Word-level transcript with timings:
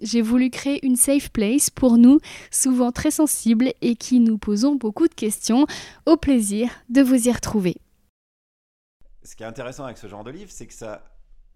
J'ai 0.00 0.22
voulu 0.22 0.50
créer 0.50 0.84
une 0.86 0.96
safe 0.96 1.30
place 1.30 1.70
pour 1.70 1.98
nous, 1.98 2.20
souvent 2.50 2.92
très 2.92 3.10
sensibles 3.10 3.72
et 3.80 3.96
qui 3.96 4.20
nous 4.20 4.38
posons 4.38 4.76
beaucoup 4.76 5.08
de 5.08 5.14
questions. 5.14 5.66
Au 6.06 6.16
plaisir 6.16 6.70
de 6.88 7.02
vous 7.02 7.28
y 7.28 7.32
retrouver. 7.32 7.76
Ce 9.24 9.34
qui 9.34 9.42
est 9.42 9.46
intéressant 9.46 9.84
avec 9.84 9.98
ce 9.98 10.06
genre 10.06 10.24
de 10.24 10.30
livre, 10.30 10.50
c'est 10.50 10.66
que 10.66 10.74
ça 10.74 11.04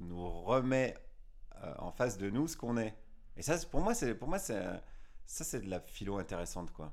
nous 0.01 0.29
remet 0.29 0.95
euh, 1.63 1.73
en 1.79 1.93
face 1.93 2.19
de 2.19 2.31
nous 2.31 2.49
ce 2.49 2.57
qu'on 2.57 2.77
est. 2.77 2.97
Et 3.37 3.43
ça, 3.43 3.57
pour 3.71 3.81
moi, 3.81 3.95
c'est 3.95 4.15
pour 4.15 4.29
moi, 4.29 4.39
c'est 4.39 4.61
ça, 5.25 5.45
c'est 5.45 5.61
de 5.61 5.71
la 5.71 5.81
philo 5.81 6.19
intéressante, 6.19 6.73
quoi. 6.73 6.93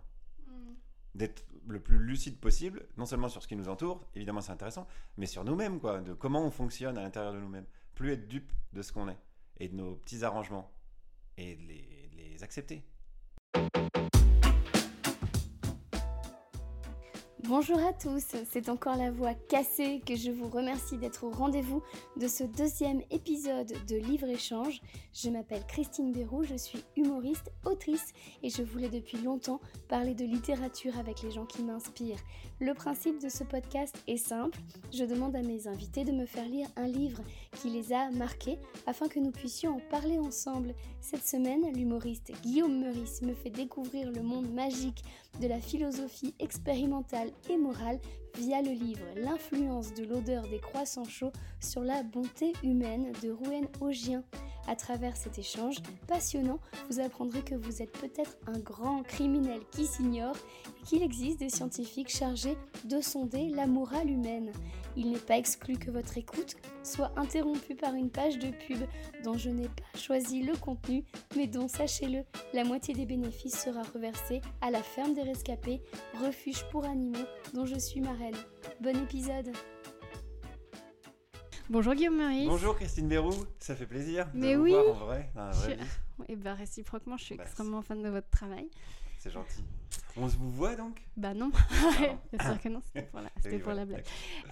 D'être 1.15 1.43
le 1.67 1.79
plus 1.79 1.97
lucide 1.97 2.39
possible, 2.39 2.85
non 2.97 3.05
seulement 3.05 3.27
sur 3.27 3.41
ce 3.41 3.47
qui 3.47 3.55
nous 3.55 3.67
entoure, 3.67 4.05
évidemment, 4.15 4.41
c'est 4.41 4.51
intéressant, 4.51 4.87
mais 5.17 5.25
sur 5.25 5.43
nous-mêmes, 5.43 5.79
quoi, 5.79 5.99
de 5.99 6.13
comment 6.13 6.45
on 6.45 6.51
fonctionne 6.51 6.97
à 6.97 7.01
l'intérieur 7.01 7.33
de 7.33 7.39
nous-mêmes. 7.39 7.65
Plus 7.95 8.13
être 8.13 8.27
dupe 8.27 8.51
de 8.71 8.83
ce 8.83 8.93
qu'on 8.93 9.09
est 9.09 9.17
et 9.59 9.67
de 9.67 9.75
nos 9.75 9.95
petits 9.95 10.23
arrangements 10.23 10.71
et 11.39 11.55
les, 11.67 12.09
les 12.17 12.43
accepter. 12.43 12.83
Bonjour 17.47 17.79
à 17.79 17.93
tous, 17.93 18.35
c'est 18.51 18.67
encore 18.67 18.97
la 18.97 19.11
voix 19.11 19.33
cassée 19.33 20.01
que 20.05 20.13
je 20.13 20.29
vous 20.29 20.49
remercie 20.49 20.97
d'être 20.97 21.23
au 21.23 21.29
rendez-vous 21.29 21.81
de 22.17 22.27
ce 22.27 22.43
deuxième 22.43 23.01
épisode 23.11 23.73
de 23.87 23.95
Livre 23.95 24.27
Échange. 24.27 24.81
Je 25.13 25.29
m'appelle 25.29 25.65
Christine 25.65 26.11
Béroux, 26.11 26.43
je 26.43 26.55
suis 26.55 26.83
humoriste, 26.97 27.49
autrice 27.65 28.13
et 28.43 28.49
je 28.49 28.61
voulais 28.61 28.89
depuis 28.89 29.19
longtemps 29.19 29.61
parler 29.87 30.15
de 30.15 30.25
littérature 30.25 30.99
avec 30.99 31.21
les 31.21 31.31
gens 31.31 31.45
qui 31.45 31.63
m'inspirent. 31.63 32.19
Le 32.59 32.73
principe 32.73 33.21
de 33.21 33.29
ce 33.29 33.45
podcast 33.45 33.95
est 34.07 34.17
simple, 34.17 34.59
je 34.91 35.05
demande 35.05 35.37
à 35.37 35.41
mes 35.41 35.65
invités 35.67 36.03
de 36.03 36.11
me 36.11 36.25
faire 36.25 36.45
lire 36.45 36.67
un 36.75 36.87
livre 36.87 37.21
qui 37.55 37.69
les 37.69 37.93
a 37.93 38.11
marqués 38.11 38.59
afin 38.85 39.07
que 39.07 39.19
nous 39.19 39.31
puissions 39.31 39.77
en 39.77 39.81
parler 39.89 40.19
ensemble. 40.19 40.75
Cette 40.99 41.25
semaine, 41.25 41.71
l'humoriste 41.73 42.33
Guillaume 42.43 42.81
Meurice 42.81 43.21
me 43.21 43.33
fait 43.33 43.49
découvrir 43.49 44.11
le 44.11 44.23
monde 44.23 44.51
magique 44.51 45.03
de 45.41 45.47
la 45.47 45.59
philosophie 45.59 46.35
expérimentale 46.39 47.31
et 47.49 47.57
morale 47.57 47.99
via 48.37 48.61
le 48.61 48.71
livre 48.71 49.05
L'influence 49.15 49.93
de 49.93 50.05
l'odeur 50.05 50.47
des 50.49 50.59
croissants 50.59 51.05
chauds 51.05 51.31
sur 51.59 51.81
la 51.81 52.03
bonté 52.03 52.53
humaine 52.63 53.11
de 53.23 53.31
Rouen 53.31 53.67
Augien. 53.81 54.23
À 54.69 54.75
travers 54.75 55.17
cet 55.17 55.39
échange 55.39 55.77
passionnant, 56.05 56.59
vous 56.91 56.99
apprendrez 56.99 57.41
que 57.41 57.55
vous 57.55 57.81
êtes 57.81 57.91
peut-être 57.93 58.37
un 58.45 58.59
grand 58.59 59.01
criminel 59.01 59.61
qui 59.71 59.87
s'ignore 59.87 60.35
et 60.67 60.85
qu'il 60.85 61.01
existe 61.01 61.39
des 61.39 61.49
scientifiques 61.49 62.15
chargés 62.15 62.55
de 62.85 63.01
sonder 63.01 63.49
la 63.49 63.65
morale 63.65 64.11
humaine. 64.11 64.51
Il 64.95 65.09
n'est 65.09 65.17
pas 65.17 65.39
exclu 65.39 65.73
que 65.79 65.89
votre 65.89 66.19
écoute 66.19 66.55
soit 66.83 67.11
interrompue 67.15 67.73
par 67.73 67.95
une 67.95 68.11
page 68.11 68.37
de 68.37 68.51
pub 68.51 68.77
dont 69.23 69.39
je 69.39 69.49
n'ai 69.49 69.69
pas 69.69 69.97
choisi 69.97 70.43
le 70.43 70.55
contenu, 70.55 71.03
mais 71.35 71.47
dont, 71.47 71.67
sachez-le, 71.67 72.23
la 72.53 72.63
moitié 72.63 72.93
des 72.93 73.07
bénéfices 73.07 73.59
sera 73.59 73.81
reversée 73.81 74.39
à 74.61 74.69
la 74.69 74.83
ferme 74.83 75.15
des 75.15 75.23
rescapés, 75.23 75.81
refuge 76.23 76.63
pour 76.71 76.85
animaux 76.85 77.25
dont 77.55 77.65
je 77.65 77.79
suis 77.79 78.01
marraine. 78.01 78.37
Bon 78.81 78.95
épisode 78.95 79.51
Bonjour 81.69 81.93
Guillaume 81.93 82.17
Meurice. 82.17 82.47
Bonjour 82.47 82.75
Christine 82.75 83.07
Bérou, 83.07 83.31
ça 83.59 83.75
fait 83.75 83.85
plaisir 83.85 84.27
Mais 84.33 84.53
de 84.53 84.57
vous 84.57 84.63
oui. 84.63 84.71
voir 84.71 84.87
en 84.87 85.05
vrai, 85.05 85.29
Je-. 85.35 86.31
Et 86.31 86.35
bah 86.35 86.53
réciproquement, 86.55 87.15
je 87.17 87.25
suis 87.25 87.35
Bah, 87.35 87.43
extrêmement 87.43 87.81
fan 87.81 88.01
de 88.01 88.09
votre 88.09 88.29
travail. 88.29 88.67
C'est 89.19 89.29
gentil. 89.29 89.63
On 90.17 90.27
se 90.27 90.35
vous 90.37 90.49
voit 90.51 90.75
donc? 90.75 90.99
Bah 91.15 91.33
non, 91.33 91.51
Pardon. 91.51 92.17
bien 92.33 92.45
sûr 92.53 92.61
que 92.61 92.69
non, 92.69 92.81
c'était 92.81 93.03
pour 93.03 93.19
la, 93.19 93.29
c'était 93.37 93.49
Oui, 93.49 93.55
pour 93.57 93.65
voilà, 93.65 93.81
la 93.81 93.85
blague. 93.85 94.05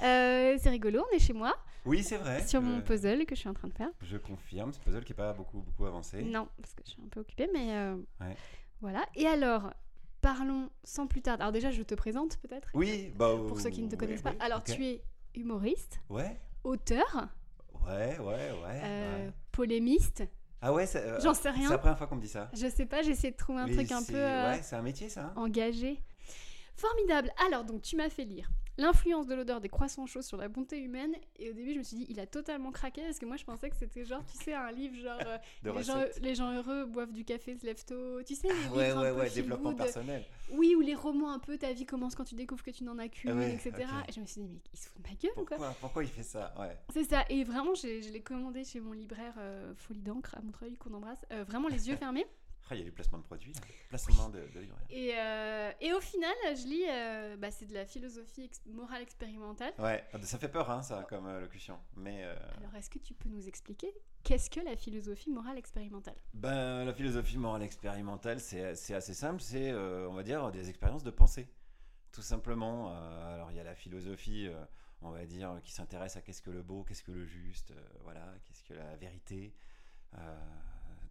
Euh, 0.03 0.57
c'est 0.61 0.69
rigolo, 0.69 1.03
on 1.11 1.15
est 1.15 1.19
chez 1.19 1.33
moi, 1.33 1.55
Oui, 1.85 2.03
c'est 2.03 2.17
vrai. 2.17 2.45
sur 2.45 2.61
mon 2.61 2.81
puzzle 2.81 3.25
que 3.25 3.33
je 3.33 3.39
suis 3.39 3.49
en 3.49 3.53
train 3.53 3.67
de 3.69 3.73
faire. 3.73 3.89
Je 4.03 4.17
confirme, 4.17 4.71
ce 4.73 4.79
puzzle 4.79 5.03
qui 5.03 5.13
n'est 5.13 5.17
pas 5.17 5.33
beaucoup, 5.33 5.59
beaucoup 5.61 5.85
avancé. 5.85 6.21
Non, 6.21 6.47
parce 6.61 6.73
que 6.75 6.83
je 6.85 6.91
suis 6.91 7.01
un 7.03 7.07
peu 7.09 7.21
occupée, 7.21 7.49
mais 7.53 7.71
euh, 7.77 7.95
Ouais. 8.21 8.35
voilà. 8.81 9.03
Et 9.15 9.25
alors, 9.25 9.73
parlons 10.21 10.69
sans 10.83 11.07
plus 11.07 11.21
tarder. 11.21 11.41
Alors 11.41 11.53
déjà, 11.53 11.71
je 11.71 11.81
te 11.81 11.95
présente 11.95 12.37
peut-être 12.37 12.69
Oui, 12.75 13.11
bah. 13.15 13.31
pour 13.47 13.59
ceux 13.59 13.69
qui 13.71 13.81
ne 13.81 13.87
te 13.87 13.95
oui, 13.95 13.99
connaissent 13.99 14.21
pas. 14.21 14.35
Alors, 14.39 14.63
tu 14.63 14.85
es 14.85 15.01
humoriste, 15.33 15.99
Ouais, 16.09 16.37
auteur, 16.67 17.27
ouais, 17.87 18.17
ouais, 18.19 18.25
ouais. 18.25 18.81
euh, 18.83 19.25
ouais. 19.27 19.33
polémiste. 19.51 20.23
Ah 20.61 20.73
ouais, 20.73 20.85
c'est. 20.85 20.99
euh, 21.03 21.19
J'en 21.21 21.33
sais 21.33 21.43
C'est 21.43 21.49
rien. 21.51 21.69
la 21.69 21.77
première 21.77 21.97
fois 21.97 22.07
qu'on 22.07 22.15
me 22.15 22.21
dit 22.21 22.27
ça. 22.27 22.49
Je 22.53 22.67
sais 22.67 22.85
pas, 22.85 23.01
j'essaie 23.03 23.31
de 23.31 23.35
trouver 23.37 23.61
un 23.61 23.67
Mais 23.67 23.73
truc 23.75 23.91
un 23.91 24.01
c'est- 24.01 24.11
peu 24.11 24.17
euh, 24.19 24.51
Ouais, 24.53 24.59
c'est 24.63 24.75
un 24.75 24.81
métier 24.81 25.07
ça. 25.09 25.25
hein 25.25 25.33
engagé. 25.35 26.01
Formidable. 26.75 27.31
Alors, 27.47 27.63
donc, 27.63 27.81
tu 27.81 27.95
m'as 27.95 28.09
fait 28.09 28.23
lire 28.25 28.49
L'influence 28.77 29.27
de 29.27 29.35
l'odeur 29.35 29.59
des 29.59 29.69
croissants 29.69 30.05
chauds 30.05 30.21
sur 30.21 30.37
la 30.37 30.47
bonté 30.49 30.77
humaine. 30.79 31.15
Et 31.37 31.49
au 31.49 31.53
début, 31.53 31.73
je 31.73 31.79
me 31.79 31.83
suis 31.83 31.97
dit, 31.97 32.05
il 32.09 32.19
a 32.19 32.27
totalement 32.27 32.71
craqué 32.71 33.01
parce 33.01 33.17
que 33.17 33.25
moi, 33.25 33.37
je 33.37 33.43
pensais 33.43 33.69
que 33.69 33.75
c'était 33.75 34.05
genre, 34.05 34.23
tu 34.25 34.37
sais, 34.43 34.53
un 34.53 34.71
livre 34.71 34.95
genre. 34.95 35.19
euh, 35.25 35.37
les, 35.63 35.83
gens, 35.83 35.99
recettes. 35.99 36.19
les 36.21 36.35
gens 36.35 36.51
heureux 36.53 36.85
boivent 36.85 37.11
du 37.11 37.25
café, 37.25 37.57
se 37.57 37.65
lèvent 37.65 37.83
tôt. 37.85 38.21
Tu 38.23 38.35
sais, 38.35 38.47
les 38.47 38.53
Ah 38.53 38.61
livres 38.63 38.77
ouais, 38.77 38.89
un 38.91 39.01
ouais, 39.01 39.11
peu 39.11 39.19
ouais, 39.19 39.29
développement 39.31 39.69
good. 39.71 39.77
personnel. 39.77 40.23
Oui, 40.51 40.75
ou 40.75 40.81
les 40.81 40.95
romans 40.95 41.31
un 41.31 41.39
peu, 41.39 41.57
ta 41.57 41.73
vie 41.73 41.85
commence 41.85 42.15
quand 42.15 42.23
tu 42.23 42.35
découvres 42.35 42.63
que 42.63 42.71
tu 42.71 42.83
n'en 42.83 42.97
as 42.99 43.07
qu'une, 43.09 43.31
Ah 43.31 43.35
ouais, 43.35 43.53
etc. 43.53 43.71
Et 44.07 44.11
je 44.11 44.19
me 44.21 44.25
suis 44.25 44.41
dit, 44.41 44.47
mais 44.47 44.59
il 44.73 44.79
se 44.79 44.87
fout 44.89 45.01
de 45.01 45.07
ma 45.09 45.15
gueule 45.15 45.31
ou 45.37 45.45
quoi 45.45 45.57
Pourquoi, 45.57 45.75
pourquoi 45.81 46.03
il 46.03 46.09
fait 46.09 46.23
ça 46.23 46.53
Ouais. 46.59 46.77
C'est 46.93 47.03
ça. 47.03 47.25
Et 47.29 47.43
vraiment, 47.43 47.73
je 47.73 48.11
l'ai 48.11 48.21
commandé 48.21 48.63
chez 48.63 48.79
mon 48.79 48.93
libraire 48.93 49.33
euh, 49.39 49.73
Folie 49.75 50.01
d'encre 50.01 50.35
à 50.37 50.41
Montreuil, 50.41 50.77
qu'on 50.77 50.93
embrasse. 50.93 51.25
Euh, 51.31 51.43
vraiment 51.43 51.67
les 51.67 51.89
yeux 51.89 51.95
fermés. 51.97 52.25
Ah, 52.69 52.75
il 52.75 52.79
y 52.79 52.81
a 52.81 52.85
du 52.85 52.91
placement 52.91 53.17
de 53.19 53.23
produits, 53.23 53.53
là. 53.53 53.61
placement 53.87 54.27
de, 54.29 54.39
de 54.53 54.59
livres. 54.59 54.77
Et, 54.89 55.11
euh, 55.17 55.71
et 55.79 55.93
au 55.93 56.01
final, 56.01 56.33
je 56.47 56.67
lis, 56.67 56.83
euh, 56.89 57.37
bah, 57.37 57.49
c'est 57.49 57.65
de 57.65 57.73
la 57.73 57.85
philosophie 57.85 58.43
ex- 58.43 58.61
morale 58.65 59.01
expérimentale. 59.01 59.73
Ouais, 59.79 60.03
ça 60.23 60.37
fait 60.37 60.49
peur, 60.49 60.69
hein, 60.69 60.81
ça, 60.81 61.05
comme 61.07 61.27
euh, 61.27 61.39
locution. 61.39 61.79
Mais 61.95 62.23
Alors, 62.57 62.75
est-ce 62.75 62.89
que 62.89 62.99
tu 62.99 63.13
peux 63.13 63.29
nous 63.29 63.47
expliquer 63.47 63.93
qu'est-ce 64.23 64.49
que 64.49 64.59
la 64.59 64.75
philosophie 64.75 65.29
morale 65.29 65.57
expérimentale? 65.57 66.15
Ben, 66.33 66.83
la 66.83 66.93
philosophie 66.93 67.37
morale 67.37 67.63
expérimentale, 67.63 68.41
c'est 68.41 68.75
c'est 68.75 68.93
assez 68.95 69.13
simple. 69.13 69.41
C'est, 69.41 69.73
on 69.73 70.13
va 70.13 70.23
dire, 70.23 70.51
des 70.51 70.67
expériences 70.69 71.03
de 71.03 71.11
pensée. 71.11 71.47
Tout 72.11 72.21
simplement. 72.21 72.91
Alors, 73.27 73.49
il 73.51 73.55
y 73.57 73.59
a 73.61 73.63
la 73.63 73.75
philosophie, 73.75 74.49
on 75.01 75.11
va 75.11 75.25
dire, 75.25 75.57
qui 75.63 75.71
s'intéresse 75.71 76.17
à 76.17 76.21
qu'est-ce 76.21 76.41
que 76.41 76.49
le 76.49 76.63
beau, 76.63 76.83
qu'est-ce 76.83 77.03
que 77.03 77.11
le 77.11 77.25
juste, 77.25 77.71
voilà, 78.03 78.25
qu'est-ce 78.45 78.63
que 78.63 78.73
la 78.73 78.95
vérité, 78.97 79.53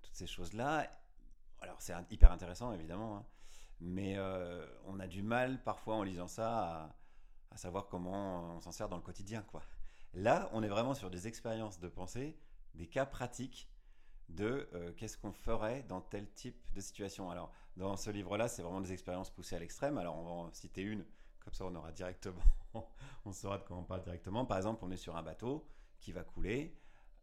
toutes 0.02 0.14
ces 0.14 0.26
choses-là. 0.26 0.86
Alors, 1.66 1.80
c'est 1.80 1.94
hyper 2.10 2.30
intéressant, 2.30 2.72
évidemment, 2.72 3.16
hein, 3.16 3.26
mais 3.80 4.16
euh, 4.16 4.64
on 4.86 5.00
a 5.00 5.06
du 5.06 5.22
mal, 5.22 5.62
parfois, 5.62 5.96
en 5.96 6.02
lisant 6.02 6.28
ça, 6.28 6.58
à, 6.58 6.96
à 7.50 7.56
savoir 7.56 7.88
comment 7.88 8.56
on 8.56 8.60
s'en 8.60 8.72
sert 8.72 8.88
dans 8.88 8.96
le 8.96 9.02
quotidien, 9.02 9.42
quoi. 9.42 9.62
Là, 10.14 10.48
on 10.52 10.62
est 10.62 10.68
vraiment 10.68 10.94
sur 10.94 11.10
des 11.10 11.26
expériences 11.26 11.80
de 11.80 11.88
pensée, 11.88 12.38
des 12.74 12.86
cas 12.86 13.04
pratiques 13.04 13.68
de 14.28 14.68
euh, 14.74 14.92
qu'est-ce 14.96 15.18
qu'on 15.18 15.32
ferait 15.32 15.82
dans 15.82 16.00
tel 16.00 16.30
type 16.32 16.56
de 16.72 16.80
situation. 16.80 17.30
Alors, 17.30 17.52
dans 17.76 17.96
ce 17.96 18.10
livre-là, 18.10 18.48
c'est 18.48 18.62
vraiment 18.62 18.80
des 18.80 18.92
expériences 18.92 19.30
poussées 19.30 19.56
à 19.56 19.58
l'extrême. 19.58 19.98
Alors, 19.98 20.16
on 20.16 20.24
va 20.24 20.30
en 20.30 20.52
citer 20.52 20.82
une, 20.82 21.04
comme 21.40 21.52
ça 21.52 21.64
on 21.64 21.74
aura 21.74 21.92
directement, 21.92 22.42
on 23.24 23.32
saura 23.32 23.58
de 23.58 23.64
quoi 23.64 23.76
on 23.76 23.84
parle 23.84 24.02
directement. 24.02 24.44
Par 24.44 24.56
exemple, 24.56 24.84
on 24.84 24.90
est 24.90 24.96
sur 24.96 25.16
un 25.16 25.22
bateau 25.22 25.66
qui 26.00 26.12
va 26.12 26.22
couler. 26.22 26.76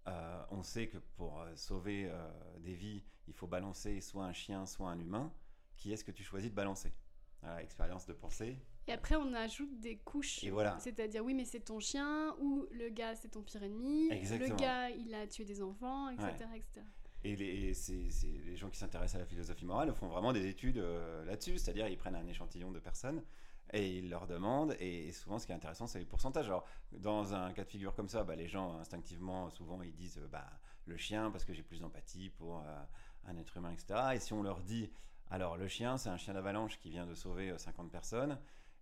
Euh, 0.07 0.43
on 0.51 0.63
sait 0.63 0.87
que 0.87 0.97
pour 0.97 1.41
euh, 1.41 1.55
sauver 1.55 2.05
euh, 2.05 2.29
des 2.59 2.73
vies, 2.73 3.03
il 3.27 3.33
faut 3.33 3.47
balancer 3.47 4.01
soit 4.01 4.25
un 4.25 4.33
chien, 4.33 4.65
soit 4.65 4.89
un 4.89 4.99
humain. 4.99 5.31
Qui 5.77 5.93
est-ce 5.93 6.03
que 6.03 6.11
tu 6.11 6.23
choisis 6.23 6.49
de 6.49 6.55
balancer? 6.55 6.93
Voilà, 7.41 7.61
expérience 7.61 8.05
de 8.05 8.13
pensée. 8.13 8.57
Et 8.87 8.91
après, 8.91 9.15
on 9.15 9.33
ajoute 9.33 9.79
des 9.79 9.97
couches. 9.97 10.43
Et 10.43 10.49
voilà. 10.49 10.77
C'est-à-dire, 10.79 11.23
oui, 11.23 11.33
mais 11.33 11.45
c'est 11.45 11.61
ton 11.61 11.79
chien, 11.79 12.35
ou 12.39 12.65
le 12.71 12.89
gars, 12.89 13.15
c'est 13.15 13.29
ton 13.29 13.41
pire 13.41 13.63
ennemi. 13.63 14.09
Exactement. 14.11 14.55
Le 14.55 14.61
gars, 14.61 14.89
il 14.89 15.13
a 15.13 15.27
tué 15.27 15.45
des 15.45 15.61
enfants, 15.61 16.09
etc. 16.09 16.45
etc. 16.55 16.81
Et 17.25 17.35
les, 17.37 18.55
gens 18.55 18.69
qui 18.69 18.77
s'intéressent 18.77 19.15
à 19.15 19.19
la 19.19 19.25
philosophie 19.25 19.65
morale 19.65 19.93
font 19.93 20.07
vraiment 20.07 20.33
des 20.33 20.45
études 20.45 20.77
euh, 20.77 21.23
là-dessus, 21.25 21.57
c'est-à-dire 21.57 21.87
ils 21.87 21.97
prennent 21.97 22.15
un 22.15 22.27
échantillon 22.27 22.71
de 22.71 22.79
personnes 22.79 23.23
et 23.71 23.97
ils 23.97 24.09
leur 24.09 24.27
demandent, 24.27 24.75
et, 24.79 25.11
souvent 25.11 25.39
ce 25.39 25.45
qui 25.45 25.51
est 25.51 25.55
intéressant 25.55 25.87
c'est 25.87 25.99
les 25.99 26.05
pourcentages. 26.05 26.47
Alors 26.47 26.65
dans 26.91 27.33
un 27.33 27.53
cas 27.53 27.63
de 27.63 27.69
figure 27.69 27.95
comme 27.95 28.09
ça, 28.09 28.23
bah, 28.23 28.35
les 28.35 28.47
gens 28.47 28.77
instinctivement 28.79 29.49
souvent 29.49 29.81
ils 29.81 29.93
disent 29.93 30.19
euh, 30.19 30.27
bah, 30.27 30.45
le 30.85 30.97
chien 30.97 31.31
parce 31.31 31.45
que 31.45 31.53
j'ai 31.53 31.63
plus 31.63 31.79
d'empathie 31.79 32.29
pour 32.29 32.59
euh, 32.59 32.83
un 33.25 33.37
être 33.37 33.57
humain, 33.57 33.71
etc. 33.71 34.15
Et 34.15 34.19
si 34.19 34.33
on 34.33 34.43
leur 34.43 34.61
dit 34.61 34.91
alors 35.29 35.57
le 35.57 35.67
chien 35.67 35.97
c'est 35.97 36.09
un 36.09 36.17
chien 36.17 36.33
d'avalanche 36.33 36.77
qui 36.79 36.89
vient 36.89 37.05
de 37.07 37.15
sauver 37.15 37.51
euh, 37.51 37.57
50 37.57 37.91
personnes, 37.91 38.37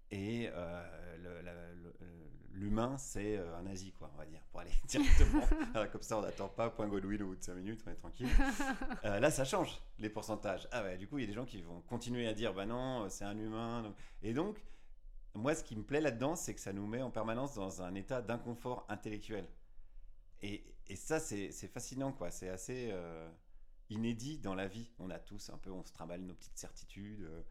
et 0.10 0.50
euh, 0.52 1.18
le- 1.18 1.42
la- 1.42 1.52
l'humain, 2.54 2.98
c'est 2.98 3.38
euh, 3.38 3.56
un 3.58 3.64
nazi, 3.64 3.92
quoi, 3.94 4.12
on 4.14 4.18
va 4.18 4.26
dire, 4.26 4.42
pour 4.52 4.60
aller 4.62 4.72
directement. 4.88 5.44
Alors, 5.74 5.90
comme 5.92 6.02
ça, 6.02 6.18
on 6.18 6.22
n'attend 6.22 6.50
pas 6.50 6.70
point 6.70 6.88
Godwin 6.88 7.22
au 7.24 7.28
bout 7.28 7.36
de 7.36 7.44
5 7.44 7.54
minutes, 7.56 7.82
on 7.88 7.92
est 7.92 7.96
tranquille. 7.96 8.30
Euh, 9.06 9.20
là, 9.20 9.32
ça 9.32 9.46
change 9.46 9.82
les 9.98 10.10
pourcentages. 10.10 10.68
Ah 10.72 10.84
ouais, 10.84 10.98
du 10.98 11.08
coup, 11.08 11.18
il 11.18 11.22
y 11.22 11.24
a 11.24 11.28
des 11.28 11.34
gens 11.34 11.46
qui 11.46 11.62
vont 11.62 11.82
continuer 11.82 12.28
à 12.28 12.34
dire, 12.34 12.54
bah 12.54 12.66
non, 12.68 13.10
c'est 13.10 13.26
un 13.26 13.38
humain. 13.38 13.82
donc- 13.82 13.96
Et 14.22 14.34
donc, 14.34 14.64
moi, 15.34 15.56
ce 15.56 15.64
qui 15.64 15.76
me 15.76 15.84
plaît 15.84 16.02
là-dedans, 16.02 16.36
c'est 16.36 16.54
que 16.54 16.60
ça 16.62 16.72
nous 16.74 16.86
met 16.86 17.02
en 17.02 17.10
permanence 17.10 17.56
dans 17.56 17.82
un 17.82 17.96
état 17.96 18.22
d'inconfort 18.22 18.86
intellectuel. 18.90 19.48
Et, 20.42 20.64
et 20.88 20.96
ça, 20.96 21.20
c'est 21.20 21.52
fascinant, 21.68 22.12
quoi. 22.12 22.30
C'est 22.32 22.50
assez 22.50 22.90
euh, 22.92 23.28
inédit 23.90 24.38
dans 24.38 24.56
la 24.56 24.68
vie. 24.68 24.92
On 25.00 25.10
a 25.10 25.18
tous 25.20 25.50
un 25.50 25.58
peu, 25.58 25.72
on 25.72 25.84
se 25.84 25.94
trimballe 25.94 26.22
nos 26.22 26.34
petites 26.36 26.58
certitudes, 26.58 27.22
euh, 27.24 27.42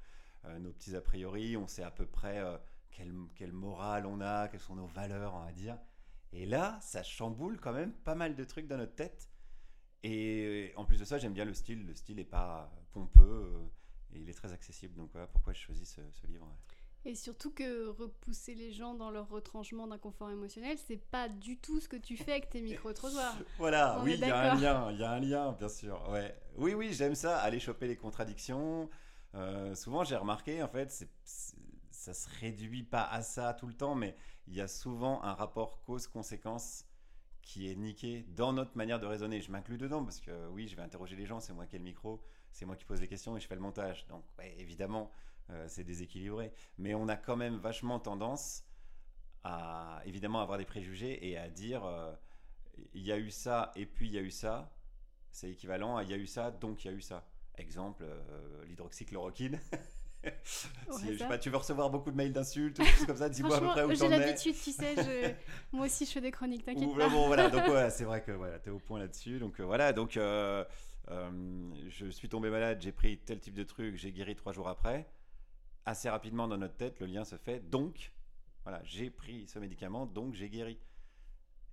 euh, 0.46 0.58
nos 0.58 0.72
petits 0.72 0.94
a 0.94 1.00
priori, 1.00 1.56
on 1.56 1.66
sait 1.66 1.82
à 1.82 1.90
peu 1.90 2.06
près 2.06 2.42
quelle, 2.90 3.14
quelle 3.34 3.52
morale 3.52 4.06
on 4.06 4.20
a, 4.20 4.48
quelles 4.48 4.60
sont 4.60 4.76
nos 4.76 4.86
valeurs, 4.86 5.34
on 5.34 5.44
va 5.44 5.52
dire. 5.52 5.78
Et 6.32 6.46
là, 6.46 6.78
ça 6.80 7.02
chamboule 7.02 7.58
quand 7.60 7.72
même 7.72 7.92
pas 7.92 8.14
mal 8.14 8.36
de 8.36 8.44
trucs 8.44 8.66
dans 8.66 8.76
notre 8.76 8.94
tête. 8.94 9.28
Et 10.02 10.72
en 10.76 10.84
plus 10.84 10.98
de 10.98 11.04
ça, 11.04 11.18
j'aime 11.18 11.32
bien 11.32 11.44
le 11.44 11.54
style. 11.54 11.84
Le 11.86 11.94
style 11.94 12.16
n'est 12.16 12.24
pas 12.24 12.72
pompeux 12.92 13.52
et 14.12 14.20
il 14.20 14.28
est 14.28 14.34
très 14.34 14.52
accessible. 14.52 14.94
Donc 14.94 15.10
voilà 15.12 15.26
pourquoi 15.26 15.52
je 15.52 15.60
choisis 15.60 15.88
ce, 15.88 16.00
ce 16.12 16.26
livre. 16.26 16.48
Et 17.06 17.14
surtout 17.14 17.50
que 17.50 17.88
repousser 17.88 18.54
les 18.54 18.72
gens 18.72 18.94
dans 18.94 19.10
leur 19.10 19.28
retranchement 19.30 19.86
d'inconfort 19.86 20.30
émotionnel, 20.30 20.76
c'est 20.86 20.98
pas 20.98 21.30
du 21.30 21.58
tout 21.58 21.80
ce 21.80 21.88
que 21.88 21.96
tu 21.96 22.16
fais 22.18 22.32
avec 22.32 22.50
tes 22.50 22.60
micro-trottoirs. 22.60 23.36
voilà, 23.56 24.00
oui, 24.04 24.14
il 24.14 24.20
y 24.20 24.30
a 24.30 24.52
un 24.52 24.54
lien, 24.54 24.92
il 24.92 24.98
y 24.98 25.02
a 25.02 25.10
un 25.10 25.20
lien, 25.20 25.52
bien 25.52 25.68
sûr. 25.70 26.06
Ouais. 26.10 26.36
Oui, 26.56 26.74
oui, 26.74 26.92
j'aime 26.92 27.14
ça, 27.14 27.38
aller 27.38 27.58
choper 27.58 27.86
les 27.86 27.96
contradictions. 27.96 28.90
Euh, 29.34 29.74
souvent, 29.74 30.04
j'ai 30.04 30.16
remarqué, 30.16 30.62
en 30.62 30.68
fait, 30.68 30.90
c'est, 30.90 31.08
ça 32.00 32.14
se 32.14 32.30
réduit 32.40 32.82
pas 32.82 33.04
à 33.04 33.22
ça 33.22 33.52
tout 33.52 33.66
le 33.66 33.74
temps, 33.74 33.94
mais 33.94 34.16
il 34.46 34.54
y 34.54 34.62
a 34.62 34.68
souvent 34.68 35.22
un 35.22 35.34
rapport 35.34 35.82
cause-conséquence 35.82 36.86
qui 37.42 37.70
est 37.70 37.76
niqué 37.76 38.24
dans 38.36 38.54
notre 38.54 38.74
manière 38.74 38.98
de 38.98 39.04
raisonner. 39.06 39.42
Je 39.42 39.50
m'inclus 39.50 39.76
dedans 39.76 40.02
parce 40.02 40.18
que 40.18 40.48
oui, 40.48 40.66
je 40.66 40.76
vais 40.76 40.82
interroger 40.82 41.14
les 41.14 41.26
gens, 41.26 41.40
c'est 41.40 41.52
moi 41.52 41.66
qui 41.66 41.76
ai 41.76 41.78
le 41.78 41.84
micro, 41.84 42.22
c'est 42.52 42.64
moi 42.64 42.74
qui 42.74 42.86
pose 42.86 43.02
les 43.02 43.06
questions 43.08 43.36
et 43.36 43.40
je 43.40 43.46
fais 43.46 43.54
le 43.54 43.60
montage. 43.60 44.06
Donc, 44.06 44.24
évidemment, 44.56 45.10
euh, 45.50 45.66
c'est 45.68 45.84
déséquilibré. 45.84 46.52
Mais 46.78 46.94
on 46.94 47.06
a 47.06 47.16
quand 47.16 47.36
même 47.36 47.58
vachement 47.58 48.00
tendance 48.00 48.64
à 49.44 50.00
évidemment 50.06 50.40
avoir 50.40 50.56
des 50.56 50.64
préjugés 50.64 51.28
et 51.28 51.36
à 51.36 51.50
dire 51.50 51.84
euh, 51.84 52.14
il 52.94 53.02
y 53.02 53.12
a 53.12 53.18
eu 53.18 53.30
ça 53.30 53.72
et 53.76 53.84
puis 53.84 54.08
il 54.08 54.14
y 54.14 54.18
a 54.18 54.22
eu 54.22 54.30
ça. 54.30 54.74
C'est 55.32 55.50
équivalent 55.50 55.98
à 55.98 56.02
il 56.02 56.10
y 56.10 56.14
a 56.14 56.16
eu 56.16 56.26
ça 56.26 56.50
donc 56.50 56.82
il 56.82 56.88
y 56.88 56.90
a 56.90 56.94
eu 56.94 57.02
ça. 57.02 57.28
Exemple, 57.56 58.04
euh, 58.04 58.64
l'hydroxychloroquine. 58.64 59.60
si, 60.90 61.16
pas, 61.16 61.38
tu 61.38 61.50
veux 61.50 61.56
recevoir 61.56 61.90
beaucoup 61.90 62.10
de 62.10 62.16
mails 62.16 62.32
d'insultes 62.32 62.78
ou 62.78 62.82
des 62.82 63.06
comme 63.06 63.16
ça, 63.16 63.28
dis-moi 63.28 63.56
à 63.56 63.60
peu 63.60 63.66
près 63.68 63.84
où 63.84 63.94
J'ai 63.94 64.08
l'habitude, 64.08 64.54
tu 64.54 64.72
sais, 64.72 65.36
moi 65.72 65.86
aussi 65.86 66.04
je 66.04 66.10
fais 66.10 66.20
des 66.20 66.30
chroniques, 66.30 66.64
t'inquiète 66.64 66.94
pas. 66.96 67.08
Bon, 67.08 67.26
voilà, 67.26 67.48
donc 67.48 67.62
c'est 67.90 68.04
vrai 68.04 68.22
que 68.22 68.32
voilà, 68.32 68.58
tu 68.58 68.68
es 68.68 68.72
au 68.72 68.78
point 68.78 68.98
là-dessus. 68.98 69.38
Donc 69.38 69.60
voilà, 69.60 69.92
donc 69.92 70.12
je 70.12 70.66
suis 72.10 72.28
tombé 72.28 72.50
malade, 72.50 72.78
j'ai 72.80 72.92
pris 72.92 73.18
tel 73.18 73.40
type 73.40 73.54
de 73.54 73.64
truc, 73.64 73.96
j'ai 73.96 74.12
guéri 74.12 74.34
trois 74.34 74.52
jours 74.52 74.68
après 74.68 75.06
assez 75.84 76.08
rapidement 76.08 76.48
dans 76.48 76.58
notre 76.58 76.76
tête, 76.76 77.00
le 77.00 77.06
lien 77.06 77.24
se 77.24 77.36
fait. 77.36 77.60
Donc, 77.70 78.12
voilà, 78.64 78.80
j'ai 78.84 79.10
pris 79.10 79.46
ce 79.46 79.58
médicament, 79.58 80.06
donc 80.06 80.34
j'ai 80.34 80.48
guéri. 80.48 80.78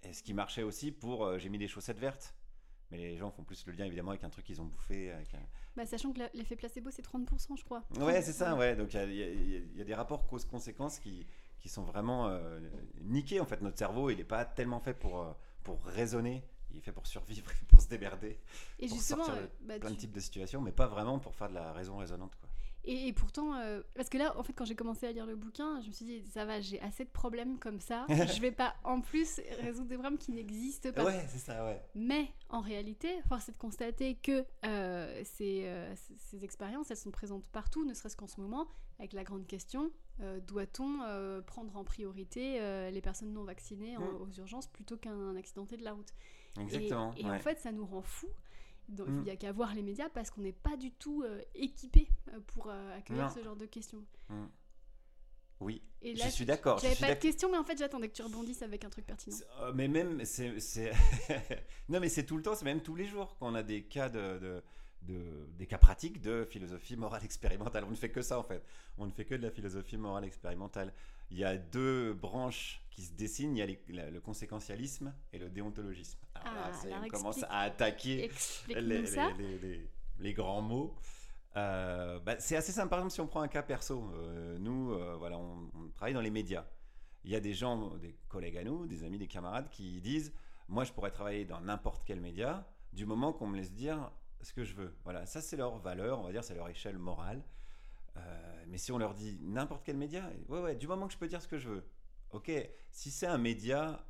Et 0.03 0.13
ce 0.13 0.23
qui 0.23 0.33
marchait 0.33 0.63
aussi 0.63 0.91
pour, 0.91 1.25
euh, 1.25 1.38
j'ai 1.38 1.50
mis 1.50 1.57
des 1.57 1.67
chaussettes 1.67 2.00
vertes. 2.00 2.35
Mais 2.92 2.98
les 2.98 3.18
gens 3.18 3.30
font 3.31 3.44
plus 3.44 3.66
le 3.66 3.74
lien 3.74 3.86
évidemment 3.86 4.12
avec 4.12 4.24
un 4.24 4.30
truc 4.30 4.45
qu'ils 4.45 4.62
ont 4.62 4.66
bouffé. 4.66 5.13
Bah, 5.75 5.86
sachant 5.86 6.13
que 6.13 6.22
l'effet 6.34 6.56
placebo 6.56 6.89
c'est 6.92 7.06
30% 7.06 7.57
je 7.57 7.63
crois. 7.63 7.84
Ouais 8.00 8.22
c'est 8.22 8.34
ça, 8.34 8.56
ouais. 8.56 8.75
Donc 8.75 8.94
il 8.94 9.75
y, 9.75 9.81
a 9.81 9.84
des 9.84 9.94
rapports 9.94 10.25
cause-conséquences 10.28 11.00
qui, 11.00 11.25
qui 11.60 11.69
sont 11.69 11.84
vraiment 11.84 12.28
euh, 12.28 12.60
niqués 13.01 13.39
en 13.39 13.45
fait. 13.45 13.62
Notre 13.62 13.78
cerveau 13.78 14.10
il 14.10 14.18
n'est 14.18 14.24
pas 14.24 14.45
tellement 14.45 14.80
fait 14.80 14.94
pour, 14.94 15.22
euh, 15.22 15.31
pour 15.63 15.84
raisonner, 15.84 16.44
il 16.72 16.78
est 16.78 16.81
fait 16.81 16.92
pour 16.92 17.07
survivre, 17.07 17.51
pour 17.68 17.81
se 17.81 17.88
démerder. 17.88 18.39
Et 18.80 18.88
pour 18.88 18.98
justement, 18.98 19.25
sortir 19.25 19.50
bah, 19.62 19.80
plein 19.80 19.92
de 19.92 19.95
types 19.95 20.12
de 20.12 20.19
situations, 20.19 20.62
mais 20.62 20.72
pas 20.72 20.88
vraiment 20.88 21.19
pour 21.19 21.36
faire 21.36 21.50
de 21.50 21.56
la 21.56 21.74
raison 21.74 21.98
raisonnante. 21.98 22.36
Quoi. 22.39 22.46
Et, 22.89 23.12
pourtant, 23.12 23.54
euh, 23.54 23.81
parce 23.95 24.07
que 24.07 24.18
là, 24.18 24.34
en 24.38 24.44
fait, 24.44 24.54
quand 24.54 24.63
j'ai 24.63 24.75
commencé 24.75 25.06
à 25.06 25.12
lire 25.12 25.25
le 25.25 25.36
bouquin, 25.36 25.81
je 25.81 25.88
me 25.88 25.92
suis 25.92 26.06
dit, 26.06 26.24
ça 26.31 26.45
va, 26.45 26.62
j'ai 26.62 26.80
assez 26.81 27.04
de 27.04 27.10
problèmes 27.10 27.60
comme 27.60 27.81
ça. 27.81 28.06
je 28.10 28.39
vais 28.39 28.51
pas 28.51 28.75
en 28.86 29.01
plus 29.01 29.42
résoudre 29.60 29.89
des 29.89 29.95
problèmes 29.95 30.18
qui 30.18 30.31
n'existent 30.31 30.94
pas. 30.94 31.04
Ouais, 31.04 31.25
c'est 31.28 31.39
ça, 31.39 31.66
ouais. 31.66 31.81
Mais 31.95 32.31
en 32.50 32.62
réalité, 32.62 33.10
force 33.28 33.50
est 33.50 33.51
de 33.51 33.57
constater 33.57 34.16
que 34.16 34.45
euh, 34.66 35.22
ces, 35.25 35.63
euh, 35.66 35.94
ces, 36.16 36.45
expériences, 36.45 36.89
elles 36.89 36.98
sont 36.98 37.12
présentes 37.12 37.45
partout, 37.50 37.84
ne 37.84 37.94
serait-ce 37.94 38.16
qu'en 38.16 38.28
ce 38.28 38.39
moment, 38.39 38.69
avec 39.00 39.12
la 39.13 39.24
grande 39.24 39.45
question 39.45 39.92
doit-on 40.48 41.01
prendre 41.45 41.78
en 41.78 41.84
priorité 41.84 42.60
les 42.89 43.01
personnes 43.01 43.34
non 43.34 43.44
vaccinées 43.44 43.95
mm. 43.95 44.22
aux 44.22 44.31
urgences 44.39 44.66
plutôt 44.66 44.98
qu'un 44.98 45.36
accidenté 45.36 45.78
de 45.78 45.84
la 45.84 45.94
route? 45.94 46.12
Exactement. 46.60 47.13
Et, 47.18 47.25
en 47.25 47.38
fait, 47.38 47.60
ça 47.60 47.72
nous 47.72 47.86
rend 47.86 48.01
fous 48.01 48.31
donc, 48.89 49.07
il 49.10 49.22
n'y 49.22 49.30
a 49.30 49.34
mm. 49.34 49.38
qu'à 49.38 49.51
voir 49.51 49.74
les 49.75 49.84
médias 49.84 50.10
parce 50.10 50.30
qu'on 50.30 50.42
n'est 50.42 50.54
pas 50.54 50.78
du 50.78 50.92
tout 50.92 51.24
euh, 51.24 51.42
équipé 51.56 52.07
euh, 52.30 52.39
pour 52.48 52.69
euh, 52.69 52.98
accueillir 52.98 53.31
ce 53.31 53.44
genre 53.44 53.56
de 53.56 53.66
questions. 53.66 54.04
Mm. 54.30 54.45
Oui, 55.60 55.81
et 56.04 56.16
je 56.16 56.28
suis 56.28 56.45
d'accord. 56.45 56.78
J'avais 56.78 56.95
pas 56.95 57.16
de 57.16 57.19
questions, 57.19 57.50
mais 57.50 57.57
en 57.57 57.63
fait, 57.63 57.78
j'attendais 57.78 58.07
que 58.10 58.13
tu 58.13 58.22
rebondisses 58.22 58.62
avec 58.62 58.86
un 58.86 58.89
truc 58.89 59.07
pertinent. 59.07 59.36
mais 59.74 59.88
même, 59.88 60.24
c'est. 60.24 60.92
non, 61.89 62.00
mais 62.00 62.10
c'est 62.10 62.25
tout 62.25 62.38
le 62.38 62.44
temps, 62.44 62.54
c'est 62.54 62.66
même 62.66 62.81
tous 62.81 62.95
les 62.95 63.07
jours 63.07 63.36
qu'on 63.38 63.56
a 63.56 63.63
des 63.63 63.84
cas 63.84 64.07
de, 64.07 64.62
de, 65.01 65.48
des 65.57 65.66
cas 65.66 65.80
pratiques 65.80 66.22
de 66.22 66.45
philosophie 66.45 66.95
morale 66.95 67.24
expérimentale. 67.25 67.86
On 67.86 67.89
ne 67.89 67.95
fait 67.95 68.12
que 68.12 68.22
ça, 68.22 68.38
en 68.38 68.44
fait. 68.44 68.63
On 69.00 69.07
ne 69.07 69.12
fait 69.12 69.25
que 69.25 69.34
de 69.34 69.42
la 69.42 69.51
philosophie 69.51 69.98
morale 69.98 70.25
expérimentale. 70.25 70.94
Il 71.29 71.38
y 71.38 71.44
a 71.44 71.57
deux 71.57 72.13
branches 72.13 72.81
qui 72.89 73.03
se 73.03 73.13
dessinent 73.13 73.56
il 73.56 73.95
y 73.95 74.00
a 74.00 74.09
le 74.09 74.19
conséquentialisme 74.19 75.13
et 75.31 75.38
le 75.38 75.50
déontologisme. 75.50 76.19
Ah, 76.33 76.71
on 77.03 77.07
commence 77.09 77.44
à 77.44 77.59
attaquer 77.59 78.31
les, 78.69 80.33
grands 80.33 80.62
mots. 80.62 80.95
Euh, 81.56 82.19
bah, 82.19 82.35
c'est 82.39 82.56
assez 82.56 82.71
simple. 82.71 82.89
Par 82.89 83.00
exemple, 83.00 83.13
si 83.13 83.21
on 83.21 83.27
prend 83.27 83.41
un 83.41 83.47
cas 83.47 83.63
perso, 83.63 84.12
euh, 84.13 84.57
nous, 84.57 84.94
euh, 84.94 85.15
voilà, 85.18 85.38
on, 85.38 85.69
travaille 85.95 86.13
dans 86.13 86.21
les 86.21 86.31
médias. 86.31 86.65
Il 87.24 87.31
y 87.31 87.35
a 87.35 87.39
des 87.39 87.53
gens, 87.53 87.97
des 87.97 88.15
collègues 88.29 88.57
à 88.57 88.63
nous, 88.63 88.88
des 88.88 89.03
amis, 89.03 89.18
des 89.18 89.27
camarades 89.27 89.69
qui 89.69 90.00
disent 90.01 90.33
Moi, 90.68 90.83
je 90.83 90.94
pourrais 90.94 91.12
travailler 91.12 91.45
dans 91.45 91.62
n'importe 91.62 92.03
quel 92.06 92.21
média 92.21 92.68
du 92.94 93.06
moment 93.06 93.33
qu'on 93.33 93.47
me 93.47 93.57
laisse 93.57 93.74
dire 93.74 94.12
ce 94.41 94.53
que 94.53 94.63
je 94.63 94.75
veux. 94.75 94.95
Voilà, 95.03 95.25
ça, 95.25 95.41
c'est 95.41 95.57
leur 95.57 95.77
valeur, 95.77 96.19
on 96.19 96.24
va 96.24 96.31
dire, 96.31 96.44
c'est 96.44 96.56
leur 96.56 96.69
échelle 96.69 96.97
morale. 96.97 97.44
Mais 98.67 98.77
si 98.77 98.91
on 98.91 98.97
leur 98.97 99.13
dit 99.13 99.39
n'importe 99.41 99.83
quel 99.85 99.97
média, 99.97 100.29
ouais, 100.49 100.61
ouais, 100.61 100.75
du 100.75 100.87
moment 100.87 101.07
que 101.07 101.13
je 101.13 101.17
peux 101.17 101.27
dire 101.27 101.41
ce 101.41 101.47
que 101.47 101.57
je 101.57 101.69
veux. 101.69 101.83
Ok, 102.31 102.51
si 102.91 103.09
c'est 103.11 103.27
un 103.27 103.37
média 103.37 104.05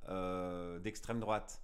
d'extrême 0.82 1.20
droite, 1.20 1.62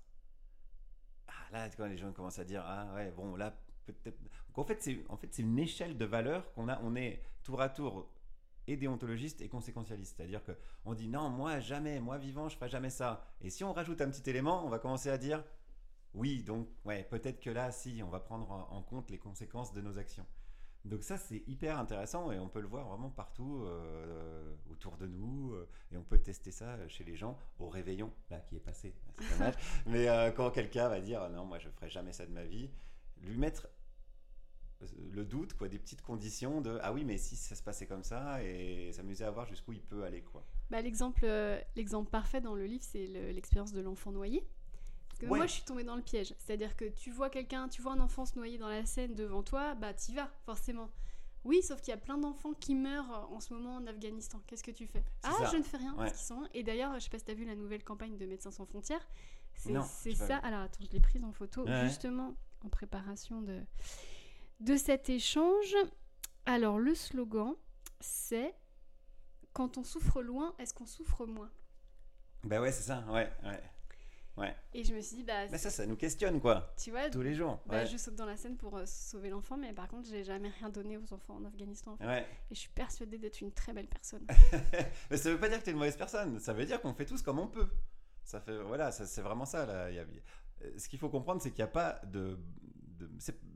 là, 1.53 1.69
quand 1.69 1.85
les 1.85 1.97
gens 1.97 2.11
commencent 2.11 2.39
à 2.39 2.43
dire, 2.43 2.63
ah 2.65 2.91
ouais, 2.95 3.11
bon, 3.11 3.35
là, 3.35 3.55
peut-être. 3.85 4.19
en 4.55 4.63
fait, 4.63 4.81
c'est 4.81 5.05
en 5.07 5.15
fait, 5.15 5.37
une 5.39 5.57
échelle 5.57 5.97
de 5.97 6.05
valeurs 6.05 6.51
qu'on 6.53 6.67
a. 6.67 6.79
On 6.81 6.95
est 6.95 7.21
tour 7.43 7.61
à 7.61 7.69
tour 7.69 8.09
et 8.67 8.75
déontologiste 8.75 9.41
et 9.41 9.47
conséquentialiste. 9.47 10.17
C'est-à-dire 10.17 10.41
qu'on 10.43 10.93
dit, 10.93 11.07
non, 11.07 11.29
moi, 11.29 11.59
jamais, 11.59 11.99
moi, 11.99 12.17
vivant, 12.17 12.49
je 12.49 12.57
ferai 12.57 12.69
jamais 12.69 12.89
ça. 12.89 13.23
Et 13.41 13.49
si 13.49 13.63
on 13.63 13.71
rajoute 13.71 14.01
un 14.01 14.09
petit 14.09 14.29
élément, 14.29 14.65
on 14.65 14.69
va 14.69 14.79
commencer 14.79 15.09
à 15.09 15.17
dire, 15.17 15.43
oui, 16.13 16.43
donc, 16.43 16.67
ouais, 16.85 17.03
peut-être 17.03 17.39
que 17.39 17.50
là, 17.50 17.71
si, 17.71 18.01
on 18.03 18.09
va 18.09 18.19
prendre 18.19 18.50
en 18.51 18.81
compte 18.81 19.09
les 19.09 19.17
conséquences 19.17 19.73
de 19.73 19.81
nos 19.81 19.97
actions. 19.97 20.25
Donc 20.85 21.03
ça, 21.03 21.17
c'est 21.17 21.43
hyper 21.47 21.79
intéressant 21.79 22.31
et 22.31 22.39
on 22.39 22.49
peut 22.49 22.59
le 22.59 22.67
voir 22.67 22.87
vraiment 22.89 23.09
partout 23.09 23.63
euh, 23.63 24.53
autour 24.69 24.97
de 24.97 25.07
nous. 25.07 25.53
Euh, 25.53 25.67
et 25.91 25.97
on 25.97 26.03
peut 26.03 26.17
tester 26.17 26.51
ça 26.51 26.77
chez 26.89 27.05
les 27.05 27.15
gens 27.15 27.37
au 27.59 27.69
réveillon, 27.69 28.11
là, 28.29 28.39
qui 28.41 28.57
est 28.57 28.59
passé. 28.59 28.93
C'est 29.17 29.37
dommage. 29.37 29.55
Mais 29.85 30.09
euh, 30.09 30.31
quand 30.31 30.51
quelqu'un 30.51 30.89
va 30.89 30.99
dire 30.99 31.29
non, 31.29 31.45
moi, 31.45 31.57
je 31.59 31.69
ferai 31.69 31.89
jamais 31.89 32.11
ça 32.11 32.25
de 32.25 32.31
ma 32.31 32.43
vie, 32.43 32.69
lui 33.21 33.37
mettre 33.37 33.69
le 35.13 35.23
doute, 35.23 35.53
quoi, 35.53 35.69
des 35.69 35.79
petites 35.79 36.01
conditions 36.01 36.59
de 36.59 36.77
ah 36.81 36.91
oui, 36.91 37.05
mais 37.05 37.17
si 37.17 37.37
ça 37.37 37.55
se 37.55 37.63
passait 37.63 37.85
comme 37.87 38.03
ça 38.03 38.43
et 38.43 38.91
s'amuser 38.91 39.23
à 39.23 39.31
voir 39.31 39.45
jusqu'où 39.47 39.71
il 39.71 39.81
peut 39.81 40.03
aller, 40.03 40.21
quoi. 40.21 40.45
Bah, 40.69 40.81
l'exemple, 40.81 41.25
l'exemple 41.77 42.09
parfait 42.09 42.41
dans 42.41 42.53
le 42.53 42.65
livre, 42.65 42.83
c'est 42.83 43.07
l'expérience 43.07 43.71
de 43.71 43.79
l'enfant 43.79 44.11
noyé 44.11 44.45
moi, 45.25 45.46
je 45.48 45.53
suis 45.53 45.63
tombée 45.63 45.84
dans 45.84 45.96
le 45.96 46.01
piège. 46.01 46.34
C'est-à-dire 46.38 46.75
que 46.75 46.86
tu 46.86 47.12
vois 47.12 47.30
quelqu'un, 47.30 47.68
tu 47.70 47.82
vois 47.82 47.94
un 47.94 48.00
enfant 48.00 48.25
se 48.25 48.36
noyer 48.36 48.58
dans 48.58 48.70
la 48.70 48.86
Seine 48.86 49.15
devant 49.15 49.44
toi, 49.44 49.75
bah 49.75 49.94
t'y 49.94 50.13
vas, 50.13 50.32
forcément. 50.46 50.89
Oui, 51.44 51.62
sauf 51.62 51.82
qu'il 51.82 51.92
y 51.92 51.94
a 51.94 51.98
plein 51.98 52.18
d'enfants 52.18 52.53
qui 52.53 52.74
meurent 52.74 53.30
en 53.32 53.42
ce 53.42 53.53
moment 53.53 53.75
en 53.75 53.86
Afghanistan. 53.86 54.42
Qu'est-ce 54.48 54.63
que 54.63 54.72
tu 54.72 54.88
fais? 54.88 55.03
Ah, 55.24 55.50
je 55.51 55.58
ne 55.58 55.63
fais 55.63 55.77
rien. 55.77 55.96
sont... 56.15 56.48
Et 56.53 56.63
d'ailleurs, 56.63 56.94
je 56.96 57.00
sais 57.00 57.10
pas 57.10 57.20
si 57.20 57.25
tu 57.25 57.32
as 57.32 57.34
vu 57.34 57.44
la 57.44 57.56
nouvelle 57.56 57.84
campagne 57.84 58.18
de 58.18 58.25
Médecins 58.25 58.51
sans 58.51 58.65
frontières. 58.65 59.06
C'est 59.56 60.15
ça. 60.15 60.38
Alors 60.38 60.62
attends, 60.62 60.84
je 60.84 60.89
l'ai 60.92 61.00
prise 61.00 61.24
en 61.24 61.32
photo 61.32 61.65
justement 61.84 62.34
en 62.65 62.70
préparation 62.70 63.42
de, 63.42 63.62
de 64.62 64.77
cet 64.77 65.10
échange. 65.10 65.75
Alors 66.46 66.80
le 66.80 66.96
slogan, 66.96 67.56
c'est 68.00 68.56
Quand 69.53 69.77
on 69.77 69.84
souffre 69.84 70.22
loin, 70.24 70.56
est-ce 70.58 70.74
qu'on 70.74 70.88
souffre 70.88 71.25
moins? 71.27 71.51
Bah 72.44 72.60
ouais, 72.60 72.72
c'est 72.72 72.84
ça, 72.84 73.06
ouais, 73.12 73.32
ouais. 73.44 73.63
Ouais. 74.35 74.55
Et 74.73 74.83
je 74.83 74.93
me 74.95 75.01
suis 75.01 75.17
dit, 75.17 75.23
bah. 75.23 75.47
Mais 75.51 75.57
ça, 75.57 75.69
ça 75.69 75.85
nous 75.85 75.95
questionne, 75.95 76.39
quoi. 76.41 76.73
Tu 76.77 76.89
vois. 76.89 77.09
Tous 77.09 77.21
les 77.21 77.35
jours. 77.35 77.59
Bah, 77.67 77.85
Je 77.85 77.97
saute 77.97 78.15
dans 78.15 78.25
la 78.25 78.35
scène 78.35 78.57
pour 78.57 78.75
euh, 78.77 78.83
sauver 78.85 79.29
l'enfant, 79.29 79.57
mais 79.57 79.73
par 79.73 79.87
contre, 79.87 80.09
j'ai 80.09 80.23
jamais 80.23 80.49
rien 80.49 80.69
donné 80.69 80.97
aux 80.97 81.13
enfants 81.13 81.35
en 81.35 81.45
Afghanistan. 81.45 81.97
Et 82.01 82.55
je 82.55 82.59
suis 82.59 82.69
persuadée 82.69 83.17
d'être 83.17 83.41
une 83.41 83.51
très 83.51 83.73
belle 83.73 83.87
personne. 83.87 84.25
mais 85.11 85.17
ça 85.17 85.29
veut 85.29 85.39
pas 85.39 85.49
dire 85.49 85.59
que 85.59 85.63
tu 85.63 85.69
es 85.69 85.73
une 85.73 85.79
mauvaise 85.79 85.97
personne. 85.97 86.39
Ça 86.39 86.53
veut 86.53 86.65
dire 86.65 86.81
qu'on 86.81 86.93
fait 86.93 87.05
tous 87.05 87.21
comme 87.21 87.39
on 87.39 87.47
peut. 87.47 87.69
Ça 88.23 88.39
fait. 88.39 88.57
Voilà, 88.63 88.91
c'est 88.91 89.21
vraiment 89.21 89.45
ça. 89.45 89.65
Là. 89.65 89.91
Y 89.91 89.99
a... 89.99 90.05
Ce 90.77 90.87
qu'il 90.87 90.97
faut 90.97 91.09
comprendre, 91.09 91.41
c'est 91.41 91.51
qu'il 91.51 91.63
n'y 91.63 91.69
a 91.69 91.73
pas 91.73 92.01
de. 92.05 92.39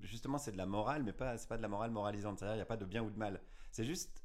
Justement, 0.01 0.37
c'est 0.37 0.51
de 0.51 0.57
la 0.57 0.65
morale, 0.65 1.03
mais 1.03 1.13
pas, 1.13 1.37
c'est 1.37 1.47
pas 1.47 1.57
de 1.57 1.61
la 1.61 1.69
morale 1.69 1.89
moralisante. 1.89 2.37
C'est-à-dire, 2.39 2.55
il 2.55 2.59
n'y 2.59 2.63
a 2.63 2.65
pas 2.65 2.77
de 2.77 2.85
bien 2.85 3.01
ou 3.01 3.09
de 3.09 3.17
mal. 3.17 3.41
C'est 3.71 3.85
juste 3.85 4.23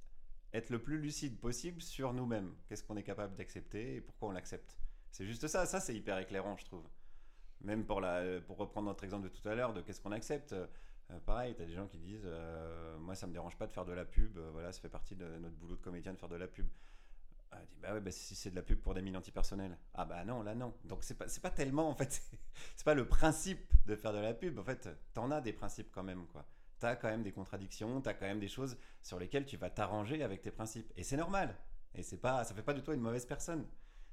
être 0.52 0.70
le 0.70 0.82
plus 0.82 0.98
lucide 0.98 1.38
possible 1.38 1.80
sur 1.80 2.12
nous-mêmes. 2.12 2.54
Qu'est-ce 2.66 2.82
qu'on 2.82 2.96
est 2.96 3.02
capable 3.02 3.36
d'accepter 3.36 3.96
et 3.96 4.00
pourquoi 4.00 4.28
on 4.28 4.32
l'accepte. 4.32 4.76
C'est 5.12 5.24
juste 5.24 5.46
ça. 5.46 5.66
Ça, 5.66 5.78
c'est 5.78 5.94
hyper 5.94 6.18
éclairant, 6.18 6.56
je 6.56 6.64
trouve. 6.64 6.84
Même 7.60 7.84
pour, 7.86 8.00
la, 8.00 8.40
pour 8.40 8.56
reprendre 8.56 8.88
notre 8.88 9.04
exemple 9.04 9.24
de 9.24 9.28
tout 9.28 9.48
à 9.48 9.54
l'heure, 9.54 9.72
de 9.72 9.80
qu'est-ce 9.80 10.00
qu'on 10.00 10.10
accepte. 10.10 10.52
Euh, 10.52 10.66
pareil, 11.24 11.54
tu 11.54 11.62
as 11.62 11.66
des 11.66 11.74
gens 11.74 11.86
qui 11.86 11.98
disent 11.98 12.24
euh, 12.24 12.98
Moi, 12.98 13.14
ça 13.14 13.28
me 13.28 13.32
dérange 13.32 13.56
pas 13.56 13.68
de 13.68 13.72
faire 13.72 13.84
de 13.84 13.92
la 13.92 14.04
pub. 14.04 14.36
Euh, 14.36 14.50
voilà, 14.52 14.72
ça 14.72 14.80
fait 14.80 14.88
partie 14.88 15.14
de 15.14 15.26
notre 15.38 15.54
boulot 15.54 15.76
de 15.76 15.80
comédien 15.80 16.12
de 16.12 16.18
faire 16.18 16.28
de 16.28 16.36
la 16.36 16.48
pub. 16.48 16.66
dit, 16.66 17.78
bah 17.80 17.92
ouais, 17.92 18.00
bah 18.00 18.10
si 18.10 18.34
c'est 18.34 18.50
de 18.50 18.56
la 18.56 18.62
pub 18.62 18.80
pour 18.80 18.94
des 18.94 19.02
mines 19.02 19.16
antipersonnelles. 19.16 19.78
Ah 19.94 20.04
bah 20.04 20.24
non, 20.24 20.42
là 20.42 20.56
non. 20.56 20.74
Donc 20.84 21.04
c'est 21.04 21.14
pas, 21.14 21.26
pas 21.40 21.50
tellement, 21.50 21.88
en 21.88 21.94
fait, 21.94 22.22
c'est 22.74 22.84
pas 22.84 22.94
le 22.94 23.06
principe 23.06 23.60
de 23.86 23.94
faire 23.94 24.12
de 24.12 24.18
la 24.18 24.34
pub. 24.34 24.58
En 24.58 24.64
fait, 24.64 24.88
t'en 25.14 25.30
as 25.30 25.40
des 25.40 25.52
principes 25.52 25.90
quand 25.92 26.02
même, 26.02 26.26
quoi 26.26 26.44
tu 26.82 26.86
as 26.86 26.96
quand 26.96 27.08
même 27.08 27.22
des 27.22 27.32
contradictions, 27.32 28.02
tu 28.02 28.08
as 28.08 28.14
quand 28.14 28.26
même 28.26 28.40
des 28.40 28.48
choses 28.48 28.76
sur 29.02 29.18
lesquelles 29.18 29.46
tu 29.46 29.56
vas 29.56 29.70
t'arranger 29.70 30.22
avec 30.24 30.42
tes 30.42 30.50
principes. 30.50 30.92
Et 30.96 31.04
c'est 31.04 31.16
normal. 31.16 31.56
Et 31.94 32.02
c'est 32.02 32.16
pas, 32.16 32.42
ça 32.44 32.54
fait 32.54 32.62
pas 32.62 32.74
de 32.74 32.80
toi 32.80 32.94
une 32.94 33.00
mauvaise 33.00 33.24
personne. 33.24 33.64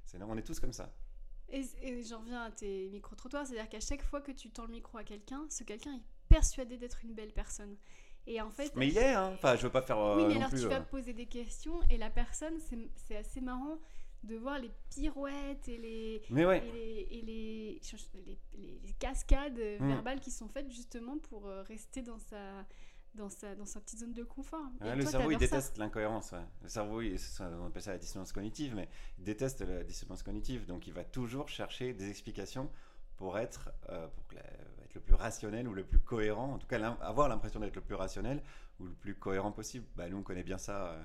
C'est, 0.04 0.22
on 0.22 0.36
est 0.36 0.42
tous 0.42 0.60
comme 0.60 0.72
ça. 0.72 0.92
Et, 1.52 2.02
j'en 2.04 2.20
reviens 2.20 2.42
à 2.44 2.50
tes 2.50 2.88
micro-trottoirs, 2.90 3.46
c'est-à-dire 3.46 3.68
qu'à 3.68 3.80
chaque 3.80 4.02
fois 4.02 4.20
que 4.20 4.32
tu 4.32 4.50
tends 4.50 4.66
le 4.66 4.72
micro 4.72 4.98
à 4.98 5.04
quelqu'un, 5.04 5.46
ce 5.48 5.64
quelqu'un 5.64 5.94
est 5.94 6.02
persuadé 6.28 6.76
d'être 6.76 7.04
une 7.04 7.14
belle 7.14 7.32
personne. 7.32 7.76
Et 8.26 8.40
en 8.40 8.50
fait. 8.50 8.72
Mais 8.76 8.88
il 8.88 8.98
est, 8.98 9.14
hein. 9.14 9.32
Enfin, 9.34 9.56
je 9.56 9.62
veux 9.62 9.70
pas 9.70 9.82
faire. 9.82 9.98
oui, 9.98 10.24
mais 10.28 10.34
euh, 10.34 10.36
alors 10.36 10.50
tu 10.50 10.68
vas 10.68 10.76
euh, 10.76 10.80
poser 10.82 11.12
des 11.12 11.26
questions 11.26 11.80
et 11.90 11.96
la 11.96 12.10
personne, 12.10 12.54
c'est 12.96 13.16
assez 13.16 13.40
marrant 13.40 13.78
de 14.22 14.36
voir 14.36 14.58
les 14.58 14.70
pirouettes 14.90 15.66
et 15.66 15.78
les, 15.78 16.22
et, 16.30 17.22
les, 17.22 17.80
les, 18.52 18.92
cascades 18.98 19.58
mm. 19.58 19.88
verbales 19.88 20.20
qui 20.20 20.30
sont 20.30 20.48
faites 20.48 20.70
justement 20.70 21.18
pour 21.18 21.48
euh, 21.48 21.62
rester 21.62 22.02
dans 22.02 22.18
sa, 22.18 22.66
dans 23.14 23.28
sa, 23.28 23.54
dans 23.54 23.66
sa 23.66 23.80
petite 23.80 23.98
zone 23.98 24.12
de 24.12 24.22
confort. 24.22 24.64
le 24.80 25.04
cerveau, 25.04 25.30
il 25.30 25.38
déteste 25.38 25.78
l'incohérence. 25.78 26.32
Le 26.62 26.68
cerveau, 26.68 27.00
on 27.00 27.66
appelle 27.66 27.82
ça 27.82 27.92
la 27.92 27.98
dissonance 27.98 28.32
cognitive, 28.32 28.74
mais 28.74 28.88
il 29.18 29.24
déteste 29.24 29.62
la 29.62 29.82
dissonance 29.84 30.22
cognitive. 30.22 30.66
Donc, 30.66 30.86
il 30.86 30.92
va 30.92 31.04
toujours 31.04 31.48
chercher 31.48 31.92
des 31.92 32.08
explications 32.08 32.70
pour 33.16 33.38
être, 33.38 33.70
euh, 33.90 34.06
pour 34.28 34.38
être 34.38 34.94
le 34.94 35.00
plus 35.00 35.14
rationnel 35.14 35.68
ou 35.68 35.74
le 35.74 35.84
plus 35.84 35.98
cohérent. 35.98 36.54
En 36.54 36.58
tout 36.58 36.66
cas, 36.66 36.80
avoir 37.00 37.28
l'impression 37.28 37.60
d'être 37.60 37.76
le 37.76 37.82
plus 37.82 37.94
rationnel 37.94 38.42
ou 38.78 38.86
le 38.86 38.94
plus 38.94 39.14
cohérent 39.14 39.52
possible. 39.52 39.86
Bah, 39.96 40.08
nous, 40.08 40.18
on 40.18 40.22
connaît 40.22 40.44
bien 40.44 40.58
ça. 40.58 40.86
Euh, 40.86 41.02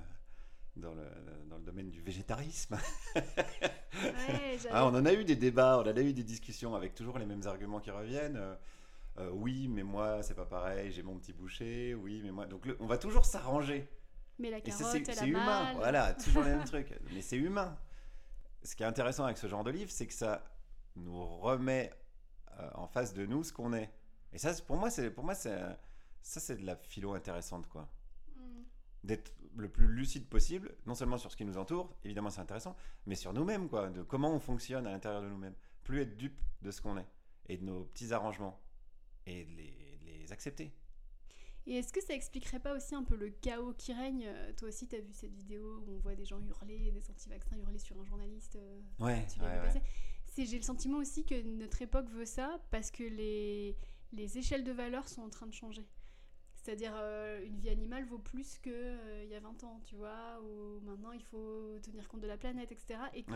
dans 0.76 0.92
le, 0.92 1.04
dans 1.48 1.56
le 1.56 1.62
domaine 1.62 1.88
du 1.88 2.02
végétarisme. 2.02 2.76
ah, 4.70 4.84
on 4.84 4.94
en 4.94 5.06
a 5.06 5.12
eu 5.14 5.24
des 5.24 5.34
débats, 5.34 5.78
on 5.78 5.88
en 5.88 5.96
a 5.96 6.02
eu 6.02 6.12
des 6.12 6.22
discussions 6.22 6.74
avec 6.74 6.94
toujours 6.94 7.18
les 7.18 7.24
mêmes 7.24 7.46
arguments 7.46 7.80
qui 7.80 7.90
reviennent. 7.90 8.38
Euh, 9.18 9.30
oui, 9.32 9.68
mais 9.68 9.82
moi, 9.82 10.22
c'est 10.22 10.34
pas 10.34 10.44
pareil, 10.44 10.92
j'ai 10.92 11.02
mon 11.02 11.18
petit 11.18 11.32
boucher. 11.32 11.94
Oui, 11.94 12.20
mais 12.22 12.30
moi. 12.30 12.46
Donc, 12.46 12.68
on 12.80 12.86
va 12.86 12.98
toujours 12.98 13.24
s'arranger. 13.24 13.88
Mais 14.38 14.50
la 14.50 14.60
carotte, 14.60 15.04
c'est 15.04 15.26
humain. 15.26 15.72
Voilà, 15.74 16.12
toujours 16.14 16.42
les 16.42 16.50
mêmes 16.50 16.64
trucs. 16.66 16.92
Mais 17.12 17.22
c'est 17.22 17.38
humain. 17.38 17.78
Ce 18.62 18.76
qui 18.76 18.82
est 18.82 18.86
intéressant 18.86 19.24
avec 19.24 19.38
ce 19.38 19.46
genre 19.46 19.64
de 19.64 19.70
livre, 19.70 19.90
c'est 19.90 20.06
que 20.06 20.12
ça 20.12 20.44
nous 20.96 21.24
remet 21.38 21.90
euh, 22.58 22.68
en 22.74 22.86
face 22.86 23.14
de 23.14 23.24
nous 23.24 23.42
ce 23.44 23.52
qu'on 23.52 23.72
est. 23.72 23.90
Et 24.32 24.38
ça, 24.38 24.52
pour 24.66 24.76
moi, 24.76 24.90
c'est 24.90 25.10
pour 25.10 25.24
moi, 25.24 25.34
ça, 25.34 25.78
c'est 26.20 26.56
de 26.56 26.66
la 26.66 26.76
philo 26.76 27.14
intéressante, 27.14 27.68
quoi. 27.68 27.88
Mm. 28.36 28.62
D'être 29.04 29.32
le 29.56 29.68
plus 29.70 29.86
lucide 29.86 30.28
possible, 30.28 30.74
non 30.84 30.94
seulement 30.94 31.16
sur 31.16 31.30
ce 31.30 31.36
qui 31.36 31.44
nous 31.46 31.56
entoure, 31.56 31.96
évidemment 32.04 32.28
c'est 32.28 32.42
intéressant, 32.42 32.76
mais 33.06 33.14
sur 33.14 33.32
nous-mêmes, 33.32 33.70
quoi, 33.70 33.88
de 33.88 34.02
comment 34.02 34.30
on 34.34 34.38
fonctionne 34.38 34.86
à 34.86 34.90
l'intérieur 34.90 35.22
de 35.22 35.28
nous-mêmes. 35.28 35.54
Plus 35.82 36.02
être 36.02 36.16
dupe 36.16 36.42
de 36.60 36.70
ce 36.70 36.82
qu'on 36.82 36.98
est 36.98 37.06
et 37.48 37.56
de 37.56 37.64
nos 37.64 37.84
petits 37.84 38.12
arrangements 38.12 38.60
et 39.26 39.44
de 39.44 39.50
les, 39.56 40.32
accepter. 40.32 40.72
Et 41.68 41.74
est-ce 41.74 41.92
que 41.92 42.02
ça 42.02 42.14
expliquerait 42.14 42.58
pas 42.58 42.74
aussi 42.74 42.96
un 42.96 43.04
peu 43.04 43.14
le 43.14 43.30
chaos 43.30 43.72
qui 43.74 43.92
règne? 43.92 44.24
Euh, 44.26 44.52
Toi 44.56 44.68
aussi, 44.68 44.88
tu 44.88 44.96
as 44.96 45.00
vu 45.00 45.12
cette 45.12 45.32
vidéo 45.32 45.84
où 45.86 45.92
on 45.92 45.98
voit 45.98 46.16
des 46.16 46.24
gens 46.24 46.40
hurler, 46.40 46.90
des 46.90 47.08
anti-vaccins 47.08 47.56
hurler 47.56 47.78
sur 47.78 47.96
un 48.00 48.04
journaliste 48.04 48.56
euh, 48.56 48.80
Ouais, 48.98 49.24
J'ai 50.36 50.56
le 50.56 50.62
sentiment 50.64 50.98
aussi 50.98 51.24
que 51.24 51.40
notre 51.42 51.80
époque 51.82 52.08
veut 52.10 52.24
ça 52.24 52.60
parce 52.72 52.90
que 52.90 53.04
les, 53.04 53.76
les 54.12 54.36
échelles 54.36 54.64
de 54.64 54.72
valeur 54.72 55.08
sont 55.08 55.22
en 55.22 55.30
train 55.30 55.46
de 55.46 55.54
changer. 55.54 55.86
C'est-à-dire, 56.66 56.94
euh, 56.96 57.46
une 57.46 57.58
vie 57.58 57.68
animale 57.68 58.04
vaut 58.06 58.18
plus 58.18 58.58
qu'il 58.58 58.72
euh, 58.72 59.22
il 59.22 59.30
y 59.30 59.36
a 59.36 59.40
20 59.40 59.62
ans, 59.62 59.80
tu 59.84 59.94
vois, 59.94 60.40
ou 60.42 60.80
maintenant 60.80 61.12
il 61.12 61.22
faut 61.22 61.78
tenir 61.80 62.08
compte 62.08 62.22
de 62.22 62.26
la 62.26 62.36
planète, 62.36 62.72
etc. 62.72 62.98
Et 63.14 63.22
que 63.22 63.32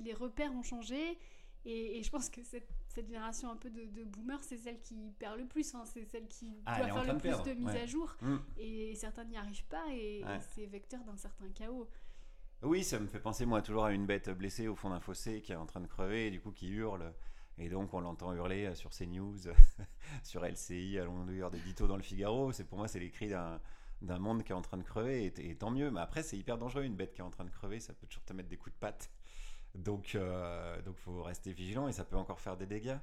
les 0.00 0.14
repères 0.14 0.54
ont 0.54 0.62
changé. 0.62 1.18
Et, 1.64 2.02
je 2.02 2.10
pense 2.10 2.28
que 2.28 2.42
cette, 2.42 2.68
cette, 2.88 3.06
génération 3.06 3.50
un 3.50 3.56
peu 3.56 3.70
de, 3.70 3.84
de 3.84 4.04
boomers, 4.04 4.42
c'est 4.42 4.56
celle 4.56 4.80
qui 4.80 5.12
perd 5.18 5.38
le 5.38 5.46
plus, 5.46 5.74
hein. 5.74 5.84
c'est 5.84 6.04
celle 6.04 6.26
qui 6.26 6.60
ah, 6.66 6.78
doit 6.78 7.02
faire 7.02 7.14
le 7.14 7.18
plus 7.18 7.42
de 7.42 7.54
mise 7.54 7.76
à 7.76 7.86
jour. 7.86 8.16
Mm. 8.20 8.36
Et 8.58 8.94
certains 8.96 9.24
n'y 9.24 9.36
arrivent 9.36 9.66
pas, 9.66 9.84
et, 9.92 10.24
c'est 10.54 10.66
vecteur 10.66 11.04
d'un 11.04 11.16
certain 11.16 11.48
chaos. 11.54 11.88
Oui, 12.62 12.84
ça 12.84 12.98
me 12.98 13.06
fait 13.06 13.20
penser, 13.20 13.46
moi, 13.46 13.62
toujours 13.62 13.84
à 13.84 13.92
une 13.92 14.06
bête 14.06 14.30
blessée 14.30 14.68
au 14.68 14.76
fond 14.76 14.90
d'un 14.90 15.00
fossé 15.00 15.40
qui 15.40 15.52
est 15.52 15.56
en 15.56 15.66
train 15.66 15.80
de 15.80 15.86
crever, 15.86 16.28
et 16.28 16.30
du 16.30 16.40
coup 16.40 16.52
qui 16.52 16.68
hurle. 16.68 17.12
Et 17.58 17.68
donc 17.68 17.92
on 17.94 18.00
l'entend 18.00 18.32
hurler 18.32 18.74
sur 18.74 18.90
CNews, 18.90 19.36
sur 20.22 20.44
LCI, 20.44 20.98
à 20.98 21.04
longueur 21.04 21.50
d'édito 21.50 21.86
dans 21.86 21.96
le 21.96 22.02
Figaro. 22.02 22.52
C'est 22.52 22.64
pour 22.64 22.78
moi 22.78 22.88
c'est 22.88 22.98
les 22.98 23.10
cris 23.10 23.28
d'un 23.28 24.18
monde 24.18 24.42
qui 24.42 24.52
est 24.52 24.54
en 24.54 24.62
train 24.62 24.78
de 24.78 24.82
crever 24.82 25.26
et, 25.26 25.56
tant 25.56 25.70
mieux. 25.70 25.90
Mais 25.90 26.00
après 26.00 26.22
c'est 26.22 26.38
hyper 26.38 26.58
dangereux 26.58 26.84
une 26.84 26.96
bête 26.96 27.12
qui 27.12 27.20
est 27.20 27.24
en 27.24 27.30
train 27.30 27.44
de 27.44 27.50
crever, 27.50 27.80
ça 27.80 27.92
peut 27.92 28.06
toujours 28.06 28.24
te 28.24 28.32
mettre 28.32 28.48
des 28.48 28.56
coups 28.56 28.74
de 28.74 28.80
patte. 28.80 29.10
Donc 29.74 30.14
euh, 30.14 30.80
donc 30.82 30.96
faut 30.98 31.22
rester 31.22 31.52
vigilant 31.52 31.88
et 31.88 31.92
ça 31.92 32.04
peut 32.04 32.16
encore 32.16 32.40
faire 32.40 32.56
des 32.56 32.66
dégâts. 32.66 32.98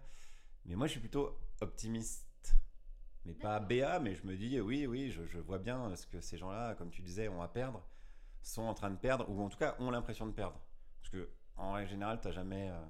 Mais 0.65 0.75
moi 0.75 0.87
je 0.87 0.91
suis 0.91 0.99
plutôt 0.99 1.37
optimiste. 1.61 2.25
Mais 3.25 3.33
pas 3.33 3.59
BA, 3.59 3.99
mais 3.99 4.15
je 4.15 4.25
me 4.25 4.35
dis 4.35 4.59
oui, 4.61 4.87
oui, 4.87 5.11
je, 5.11 5.39
vois 5.39 5.59
bien 5.59 5.93
ce 5.95 6.07
que 6.07 6.21
ces 6.21 6.37
gens-là, 6.37 6.73
comme 6.75 6.89
tu 6.89 7.01
disais, 7.01 7.27
ont 7.27 7.41
à 7.41 7.49
perdre, 7.49 7.85
sont 8.41 8.63
en 8.63 8.73
train 8.73 8.89
de 8.89 8.95
perdre, 8.95 9.29
ou 9.29 9.41
en 9.41 9.49
tout 9.49 9.57
cas 9.57 9.75
ont 9.79 9.91
l'impression 9.91 10.25
de 10.25 10.31
perdre. 10.31 10.59
Parce 11.01 11.09
que 11.09 11.29
en 11.57 11.73
règle 11.73 11.89
générale, 11.89 12.19
tu 12.21 12.31
jamais. 12.31 12.69
Euh, 12.69 12.85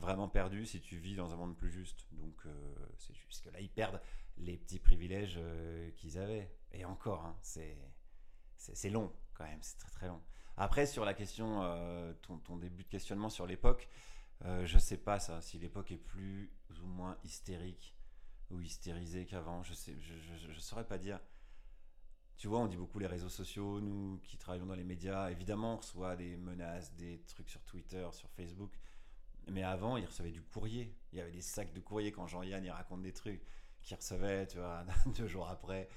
vraiment 0.00 0.28
perdu 0.28 0.66
si 0.66 0.80
tu 0.80 0.96
vis 0.96 1.14
dans 1.14 1.32
un 1.32 1.36
monde 1.36 1.56
plus 1.56 1.70
juste. 1.70 2.06
Donc 2.12 2.34
euh, 2.46 2.74
c'est 2.96 3.14
juste 3.14 3.44
que 3.44 3.50
là, 3.50 3.60
ils 3.60 3.70
perdent 3.70 4.00
les 4.38 4.56
petits 4.56 4.78
privilèges 4.78 5.38
euh, 5.38 5.90
qu'ils 5.92 6.18
avaient. 6.18 6.50
Et 6.72 6.84
encore, 6.84 7.24
hein, 7.24 7.36
c'est 7.42 7.76
c'est 8.56 8.90
long 8.90 9.10
quand 9.34 9.44
même, 9.44 9.62
c'est 9.62 9.78
très 9.78 9.90
très 9.90 10.06
long. 10.06 10.20
Après, 10.62 10.84
sur 10.84 11.06
la 11.06 11.14
question, 11.14 11.62
euh, 11.62 12.12
ton, 12.20 12.36
ton, 12.38 12.56
début 12.56 12.84
de 12.84 12.88
questionnement 12.88 13.30
sur 13.30 13.46
l'époque, 13.46 13.88
je 14.64 14.78
sais 14.78 14.96
pas 14.96 15.18
ça, 15.18 15.40
si 15.40 15.58
l'époque 15.58 15.90
est 15.90 15.98
plus 15.98 16.50
ou 16.82 16.86
moins 16.86 17.16
hystérique 17.24 17.94
ou 18.50 18.60
hystérisée 18.60 19.24
qu'avant, 19.26 19.62
je 19.62 19.72
sais, 19.74 19.96
je, 19.98 20.60
saurais 20.60 20.86
pas 20.86 20.98
dire. 20.98 21.18
Tu 22.36 22.48
vois, 22.48 22.60
on 22.60 22.66
dit 22.66 22.76
beaucoup 22.76 22.98
les 22.98 23.06
réseaux 23.06 23.28
sociaux, 23.28 23.80
nous 23.80 24.18
qui 24.22 24.38
travaillons 24.38 24.66
dans 24.66 24.74
les 24.74 24.84
médias, 24.84 25.30
évidemment, 25.30 25.74
on 25.74 25.76
reçoit 25.76 26.16
des 26.16 26.36
menaces, 26.36 26.94
des 26.94 27.22
trucs 27.26 27.48
sur 27.48 27.62
Twitter, 27.64 28.06
sur 28.12 28.30
Facebook. 28.30 28.72
Mais 29.48 29.62
avant, 29.62 29.96
il 29.96 30.06
recevait 30.06 30.30
du 30.30 30.42
courrier. 30.42 30.94
Il 31.12 31.18
y 31.18 31.20
avait 31.22 31.32
des 31.32 31.40
sacs 31.40 31.72
de 31.72 31.80
courrier 31.80 32.12
quand 32.12 32.26
Jean-Yann 32.26 32.64
il 32.64 32.70
raconte 32.70 33.02
des 33.02 33.12
trucs 33.12 33.42
qu'il 33.82 33.96
recevait, 33.96 34.46
deux 35.16 35.26
jours 35.26 35.48
après. 35.48 35.88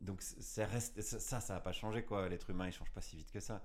Donc 0.00 0.22
ça, 0.22 0.68
ça, 0.80 1.40
ça 1.40 1.54
n'a 1.54 1.60
pas 1.60 1.72
changé, 1.72 2.04
quoi. 2.04 2.28
L'être 2.28 2.50
humain, 2.50 2.66
il 2.66 2.72
change 2.72 2.92
pas 2.92 3.00
si 3.00 3.16
vite 3.16 3.32
que 3.32 3.40
ça. 3.40 3.64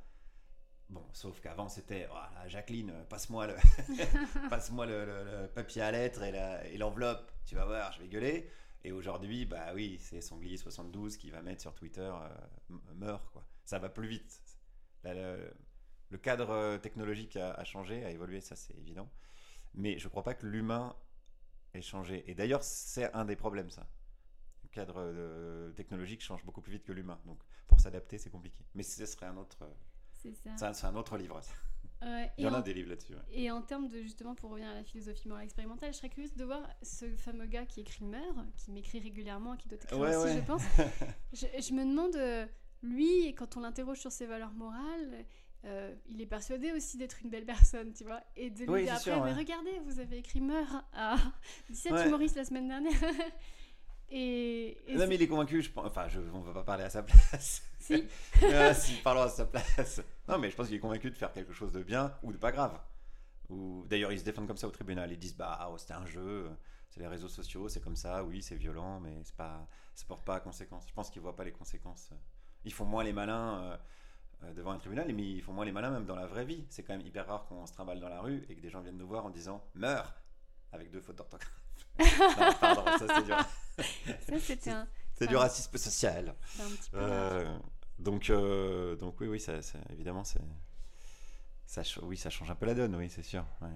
Bon, 0.93 1.03
sauf 1.11 1.41
qu'avant, 1.41 1.69
c'était 1.69 2.07
oh, 2.13 2.47
Jacqueline, 2.47 2.93
passe-moi 3.09 3.47
le, 3.47 3.55
passe-moi 4.49 4.85
le, 4.85 5.49
papier 5.55 5.81
à 5.81 5.91
lettres 5.91 6.21
et 6.21 6.77
l'enveloppe. 6.77 7.31
tu 7.47 7.55
vas 7.55 7.65
voir, 7.65 7.91
je 7.93 8.01
vais 8.01 8.07
gueuler. 8.07 8.47
Et 8.83 8.91
aujourd'hui, 8.91 9.45
bah 9.45 9.71
oui, 9.73 9.97
c'est 9.99 10.21
Sanglier 10.21 10.57
72 10.57 11.17
qui 11.17 11.31
va 11.31 11.41
mettre 11.41 11.61
sur 11.61 11.73
Twitter 11.73 12.11
euh, 12.13 12.77
meurt, 12.93 13.27
quoi. 13.31 13.43
Ça 13.65 13.79
va 13.79 13.89
plus 13.89 14.07
vite. 14.07 14.39
le, 15.03 16.17
cadre 16.21 16.51
euh, 16.51 16.77
technologique 16.77 17.37
a, 17.37 17.53
a, 17.53 17.63
changé, 17.63 18.05
a 18.05 18.11
évolué, 18.11 18.39
ça 18.39 18.55
c'est 18.55 18.75
évident. 18.77 19.09
Mais 19.73 19.97
je 19.97 20.05
ne 20.05 20.09
crois 20.09 20.23
pas 20.23 20.35
que 20.35 20.45
l'humain 20.45 20.95
ait 21.73 21.81
changé. 21.81 22.23
Et 22.29 22.35
d'ailleurs, 22.35 22.63
c'est 22.63 23.11
un 23.13 23.25
des 23.25 23.35
problèmes, 23.35 23.71
ça. 23.71 23.87
Le 24.61 24.69
cadre 24.69 24.97
euh, 24.97 25.71
technologique 25.71 26.21
change 26.21 26.45
beaucoup 26.45 26.61
plus 26.61 26.73
vite 26.73 26.83
que 26.83 26.91
l'humain. 26.91 27.19
Donc, 27.25 27.39
pour 27.67 27.79
s'adapter, 27.79 28.19
c'est 28.19 28.29
compliqué. 28.29 28.63
Mais 28.75 28.83
ce 28.83 29.03
serait 29.07 29.25
un 29.25 29.37
autre. 29.37 29.63
C'est 30.23 30.57
ça. 30.57 30.73
C'est 30.73 30.85
un, 30.85 30.95
autre 30.95 31.17
livre. 31.17 31.39
Il 32.37 32.43
y 32.43 32.47
en, 32.47 32.53
a 32.53 32.61
des 32.61 32.73
livres 32.73 32.89
là-dessus. 32.89 33.13
Et 33.31 33.49
en 33.49 33.61
termes 33.61 33.87
de, 33.87 34.01
justement, 34.01 34.35
pour 34.35 34.49
revenir 34.49 34.69
à 34.69 34.73
la 34.73 34.83
philosophie 34.83 35.27
morale 35.27 35.45
expérimentale, 35.45 35.93
je 35.93 35.97
serais 35.97 36.09
curieuse 36.09 36.35
de 36.35 36.43
voir 36.43 36.61
ce 36.81 37.05
fameux 37.15 37.45
gars 37.45 37.65
qui 37.65 37.81
écrit 37.81 38.03
Meur, 38.03 38.45
qui 38.57 38.71
m'écrit 38.71 38.99
régulièrement, 38.99 39.55
qui 39.55 39.69
doit 39.69 39.77
écrire 39.81 39.99
aussi, 39.99 40.35
je 40.35 40.41
pense. 40.41 40.63
je, 41.33 41.45
je, 41.61 41.73
me 41.73 41.85
demande, 41.85 42.15
euh, 42.15 42.45
lui, 42.81 43.33
quand 43.35 43.55
on 43.55 43.61
l'interroge 43.61 43.99
sur 43.99 44.11
ses 44.11 44.25
valeurs 44.25 44.53
morales, 44.53 45.25
euh, 45.65 45.93
il 46.09 46.21
est 46.21 46.25
persuadé 46.25 46.73
aussi 46.73 46.97
d'être 46.97 47.21
une 47.23 47.29
belle 47.29 47.45
personne, 47.45 47.93
tu 47.93 48.03
vois. 48.03 48.21
Et 48.35 48.49
de 48.49 48.65
lui 48.65 48.83
dire 48.83 48.95
après, 48.95 49.19
mais 49.21 49.33
regardez, 49.33 49.79
vous 49.85 49.99
avez 49.99 50.17
écrit 50.17 50.41
Meur 50.41 50.83
à 50.93 51.15
17 51.69 52.07
humoristes 52.07 52.35
la 52.35 52.45
semaine 52.45 52.67
dernière. 52.67 52.93
et, 54.11 54.77
non, 54.89 55.07
mais 55.07 55.15
il 55.15 55.21
est 55.21 55.27
convaincu, 55.27 55.61
je 55.61 55.71
pense. 55.71 55.87
Enfin, 55.87 56.07
je, 56.07 56.19
on 56.33 56.41
va 56.41 56.53
pas 56.53 56.63
parler 56.63 56.83
à 56.83 56.89
sa 56.89 57.03
place. 57.03 57.63
Si. 57.79 58.07
euh, 58.43 58.73
si, 58.73 58.95
parlons 58.97 59.23
à 59.23 59.29
sa 59.29 59.45
place. 59.45 60.01
Non, 60.27 60.37
mais 60.37 60.49
je 60.49 60.55
pense 60.55 60.67
qu'il 60.67 60.75
est 60.75 60.79
convaincu 60.79 61.09
de 61.09 61.15
faire 61.15 61.31
quelque 61.31 61.53
chose 61.53 61.71
de 61.71 61.81
bien 61.81 62.13
ou 62.21 62.31
de 62.31 62.37
pas 62.37 62.51
grave. 62.51 62.79
Ou 63.49 63.85
d'ailleurs, 63.89 64.11
ils 64.11 64.19
se 64.19 64.23
défendent 64.23 64.47
comme 64.47 64.57
ça 64.57 64.67
au 64.67 64.71
tribunal. 64.71 65.11
Ils 65.11 65.17
disent 65.17 65.35
bah, 65.35 65.67
oh, 65.71 65.77
c'était 65.77 65.93
un 65.93 66.05
jeu, 66.05 66.49
c'est 66.89 66.99
les 66.99 67.07
réseaux 67.07 67.27
sociaux, 67.27 67.67
c'est 67.69 67.81
comme 67.81 67.95
ça. 67.95 68.23
Oui, 68.23 68.41
c'est 68.41 68.55
violent, 68.55 68.99
mais 68.99 69.21
c'est 69.23 69.35
pas, 69.35 69.67
ça 69.95 70.05
porte 70.07 70.23
pas 70.23 70.35
à 70.35 70.39
conséquences. 70.39 70.87
Je 70.87 70.93
pense 70.93 71.09
qu'ils 71.09 71.21
voient 71.21 71.35
pas 71.35 71.43
les 71.43 71.51
conséquences. 71.51 72.11
Ils 72.65 72.73
font 72.73 72.85
moins 72.85 73.03
les 73.03 73.13
malins. 73.13 73.63
Euh, 73.63 73.77
euh, 74.45 74.53
devant 74.53 74.71
un 74.71 74.77
tribunal, 74.77 75.11
mais 75.13 75.23
ils 75.23 75.41
font 75.41 75.53
moins 75.53 75.65
les 75.65 75.71
malins 75.71 75.91
même 75.91 76.05
dans 76.05 76.15
la 76.15 76.25
vraie 76.25 76.45
vie. 76.45 76.65
C'est 76.69 76.83
quand 76.83 76.95
même 76.97 77.05
hyper 77.05 77.27
rare 77.27 77.45
qu'on 77.45 77.65
se 77.65 77.73
trimballe 77.73 77.99
dans 77.99 78.09
la 78.09 78.21
rue 78.21 78.45
et 78.49 78.55
que 78.55 78.61
des 78.61 78.69
gens 78.69 78.81
viennent 78.81 78.97
nous 78.97 79.07
voir 79.07 79.25
en 79.25 79.29
disant 79.29 79.63
meurs 79.75 80.13
avec 80.71 80.91
deux 80.91 81.01
fautes 81.01 81.17
d'orthographe. 81.17 81.62
pardon, 82.59 82.83
ça 82.97 83.05
c'est 83.15 83.23
dur. 83.25 83.37
Ça 84.27 84.39
c'était 84.39 84.69
un. 84.69 84.87
C'est 85.13 85.27
du 85.27 85.35
racisme 85.35 85.77
social. 85.77 86.35
Un 86.59 86.69
petit 86.69 86.89
peu. 86.91 86.97
Euh, 86.99 87.57
donc, 87.99 88.29
euh, 88.29 88.95
donc 88.95 89.19
oui, 89.19 89.27
oui, 89.27 89.39
ça, 89.39 89.61
ça- 89.61 89.79
évidemment, 89.91 90.23
c'est, 90.23 90.39
ça, 91.65 91.83
ch- 91.83 91.99
oui, 92.03 92.15
ça 92.17 92.29
change 92.29 92.51
un 92.51 92.55
peu 92.55 92.65
la 92.67 92.75
donne, 92.75 92.95
oui, 92.95 93.09
c'est 93.09 93.23
sûr. 93.23 93.43
ouais. 93.61 93.69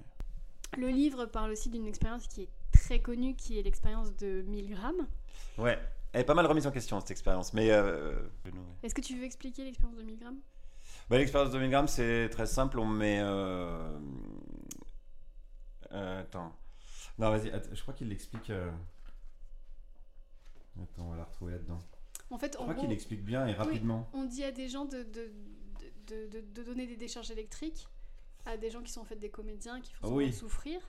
Le 0.77 0.89
livre 0.89 1.25
parle 1.25 1.51
aussi 1.51 1.69
d'une 1.69 1.87
expérience 1.87 2.27
qui 2.27 2.43
est 2.43 2.49
très 2.71 2.99
connue, 3.01 3.35
qui 3.35 3.57
est 3.57 3.63
l'expérience 3.63 4.15
de 4.17 4.43
Milgram. 4.43 4.95
Ouais, 5.57 5.79
elle 6.13 6.21
est 6.21 6.25
pas 6.25 6.33
mal 6.35 6.45
remise 6.45 6.67
en 6.67 6.71
question 6.71 6.99
cette 6.99 7.11
expérience, 7.11 7.53
mais 7.53 7.71
euh, 7.71 8.13
Est-ce 8.83 8.93
que 8.93 9.01
tu 9.01 9.17
veux 9.17 9.23
expliquer 9.23 9.63
l'expérience 9.63 9.97
de 9.97 10.03
Milgram 10.03 10.35
bah, 11.09 11.17
l'expérience 11.17 11.51
de 11.51 11.59
Milgram, 11.59 11.87
c'est 11.87 12.29
très 12.29 12.45
simple. 12.45 12.79
On 12.79 12.85
met. 12.85 13.19
attends. 15.91 16.53
Non, 17.17 17.31
vas-y, 17.31 17.51
je 17.73 17.81
crois 17.81 17.93
qu'il 17.93 18.09
l'explique. 18.09 18.49
euh, 18.49 18.71
Attends, 20.81 21.05
on 21.07 21.09
va 21.11 21.17
la 21.17 21.23
retrouver 21.23 21.53
là-dedans. 21.53 21.79
En 22.29 22.37
fait, 22.37 22.53
Je 22.53 22.57
crois 22.61 22.75
qu'il 22.75 22.91
explique 22.91 23.23
bien 23.23 23.47
et 23.47 23.53
rapidement. 23.53 24.07
on 24.13 24.25
dit 24.25 24.43
à 24.43 24.51
des 24.51 24.67
gens 24.67 24.85
de, 24.85 25.03
de, 25.03 25.31
de, 26.27 26.63
donner 26.63 26.85
des 26.87 26.97
décharges 26.97 27.31
électriques 27.31 27.87
à 28.45 28.57
des 28.57 28.69
gens 28.69 28.81
qui 28.81 28.91
sont 28.91 29.01
en 29.01 29.05
fait 29.05 29.15
des 29.15 29.29
comédiens 29.29 29.81
qui 29.81 29.93
font 29.93 30.13
Oui. 30.13 30.27
de 30.27 30.31
souffrir. 30.33 30.79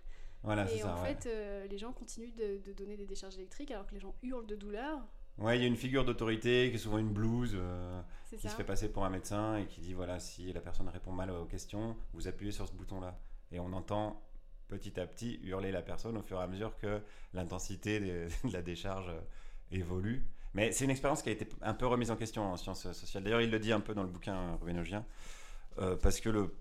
Voilà, 0.43 0.71
et 0.73 0.79
ça. 0.79 0.95
en 0.97 1.03
ouais. 1.03 1.15
fait, 1.15 1.27
euh, 1.29 1.67
les 1.67 1.79
gens 1.79 1.93
continuent 1.93 2.35
de, 2.35 2.59
de 2.65 2.73
donner 2.73 2.97
des 2.97 3.07
décharges 3.07 3.37
électriques 3.37 3.71
alors 3.73 3.87
que 3.87 3.95
les 3.95 4.01
gens 4.01 4.15
hurlent 4.23 4.47
de 4.47 4.55
douleur. 4.57 5.01
Ouais, 5.39 5.57
il 5.59 5.63
y 5.63 5.65
a 5.65 5.69
une 5.69 5.77
figure 5.77 6.05
d'autorité 6.05 6.69
qui 6.71 6.77
est 6.77 6.79
souvent 6.79 6.99
une 6.99 7.13
blouse. 7.13 7.53
euh, 7.55 8.01
qui 8.29 8.39
ça. 8.39 8.51
se 8.51 8.57
fait 8.57 8.65
passer 8.65 8.89
pour 8.93 9.05
un 9.05 9.11
médecin 9.11 9.57
et 9.57 9.67
qui 9.67 9.81
dit 9.81 9.95
voilà, 9.95 10.21
si 10.21 10.53
la 10.53 10.61
personne 10.61 10.89
répond 10.89 11.13
mal 11.13 11.31
aux 11.31 11.47
questions, 11.47 11.97
vous 12.13 12.29
appuyez 12.29 12.53
sur 12.53 12.69
ce 12.69 12.73
bouton-là. 12.75 13.19
Et 13.53 13.59
on 13.59 13.73
entend 13.73 14.23
petit 14.69 14.99
à 15.01 15.07
petit 15.07 15.41
hurler 15.43 15.73
la 15.73 15.83
personne 15.83 16.17
au 16.17 16.23
fur 16.23 16.39
et 16.41 16.43
à 16.43 16.47
mesure 16.47 16.77
que 16.77 17.01
l'intensité 17.35 18.01
de 18.45 18.53
la 18.53 18.63
décharge 18.63 19.09
euh, 19.09 19.21
évolue. 19.73 20.27
Mais 20.55 20.73
c'est 20.73 20.85
une 20.85 20.91
expérience 20.91 21.23
qui 21.23 21.29
a 21.29 21.33
été 21.33 21.49
un 21.63 21.75
peu 21.75 21.87
remise 21.87 22.11
en 22.11 22.17
question 22.17 22.43
en 22.43 22.57
sciences 22.57 22.91
sociales. 22.93 23.23
D'ailleurs, 23.23 23.43
il 23.43 23.51
le 23.51 23.59
dit 23.59 23.73
un 23.73 23.81
peu 23.81 23.95
dans 23.95 24.03
le 24.03 24.09
bouquin 24.09 24.35
euh, 24.37 24.57
Ruben 24.61 24.79
Ogien, 24.79 25.05
euh, 25.79 25.97
parce 25.97 26.21
que 26.21 26.29
le 26.31 26.55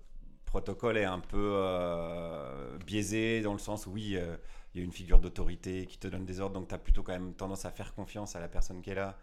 protocole 0.44 0.96
est 0.96 1.04
un 1.04 1.20
peu 1.20 1.52
euh, 1.56 2.78
biaisé 2.86 3.40
dans 3.42 3.52
le 3.52 3.58
sens 3.58 3.86
où 3.86 3.92
oui, 3.92 4.16
euh, 4.16 4.36
il 4.74 4.80
y 4.80 4.82
a 4.82 4.84
une 4.84 4.92
figure 4.92 5.18
d'autorité 5.18 5.86
qui 5.86 5.98
te 5.98 6.08
donne 6.08 6.24
des 6.24 6.40
ordres, 6.40 6.54
donc 6.54 6.68
tu 6.68 6.74
as 6.74 6.78
plutôt 6.78 7.02
quand 7.02 7.12
même 7.12 7.34
tendance 7.34 7.64
à 7.64 7.70
faire 7.70 7.94
confiance 7.94 8.36
à 8.36 8.40
la 8.40 8.48
personne 8.48 8.80
qui 8.82 8.90
est 8.90 8.94
là. 8.94 9.18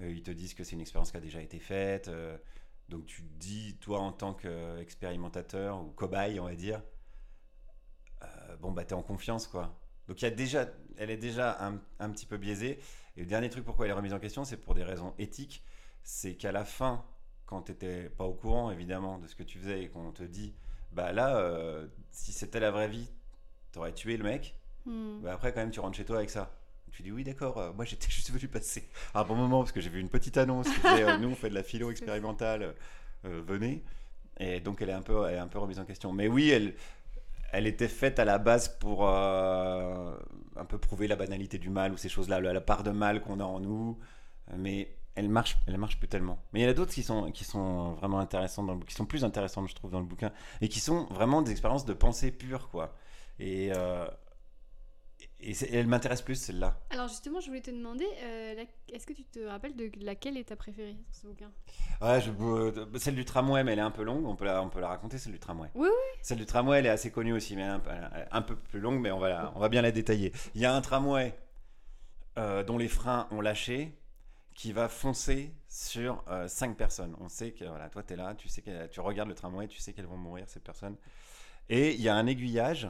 Euh, 0.00 0.10
ils 0.10 0.22
te 0.22 0.30
disent 0.30 0.54
que 0.54 0.64
c'est 0.64 0.72
une 0.74 0.80
expérience 0.80 1.10
qui 1.10 1.16
a 1.16 1.20
déjà 1.20 1.40
été 1.42 1.58
faite. 1.58 2.08
euh, 2.08 2.36
donc 2.88 3.06
tu 3.06 3.22
te 3.22 3.38
dis, 3.38 3.76
toi, 3.80 4.00
en 4.00 4.12
tant 4.12 4.34
qu'expérimentateur 4.34 5.80
ou 5.82 5.90
cobaye, 5.92 6.38
on 6.40 6.44
va 6.44 6.54
dire, 6.54 6.78
euh, 6.78 6.82
bon, 8.60 8.72
bah, 8.72 8.84
t'es 8.84 8.94
en 8.94 9.02
confiance, 9.02 9.46
quoi. 9.46 9.78
Donc 10.08 10.20
il 10.20 10.24
y 10.24 10.28
a 10.28 10.30
déjà, 10.30 10.66
elle 10.98 11.10
est 11.10 11.16
déjà 11.16 11.56
un, 11.66 11.80
un 11.98 12.10
petit 12.10 12.26
peu 12.26 12.36
biaisée. 12.36 12.78
Et 13.16 13.20
le 13.20 13.26
dernier 13.26 13.48
truc 13.48 13.64
pourquoi 13.64 13.86
elle 13.86 13.90
est 13.92 13.94
remise 13.94 14.12
en 14.12 14.18
question, 14.18 14.44
c'est 14.44 14.56
pour 14.56 14.74
des 14.74 14.84
raisons 14.84 15.14
éthiques. 15.18 15.64
C'est 16.02 16.34
qu'à 16.34 16.52
la 16.52 16.64
fin, 16.64 17.04
quand 17.46 17.62
tu 17.62 17.72
n'étais 17.72 18.10
pas 18.10 18.24
au 18.24 18.34
courant, 18.34 18.70
évidemment, 18.70 19.18
de 19.18 19.26
ce 19.26 19.34
que 19.34 19.42
tu 19.42 19.58
faisais 19.58 19.82
et 19.84 19.88
qu'on 19.88 20.12
te 20.12 20.22
dit, 20.22 20.54
bah 20.92 21.12
là, 21.12 21.36
euh, 21.38 21.86
si 22.10 22.32
c'était 22.32 22.60
la 22.60 22.70
vraie 22.70 22.88
vie, 22.88 23.08
t'aurais 23.72 23.92
tué 23.92 24.16
le 24.16 24.24
mec. 24.24 24.58
Hmm. 24.84 25.20
Bah 25.22 25.32
après, 25.34 25.52
quand 25.52 25.60
même, 25.60 25.70
tu 25.70 25.80
rentres 25.80 25.96
chez 25.96 26.04
toi 26.04 26.16
avec 26.18 26.30
ça. 26.30 26.50
Tu 26.92 27.02
dis 27.02 27.10
oui, 27.10 27.24
d'accord. 27.24 27.58
euh, 27.58 27.72
moi, 27.72 27.84
j'étais 27.84 28.06
juste 28.10 28.30
venu 28.30 28.46
passer 28.48 28.88
un 29.14 29.24
bon 29.24 29.34
moment 29.34 29.60
parce 29.60 29.72
que 29.72 29.80
j'ai 29.80 29.90
vu 29.90 30.00
une 30.00 30.08
petite 30.10 30.36
annonce 30.36 30.68
qui 30.68 30.80
disait 30.80 31.04
euh, 31.04 31.18
nous, 31.18 31.30
on 31.30 31.34
fait 31.34 31.48
de 31.50 31.54
la 31.54 31.62
philo 31.62 31.90
expérimentale. 31.90 32.74
euh, 33.24 33.42
venez. 33.46 33.82
Et 34.38 34.60
donc, 34.60 34.82
elle 34.82 34.90
est 34.90 34.92
un 34.94 35.02
peu, 35.02 35.26
elle 35.28 35.34
est 35.36 35.38
un 35.38 35.48
peu 35.48 35.58
remise 35.58 35.78
en 35.78 35.84
question. 35.84 36.12
Mais 36.12 36.28
oui, 36.28 36.50
elle, 36.50 36.74
elle 37.54 37.66
était 37.66 37.88
faite 37.88 38.18
à 38.18 38.24
la 38.24 38.38
base 38.38 38.68
pour 38.68 39.08
euh, 39.08 40.16
un 40.56 40.64
peu 40.64 40.78
prouver 40.78 41.06
la 41.08 41.16
banalité 41.16 41.58
du 41.58 41.70
mal 41.70 41.92
ou 41.92 41.96
ces 41.96 42.08
choses-là, 42.08 42.40
la, 42.40 42.60
part 42.60 42.82
de 42.82 42.90
mal 42.90 43.20
qu'on 43.22 43.40
a 43.40 43.44
en 43.44 43.60
nous. 43.60 43.98
Mais 44.56 44.96
elle 45.14 45.28
marche, 45.28 45.56
elle 45.66 45.78
marche 45.78 45.98
plus 45.98 46.08
tellement. 46.08 46.38
Mais 46.52 46.60
il 46.60 46.62
y 46.64 46.66
en 46.66 46.70
a 46.70 46.74
d'autres 46.74 46.92
qui 46.92 47.02
sont, 47.02 47.30
qui 47.30 47.44
sont 47.44 47.92
vraiment 47.94 48.18
intéressantes, 48.18 48.66
dans 48.66 48.74
le- 48.74 48.84
qui 48.84 48.94
sont 48.94 49.06
plus 49.06 49.24
intéressantes, 49.24 49.68
je 49.68 49.74
trouve, 49.74 49.90
dans 49.90 50.00
le 50.00 50.06
bouquin, 50.06 50.32
et 50.60 50.68
qui 50.68 50.80
sont 50.80 51.06
vraiment 51.06 51.42
des 51.42 51.52
expériences 51.52 51.84
de 51.84 51.94
pensée 51.94 52.30
pure, 52.32 52.68
quoi. 52.70 52.94
Et, 53.38 53.70
euh, 53.74 54.06
et, 55.40 55.52
elle 55.72 55.86
m'intéresse 55.86 56.22
plus, 56.22 56.36
celle-là. 56.36 56.78
Alors 56.90 57.08
justement, 57.08 57.40
je 57.40 57.48
voulais 57.48 57.60
te 57.60 57.70
demander, 57.70 58.06
euh, 58.22 58.54
la- 58.54 58.94
est-ce 58.94 59.06
que 59.06 59.12
tu 59.12 59.24
te 59.24 59.40
rappelles 59.40 59.76
de 59.76 59.90
laquelle 60.00 60.36
est 60.36 60.44
ta 60.44 60.56
préférée 60.56 60.94
dans 60.94 61.12
ce 61.12 61.26
bouquin? 61.26 61.50
Ouais, 62.00 62.20
je, 62.20 62.30
euh, 62.30 62.98
celle 62.98 63.14
du 63.14 63.24
tramway, 63.24 63.62
mais 63.64 63.72
elle 63.72 63.78
est 63.78 63.82
un 63.82 63.90
peu 63.90 64.02
longue. 64.04 64.26
On 64.26 64.36
peut 64.36 64.44
la, 64.44 64.62
on 64.62 64.68
peut 64.70 64.80
la 64.80 64.88
raconter, 64.88 65.18
celle 65.18 65.32
du 65.32 65.38
tramway. 65.38 65.68
Oui, 65.74 65.88
oui. 65.88 66.18
Celle 66.22 66.38
du 66.38 66.46
tramway, 66.46 66.78
elle 66.78 66.86
est 66.86 66.90
assez 66.90 67.10
connue 67.10 67.32
aussi, 67.32 67.56
mais 67.56 67.62
elle 67.62 67.68
est 67.68 67.72
un, 67.72 67.80
peu- 67.80 67.90
un 68.30 68.42
plus 68.42 68.80
longue, 68.80 69.00
mais 69.00 69.10
on 69.10 69.18
va, 69.18 69.28
la- 69.28 69.52
on 69.54 69.58
va 69.58 69.68
bien 69.68 69.82
la 69.82 69.92
détailler. 69.92 70.32
Il 70.54 70.60
y 70.60 70.66
a 70.66 70.74
un 70.74 70.80
tramway 70.80 71.34
euh, 72.38 72.62
dont 72.64 72.78
les 72.78 72.88
freins 72.88 73.28
ont 73.30 73.40
lâché 73.40 73.98
qui 74.54 74.72
va 74.72 74.88
foncer 74.88 75.52
sur 75.68 76.24
cinq 76.46 76.76
personnes. 76.76 77.16
On 77.20 77.28
sait 77.28 77.50
que 77.50 77.64
voilà, 77.64 77.88
toi, 77.90 78.04
tu 78.04 78.12
es 78.12 78.16
là, 78.16 78.34
tu, 78.34 78.48
sais 78.48 78.62
que, 78.62 78.86
tu 78.86 79.00
regardes 79.00 79.28
le 79.28 79.34
tramway, 79.34 79.66
tu 79.66 79.80
sais 79.80 79.92
qu'elles 79.92 80.06
vont 80.06 80.16
mourir, 80.16 80.48
ces 80.48 80.60
personnes. 80.60 80.96
Et 81.68 81.94
il 81.94 82.00
y 82.00 82.08
a 82.08 82.14
un 82.14 82.26
aiguillage, 82.26 82.88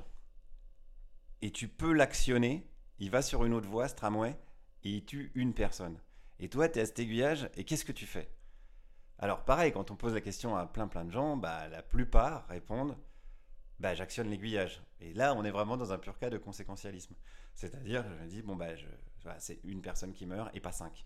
et 1.45 1.51
tu 1.51 1.69
peux 1.69 1.93
l'actionner. 1.93 2.67
Il 2.99 3.11
va 3.11 3.21
sur 3.21 3.45
une 3.45 3.53
autre 3.53 3.69
voie, 3.69 3.87
ce 3.87 3.95
tramway, 3.95 4.35
et 4.83 4.91
il 4.91 5.05
tue 5.05 5.31
une 5.35 5.53
personne. 5.53 6.01
Et 6.39 6.49
toi, 6.49 6.71
tu 6.71 6.79
es 6.79 6.83
à 6.83 6.87
cet 6.87 6.99
aiguillage, 6.99 7.51
et 7.55 7.65
qu'est-ce 7.65 7.85
que 7.85 7.93
tu 7.93 8.07
fais? 8.07 8.31
Alors, 9.19 9.45
pareil, 9.45 9.71
quand 9.71 9.91
on 9.91 9.97
pose 9.97 10.15
la 10.15 10.23
question 10.23 10.57
à 10.57 10.65
plein 10.65 10.89
plein 10.89 11.05
de 11.05 11.11
gens, 11.11 11.37
bah, 11.37 11.69
la 11.69 11.83
plupart 11.83 12.47
répondent 12.49 12.97
bah, 13.79 13.93
j'actionne 13.93 14.31
l'aiguillage. 14.31 14.81
Et 15.01 15.13
là, 15.13 15.35
on 15.35 15.45
est 15.45 15.51
vraiment 15.51 15.77
dans 15.77 15.93
un 15.93 15.99
pur 15.99 16.17
cas 16.19 16.31
de 16.31 16.39
conséquentialisme. 16.39 17.15
C'est-à-dire, 17.55 18.05
je 18.09 18.25
me 18.25 18.27
dis, 18.27 18.41
bon, 18.41 18.57
bah, 18.57 18.69
c'est 19.39 19.61
une 19.65 19.83
personne 19.83 20.15
qui 20.15 20.25
meurt 20.25 20.49
et 20.57 20.61
pas 20.61 20.73
cinq. 20.73 21.05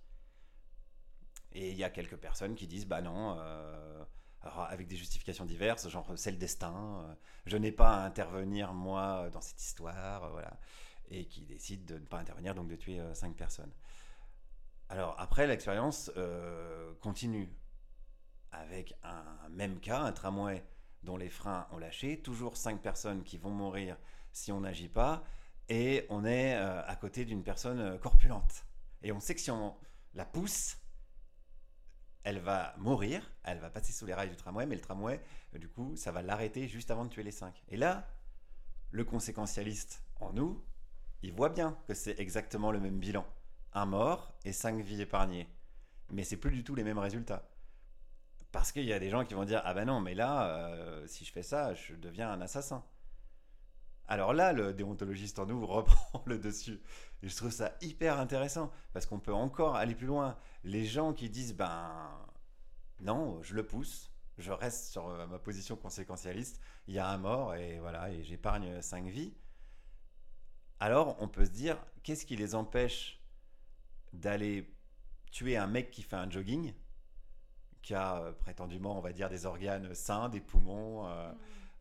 Et 1.50 1.70
il 1.70 1.76
y 1.76 1.82
a 1.82 1.90
quelques 1.90 2.16
personnes 2.16 2.54
qui 2.54 2.68
disent, 2.68 2.86
bah 2.86 3.00
non, 3.00 3.36
euh, 3.40 4.04
avec 4.42 4.86
des 4.86 4.96
justifications 4.96 5.44
diverses, 5.44 5.88
genre 5.88 6.12
c'est 6.16 6.30
le 6.30 6.36
destin, 6.36 7.02
euh, 7.02 7.14
je 7.46 7.56
n'ai 7.56 7.72
pas 7.72 7.98
à 7.98 8.04
intervenir 8.04 8.72
moi 8.72 9.28
dans 9.30 9.40
cette 9.40 9.60
histoire, 9.60 10.24
euh, 10.24 10.30
voilà, 10.30 10.58
et 11.10 11.26
qui 11.26 11.44
décident 11.44 11.84
de 11.94 12.00
ne 12.00 12.06
pas 12.06 12.18
intervenir, 12.18 12.54
donc 12.54 12.68
de 12.68 12.76
tuer 12.76 13.00
euh, 13.00 13.14
cinq 13.14 13.34
personnes. 13.34 13.72
Alors 14.88 15.14
après, 15.18 15.46
l'expérience 15.46 16.10
euh, 16.16 16.94
continue 17.00 17.52
avec 18.52 18.94
un 19.02 19.24
même 19.50 19.80
cas, 19.80 20.00
un 20.00 20.12
tramway 20.12 20.64
dont 21.02 21.16
les 21.16 21.28
freins 21.28 21.66
ont 21.72 21.78
lâché, 21.78 22.20
toujours 22.20 22.56
cinq 22.56 22.80
personnes 22.80 23.22
qui 23.22 23.38
vont 23.38 23.50
mourir 23.50 23.96
si 24.32 24.52
on 24.52 24.60
n'agit 24.60 24.88
pas, 24.88 25.24
et 25.68 26.06
on 26.08 26.24
est 26.24 26.54
euh, 26.54 26.82
à 26.86 26.96
côté 26.96 27.24
d'une 27.24 27.42
personne 27.42 27.80
euh, 27.80 27.98
corpulente. 27.98 28.64
Et 29.02 29.12
on 29.12 29.20
sait 29.20 29.34
que 29.34 29.40
si 29.40 29.50
on 29.50 29.76
la 30.14 30.24
pousse, 30.24 30.78
elle 32.24 32.38
va 32.38 32.74
mourir, 32.78 33.30
elle 33.44 33.58
va 33.58 33.70
passer 33.70 33.92
sous 33.92 34.06
les 34.06 34.14
rails 34.14 34.30
du 34.30 34.36
tramway, 34.36 34.66
mais 34.66 34.74
le 34.74 34.80
tramway, 34.80 35.20
euh, 35.54 35.58
du 35.58 35.68
coup, 35.68 35.96
ça 35.96 36.12
va 36.12 36.22
l'arrêter 36.22 36.68
juste 36.68 36.90
avant 36.90 37.04
de 37.04 37.10
tuer 37.10 37.22
les 37.22 37.32
cinq. 37.32 37.62
Et 37.68 37.76
là, 37.76 38.06
le 38.90 39.04
conséquentialiste 39.04 40.02
en 40.20 40.32
nous, 40.32 40.64
il 41.22 41.32
voit 41.32 41.48
bien 41.48 41.76
que 41.86 41.94
c'est 41.94 42.18
exactement 42.18 42.70
le 42.70 42.80
même 42.80 42.98
bilan. 42.98 43.26
Un 43.72 43.86
mort 43.86 44.34
et 44.44 44.52
cinq 44.52 44.80
vies 44.82 45.00
épargnées. 45.00 45.48
Mais 46.10 46.24
c'est 46.24 46.36
plus 46.36 46.50
du 46.50 46.64
tout 46.64 46.74
les 46.74 46.84
mêmes 46.84 46.98
résultats. 46.98 47.48
Parce 48.50 48.72
qu'il 48.72 48.84
y 48.84 48.92
a 48.92 48.98
des 48.98 49.10
gens 49.10 49.24
qui 49.24 49.34
vont 49.34 49.44
dire 49.44 49.60
Ah 49.64 49.74
ben 49.74 49.84
non, 49.84 50.00
mais 50.00 50.14
là, 50.14 50.48
euh, 50.48 51.06
si 51.06 51.24
je 51.24 51.32
fais 51.32 51.42
ça, 51.42 51.74
je 51.74 51.94
deviens 51.94 52.30
un 52.30 52.40
assassin. 52.40 52.84
Alors 54.08 54.32
là, 54.32 54.52
le 54.52 54.72
déontologiste 54.72 55.38
en 55.38 55.46
nous 55.46 55.66
reprend 55.66 56.22
le 56.26 56.38
dessus. 56.38 56.80
Et 57.22 57.28
je 57.28 57.36
trouve 57.36 57.50
ça 57.50 57.74
hyper 57.82 58.18
intéressant 58.18 58.72
parce 58.92 59.06
qu'on 59.06 59.20
peut 59.20 59.34
encore 59.34 59.76
aller 59.76 59.94
plus 59.94 60.06
loin. 60.06 60.36
Les 60.64 60.84
gens 60.84 61.12
qui 61.12 61.28
disent 61.28 61.54
Ben 61.54 62.10
non, 63.00 63.42
je 63.42 63.54
le 63.54 63.66
pousse, 63.66 64.10
je 64.38 64.50
reste 64.50 64.90
sur 64.90 65.08
euh, 65.08 65.26
ma 65.26 65.38
position 65.38 65.76
conséquentialiste, 65.76 66.60
il 66.88 66.94
y 66.94 66.98
a 66.98 67.08
un 67.08 67.18
mort 67.18 67.54
et 67.54 67.78
voilà, 67.78 68.10
et 68.10 68.24
j'épargne 68.24 68.80
cinq 68.82 69.06
vies. 69.06 69.34
Alors 70.80 71.16
on 71.20 71.28
peut 71.28 71.44
se 71.44 71.50
dire 71.50 71.76
Qu'est-ce 72.02 72.24
qui 72.24 72.36
les 72.36 72.54
empêche 72.54 73.20
d'aller 74.14 74.74
tuer 75.30 75.56
un 75.58 75.66
mec 75.66 75.90
qui 75.90 76.02
fait 76.02 76.16
un 76.16 76.30
jogging 76.30 76.72
qui 77.82 77.94
a 77.94 78.18
euh, 78.18 78.32
prétendument, 78.32 78.98
on 78.98 79.00
va 79.00 79.12
dire, 79.12 79.28
des 79.28 79.46
organes 79.46 79.94
sains, 79.94 80.28
des 80.28 80.40
poumons, 80.40 81.06
euh, 81.06 81.32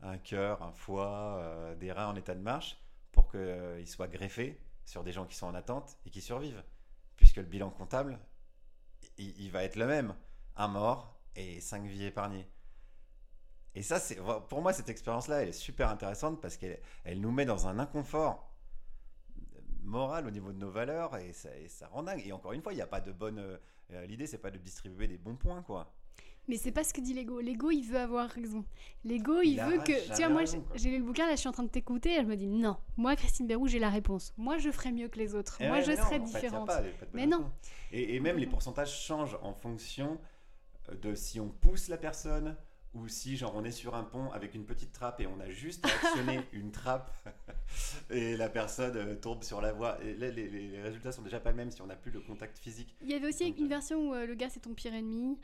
un 0.01 0.17
cœur, 0.17 0.61
un 0.63 0.71
foie, 0.71 1.37
euh, 1.39 1.75
des 1.75 1.91
reins 1.91 2.07
en 2.07 2.15
état 2.15 2.35
de 2.35 2.41
marche, 2.41 2.77
pour 3.11 3.29
qu'ils 3.31 3.87
soient 3.87 4.07
greffés 4.07 4.61
sur 4.85 5.03
des 5.03 5.11
gens 5.11 5.25
qui 5.25 5.35
sont 5.35 5.47
en 5.47 5.55
attente 5.55 5.97
et 6.05 6.09
qui 6.09 6.21
survivent. 6.21 6.63
Puisque 7.15 7.37
le 7.37 7.43
bilan 7.43 7.69
comptable, 7.71 8.19
il, 9.17 9.49
va 9.51 9.63
être 9.63 9.75
le 9.75 9.87
même. 9.87 10.15
Un 10.55 10.67
mort 10.67 11.19
et 11.35 11.59
cinq 11.61 11.83
vies 11.85 12.05
épargnées. 12.05 12.47
Et 13.75 13.81
ça, 13.83 13.99
c'est 13.99 14.17
pour 14.49 14.61
moi, 14.61 14.73
cette 14.73 14.89
expérience-là, 14.89 15.41
elle 15.41 15.49
est 15.49 15.51
super 15.51 15.89
intéressante 15.89 16.41
parce 16.41 16.57
qu'elle 16.57 16.79
elle 17.03 17.19
nous 17.19 17.31
met 17.31 17.45
dans 17.45 17.67
un 17.67 17.79
inconfort 17.79 18.47
moral 19.83 20.27
au 20.27 20.31
niveau 20.31 20.51
de 20.51 20.57
nos 20.57 20.69
valeurs 20.69 21.15
et 21.17 21.33
ça, 21.33 21.49
et 21.55 21.67
rend 21.91 22.03
dingue. 22.03 22.21
Et 22.25 22.31
encore 22.31 22.53
une 22.53 22.61
fois, 22.61 22.73
il 22.73 22.75
n'y 22.75 22.81
a 22.81 22.87
pas 22.87 23.01
de 23.01 23.11
bonne. 23.11 23.39
euh, 23.39 24.05
L'idée, 24.05 24.27
c'est 24.27 24.37
pas 24.37 24.51
de 24.51 24.57
distribuer 24.57 25.07
des 25.07 25.17
bons 25.17 25.35
points, 25.35 25.61
quoi. 25.63 25.93
Mais 26.47 26.55
c'est 26.55 26.71
pas 26.71 26.83
ce 26.83 26.93
que 26.93 27.01
dit 27.01 27.13
l'ego. 27.13 27.39
L'ego, 27.41 27.71
il 27.71 27.83
veut 27.83 27.99
avoir 27.99 28.29
raison. 28.29 28.63
L'ego, 29.03 29.41
il, 29.41 29.59
veut 29.61 29.79
que. 29.79 30.15
Tu 30.15 30.23
vois, 30.23 30.29
moi, 30.29 30.43
j'ai 30.75 30.89
lu 30.89 30.99
le 30.99 31.03
bouquin, 31.03 31.25
là, 31.25 31.35
je 31.35 31.39
suis 31.39 31.49
en 31.49 31.51
train 31.51 31.63
de 31.63 31.69
t'écouter, 31.69 32.13
et 32.15 32.21
je 32.21 32.25
me 32.25 32.35
dis 32.35 32.47
non, 32.47 32.77
moi, 32.95 33.15
Christine 33.15 33.47
Bérou, 33.47 33.67
j'ai 33.67 33.79
la 33.79 33.89
réponse. 33.89 34.33
Moi, 34.37 34.57
je 34.57 34.71
ferais 34.71 34.91
mieux 34.91 35.09
que 35.09 35.19
les 35.19 35.35
autres. 35.35 35.57
Eh 35.59 35.67
moi, 35.67 35.81
je 35.81 35.91
serais 35.93 36.19
différente. 36.19 36.71
mais 37.13 37.27
non. 37.27 37.51
Et, 37.91 38.19
même 38.19 38.37
les 38.37 38.47
pourcentages 38.47 38.97
changent 38.99 39.37
en 39.41 39.53
fonction 39.53 40.19
de 41.01 41.15
si 41.15 41.39
on 41.39 41.49
pousse 41.49 41.89
la 41.89 41.97
personne 41.97 42.55
ou 42.93 43.07
si 43.07 43.37
genre 43.37 43.53
on 43.55 43.63
est 43.63 43.71
sur 43.71 43.95
un 43.95 44.03
pont 44.03 44.31
avec 44.31 44.55
une 44.55 44.65
petite 44.65 44.91
trappe 44.91 45.19
et 45.19 45.27
on 45.27 45.39
a 45.39 45.49
juste 45.49 45.85
à 45.85 45.89
actionner 45.89 46.39
une 46.53 46.71
trappe 46.71 47.11
et 48.09 48.37
la 48.37 48.49
personne 48.49 48.95
euh, 48.95 49.15
tombe 49.15 49.43
sur 49.43 49.61
la 49.61 49.73
voie. 49.73 50.01
Et 50.03 50.15
là, 50.15 50.29
les, 50.29 50.81
résultats 50.81 51.11
sont 51.11 51.21
déjà 51.21 51.39
pas 51.39 51.51
les 51.51 51.57
mêmes 51.57 51.71
si 51.71 51.81
on 51.81 51.87
n'a 51.87 51.95
plus 51.95 52.11
le 52.11 52.21
contact 52.21 52.57
physique. 52.57 52.95
Il 53.01 53.09
y 53.09 53.13
avait 53.13 53.27
aussi 53.27 53.47
une 53.49 53.67
version 53.67 54.09
où 54.09 54.13
euh, 54.13 54.25
le 54.25 54.35
gars 54.35 54.49
c'est 54.49 54.61
ton 54.61 54.73
pire 54.73 54.93
ennemi. 54.93 55.37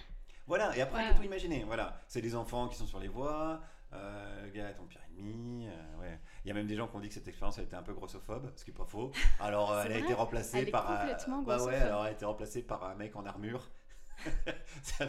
Voilà, 0.48 0.76
et 0.76 0.82
après, 0.82 1.06
on 1.06 1.10
peut 1.10 1.18
tout 1.20 1.24
imaginer. 1.24 1.64
Voilà, 1.64 2.02
c'est 2.08 2.22
des 2.22 2.36
enfants 2.36 2.68
qui 2.68 2.76
sont 2.76 2.86
sur 2.86 3.00
les 3.00 3.08
voies, 3.08 3.62
euh, 3.94 4.46
le 4.46 4.50
gars 4.50 4.70
est 4.70 4.76
ton 4.76 4.86
pire 4.86 5.02
ennemi. 5.10 5.68
Euh, 5.68 6.02
ouais. 6.02 6.20
Il 6.44 6.48
y 6.48 6.52
a 6.52 6.54
même 6.54 6.68
des 6.68 6.76
gens 6.76 6.88
qui 6.88 6.96
ont 6.96 7.00
dit 7.00 7.10
que 7.10 7.14
cette 7.14 7.28
expérience 7.28 7.58
elle 7.58 7.66
était 7.66 7.76
un 7.76 7.84
peu 7.84 7.94
grossophobe, 7.94 8.52
ce 8.56 8.66
qui 8.66 8.72
n'est 8.72 8.78
pas 8.78 8.86
faux. 8.86 9.12
Alors, 9.40 9.78
elle 9.80 9.92
a 9.94 9.98
été 9.98 10.14
remplacée 10.14 10.66
par. 10.66 10.90
un... 10.90 11.42
bah 11.44 11.64
ouais, 11.64 11.76
alors 11.76 12.02
elle 12.02 12.10
a 12.10 12.12
été 12.12 12.26
remplacée 12.26 12.64
par 12.64 12.84
un 12.84 12.96
mec 12.96 13.16
en 13.16 13.26
armure. 13.26 13.70
ça 14.84 15.06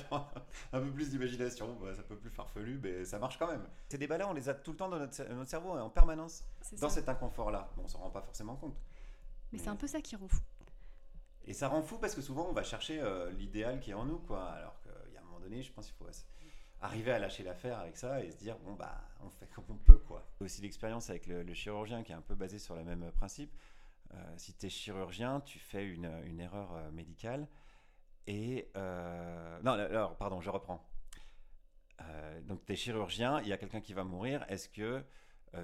un 0.72 0.80
peu 0.80 0.90
plus 0.90 1.10
d'imagination, 1.10 1.76
bah, 1.80 1.94
ça 1.94 2.02
peut 2.02 2.16
plus 2.16 2.30
farfelu, 2.30 2.80
mais 2.82 3.04
ça 3.04 3.18
marche 3.18 3.38
quand 3.38 3.46
même. 3.46 3.64
Ces 3.88 3.98
débats-là, 3.98 4.28
on 4.28 4.32
les 4.32 4.48
a 4.48 4.54
tout 4.54 4.72
le 4.72 4.76
temps 4.78 4.88
dans 4.88 4.98
notre, 4.98 5.22
notre 5.34 5.50
cerveau, 5.50 5.78
en 5.78 5.90
permanence, 5.90 6.42
dans 6.80 6.88
cet 6.88 7.08
inconfort-là. 7.08 7.70
Bon, 7.76 7.82
on 7.84 7.88
s'en 7.88 7.98
rend 7.98 8.10
pas 8.10 8.22
forcément 8.22 8.56
compte. 8.56 8.76
Mais, 9.52 9.58
c'est 9.58 9.68
un 9.68 9.76
peu 9.76 9.86
ça 9.86 10.00
qui 10.00 10.16
rend 10.16 10.26
fou. 10.26 10.40
Et 11.46 11.52
ça 11.52 11.68
rend 11.68 11.82
fou 11.82 11.98
parce 11.98 12.14
que 12.14 12.22
souvent, 12.22 12.46
on 12.48 12.54
va 12.54 12.62
chercher 12.62 13.00
euh, 13.00 13.30
l'idéal 13.32 13.78
qui 13.78 13.90
est 13.90 13.94
en 13.94 14.06
nous, 14.06 14.18
quoi. 14.18 14.42
Alors 14.42 14.74
je 15.50 15.72
pense 15.72 15.86
qu'il 15.86 15.96
faut 15.96 16.06
arriver 16.80 17.12
à 17.12 17.18
lâcher 17.18 17.42
l'affaire 17.42 17.78
avec 17.78 17.96
ça 17.96 18.22
et 18.22 18.30
se 18.30 18.36
dire 18.36 18.58
bon 18.58 18.74
bah 18.74 19.00
on 19.20 19.30
fait 19.30 19.46
comme 19.54 19.64
on 19.70 19.76
peut 19.76 19.98
quoi. 19.98 20.26
Aussi 20.40 20.62
l'expérience 20.62 21.10
avec 21.10 21.26
le, 21.26 21.52
chirurgien 21.54 22.02
qui 22.02 22.12
est 22.12 22.14
un 22.14 22.20
peu 22.20 22.34
basé 22.34 22.58
sur 22.58 22.74
le 22.74 22.84
même 22.84 23.10
principe. 23.12 23.50
Euh, 24.12 24.16
si 24.36 24.54
tu 24.54 24.66
es 24.66 24.68
chirurgien, 24.68 25.40
tu 25.40 25.58
fais 25.58 25.86
une, 25.86 26.10
une 26.24 26.40
erreur 26.40 26.72
euh, 26.74 26.90
médicale 26.90 27.48
et 28.26 28.70
euh, 28.76 29.58
non 29.62 29.72
alors 29.72 30.16
pardon 30.16 30.40
je 30.40 30.50
reprends. 30.50 30.86
donc 32.42 32.64
tu 32.64 32.72
es 32.72 32.76
chirurgien, 32.76 33.40
il 33.40 33.48
y 33.48 33.52
a 33.52 33.58
quelqu'un 33.58 33.80
qui 33.80 33.94
va 33.94 34.04
mourir. 34.04 34.44
Est-ce 34.48 34.68
que 34.68 35.04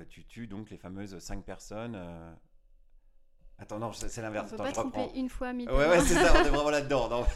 tu 0.09 0.25
tues 0.25 0.47
donc 0.47 0.71
les 0.71 0.79
fameuses 0.79 1.19
5 1.19 1.45
personnes 1.45 1.97
Attends, 3.61 3.79
non, 3.79 3.93
c'est 3.93 4.23
l'inverse. 4.23 4.53
On 4.53 4.57
peut 4.57 4.62
pas 4.62 4.73
tromper 4.73 5.11
une 5.14 5.29
fois, 5.29 5.53
mille 5.53 5.71
Ouais, 5.71 5.87
ouais, 5.87 6.01
c'est 6.01 6.14
ça, 6.14 6.33
on 6.35 6.45
est 6.45 6.49
vraiment 6.49 6.71
là-dedans. 6.71 7.27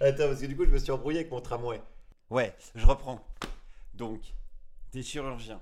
Attends, 0.00 0.28
parce 0.28 0.40
que 0.40 0.46
du 0.46 0.56
coup, 0.56 0.64
je 0.64 0.70
me 0.70 0.78
suis 0.78 0.92
embrouillé 0.92 1.20
avec 1.20 1.32
mon 1.32 1.40
tramway. 1.40 1.82
Ouais, 2.30 2.54
je 2.76 2.86
reprends. 2.86 3.20
Donc, 3.94 4.32
des 4.92 5.02
chirurgiens. 5.02 5.60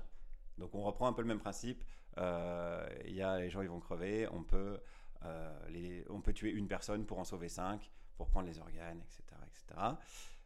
Donc, 0.59 0.75
on 0.75 0.83
reprend 0.83 1.07
un 1.07 1.13
peu 1.13 1.23
le 1.23 1.27
même 1.27 1.39
principe. 1.39 1.83
Euh, 2.19 2.87
il 3.05 3.15
y 3.15 3.23
a 3.23 3.39
les 3.39 3.49
gens, 3.49 3.63
ils 3.63 3.69
vont 3.69 3.79
crever. 3.79 4.27
On 4.31 4.43
peut, 4.43 4.79
euh, 5.25 5.59
les, 5.69 6.05
on 6.11 6.21
peut 6.21 6.33
tuer 6.33 6.51
une 6.51 6.67
personne 6.67 7.03
pour 7.07 7.17
en 7.17 7.23
sauver 7.23 7.49
cinq, 7.49 7.89
pour 8.15 8.27
prendre 8.27 8.47
les 8.47 8.59
organes, 8.59 9.01
etc. 9.01 9.23
etc. 9.47 9.81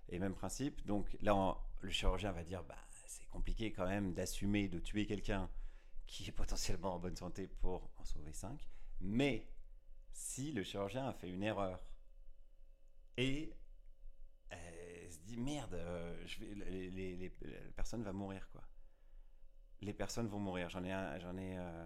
Et 0.08 0.20
même 0.20 0.36
principe. 0.36 0.86
Donc, 0.86 1.18
là, 1.22 1.58
le 1.82 1.90
chirurgien 1.90 2.32
va 2.32 2.44
dire 2.44 2.64
bah, 2.64 2.76
c'est 3.08 3.28
compliqué 3.28 3.74
quand 3.74 3.88
même 3.88 4.14
d'assumer 4.14 4.70
de 4.70 4.80
tuer 4.80 5.06
quelqu'un 5.06 5.50
qui 6.08 6.30
est 6.30 6.32
potentiellement 6.32 6.96
en 6.96 7.00
bonne 7.00 7.18
santé 7.18 7.48
pour 7.48 7.90
en 7.98 8.06
sauver 8.06 8.32
cinq. 8.32 8.70
Mais 9.02 9.50
si 10.14 10.54
le 10.54 10.64
chirurgien 10.64 11.08
a 11.08 11.14
fait 11.14 11.30
une 11.30 11.44
erreur 11.44 11.82
et 13.18 13.54
merde, 15.38 15.74
euh, 15.74 16.26
les, 16.40 17.16
les, 17.16 17.30
personne 17.76 18.04
va 18.04 18.14
mourir 18.14 18.48
quoi. 18.52 18.62
Les 19.82 19.94
personnes 19.94 20.28
vont 20.28 20.40
mourir. 20.40 20.70
J'en 20.70 20.84
ai, 20.84 21.20
j'en 21.20 21.38
ai, 21.38 21.58
euh, 21.58 21.86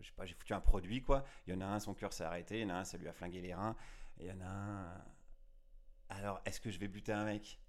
j'ai 0.00 0.34
foutu 0.34 0.52
un 0.52 0.60
produit 0.60 1.02
quoi. 1.02 1.24
Il 1.46 1.54
y 1.54 1.56
en 1.56 1.60
a 1.60 1.66
un, 1.66 1.80
son 1.80 1.94
cœur 1.94 2.12
s'est 2.12 2.24
arrêté. 2.24 2.60
Il 2.60 2.62
y 2.62 2.66
en 2.66 2.74
a 2.74 2.78
un, 2.78 2.84
ça 2.84 2.98
lui 2.98 3.08
a 3.08 3.12
flingué 3.12 3.40
les 3.40 3.54
reins. 3.54 3.76
il 4.18 4.26
y 4.26 4.32
en 4.32 4.40
a 4.40 4.48
un. 4.48 5.04
Alors, 6.08 6.40
est-ce 6.44 6.60
que 6.60 6.70
je 6.70 6.78
vais 6.78 6.88
buter 6.88 7.12
un 7.12 7.24
mec? 7.24 7.60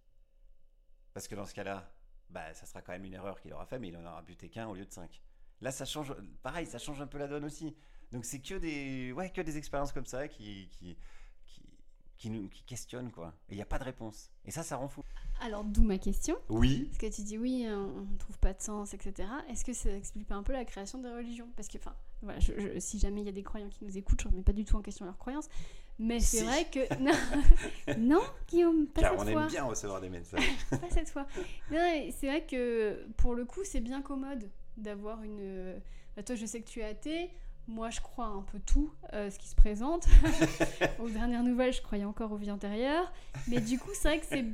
Parce 1.14 1.28
que 1.28 1.36
dans 1.36 1.46
ce 1.46 1.54
cas-là, 1.56 1.92
bah, 2.30 2.54
ça 2.54 2.66
sera 2.66 2.82
quand 2.82 2.92
même 2.92 3.06
une 3.06 3.14
erreur 3.14 3.40
qu'il 3.40 3.52
aura 3.54 3.66
fait, 3.66 3.80
mais 3.80 3.88
il 3.88 3.98
en 3.98 4.06
aura 4.06 4.22
buté 4.22 4.50
qu'un 4.50 4.68
au 4.68 4.76
lieu 4.76 4.86
de 4.86 4.92
cinq. 4.92 5.22
Là, 5.62 5.72
ça 5.72 5.86
change. 5.86 6.14
Pareil, 6.44 6.68
ça 6.68 6.78
change 6.78 7.02
un 7.02 7.08
peu 7.08 7.18
la 7.18 7.28
donne 7.28 7.46
aussi. 7.46 7.76
Donc, 8.12 8.26
c'est 8.26 8.40
que 8.40 8.56
des, 8.56 9.12
ouais, 9.12 9.32
que 9.32 9.42
des 9.42 9.58
expériences 9.58 9.92
comme 9.92 10.06
ça 10.06 10.28
qui, 10.28 10.98
qui 12.18 12.30
nous 12.30 12.48
qui 12.50 12.64
questionne 12.64 13.12
quoi. 13.12 13.34
Et 13.50 13.54
il 13.54 13.56
n'y 13.56 13.62
a 13.62 13.66
pas 13.66 13.80
de 13.80 13.84
réponse. 13.84 14.32
Et 14.46 14.52
ça, 14.52 14.64
ça 14.64 14.76
rend 14.78 14.88
fou. 14.88 15.02
Alors, 15.42 15.64
d'où 15.64 15.84
ma 15.84 15.98
question. 15.98 16.36
Oui. 16.50 16.86
Parce 16.86 16.98
que 16.98 17.16
tu 17.16 17.22
dis 17.22 17.38
oui, 17.38 17.66
on 17.68 18.02
ne 18.02 18.18
trouve 18.18 18.40
pas 18.40 18.54
de 18.54 18.62
sens, 18.62 18.94
etc. 18.94 19.30
Est-ce 19.50 19.64
que 19.64 19.74
ça 19.74 19.92
explique 19.92 20.28
pas 20.28 20.36
un 20.36 20.44
peu 20.44 20.54
la 20.54 20.66
création 20.66 20.98
des 21.00 21.10
religions? 21.10 21.48
Parce 21.56 21.68
que, 21.68 21.78
enfin, 21.78 21.96
voilà, 22.24 22.40
si 22.80 22.98
jamais 23.00 23.22
il 23.22 23.26
y 23.26 23.30
a 23.30 23.34
des 23.34 23.44
croyants 23.44 23.70
qui 23.70 23.86
nous 23.86 23.98
écoutent, 23.98 24.22
je 24.22 24.28
ne 24.28 24.32
remets 24.32 24.44
pas 24.44 24.54
du 24.54 24.66
tout 24.66 24.76
en 24.76 24.82
question 24.82 25.06
leurs 25.06 25.18
croyances. 25.18 25.48
Mais 26.00 26.20
c'est 26.20 26.44
vrai 26.44 26.66
que. 26.66 26.80
Non, 27.00 27.12
non 27.98 28.22
Guillaume, 28.48 28.88
pas 28.88 29.02
Car 29.02 29.12
cette 29.12 29.28
on 29.28 29.32
fois. 29.32 29.42
aime 29.44 29.48
bien 29.48 29.64
recevoir 29.64 30.02
des 30.02 30.10
messages. 30.10 30.44
pas 30.70 30.90
cette 30.90 31.10
fois. 31.10 31.28
C'est 31.70 32.28
vrai 32.28 32.46
que 32.46 33.06
pour 33.18 33.36
le 33.36 33.46
coup, 33.46 33.62
c'est 33.64 33.82
bien 33.82 34.02
commode 34.02 34.50
d'avoir 34.78 35.22
une. 35.24 35.80
Bah, 36.16 36.24
toi, 36.24 36.36
je 36.36 36.46
sais 36.46 36.62
que 36.62 36.68
tu 36.68 36.80
es 36.80 36.84
athée. 36.86 37.30
Moi, 37.68 37.90
je 37.90 38.00
crois 38.00 38.28
un 38.28 38.44
peu 38.44 38.60
tout 38.60 38.92
euh, 39.14 39.30
ce 39.30 39.38
qui 39.38 39.48
se 39.48 39.56
présente. 39.56 40.08
Aux 41.00 41.10
dernières 41.10 41.44
nouvelles, 41.44 41.74
je 41.74 41.82
croyais 41.82 42.06
encore 42.06 42.32
aux 42.32 42.38
vies 42.38 42.52
antérieures. 42.52 43.12
Mais 43.48 43.60
du 43.60 43.78
coup, 43.78 43.90
c'est 43.94 44.08
vrai 44.08 44.20
que 44.20 44.26
c'est 44.26 44.46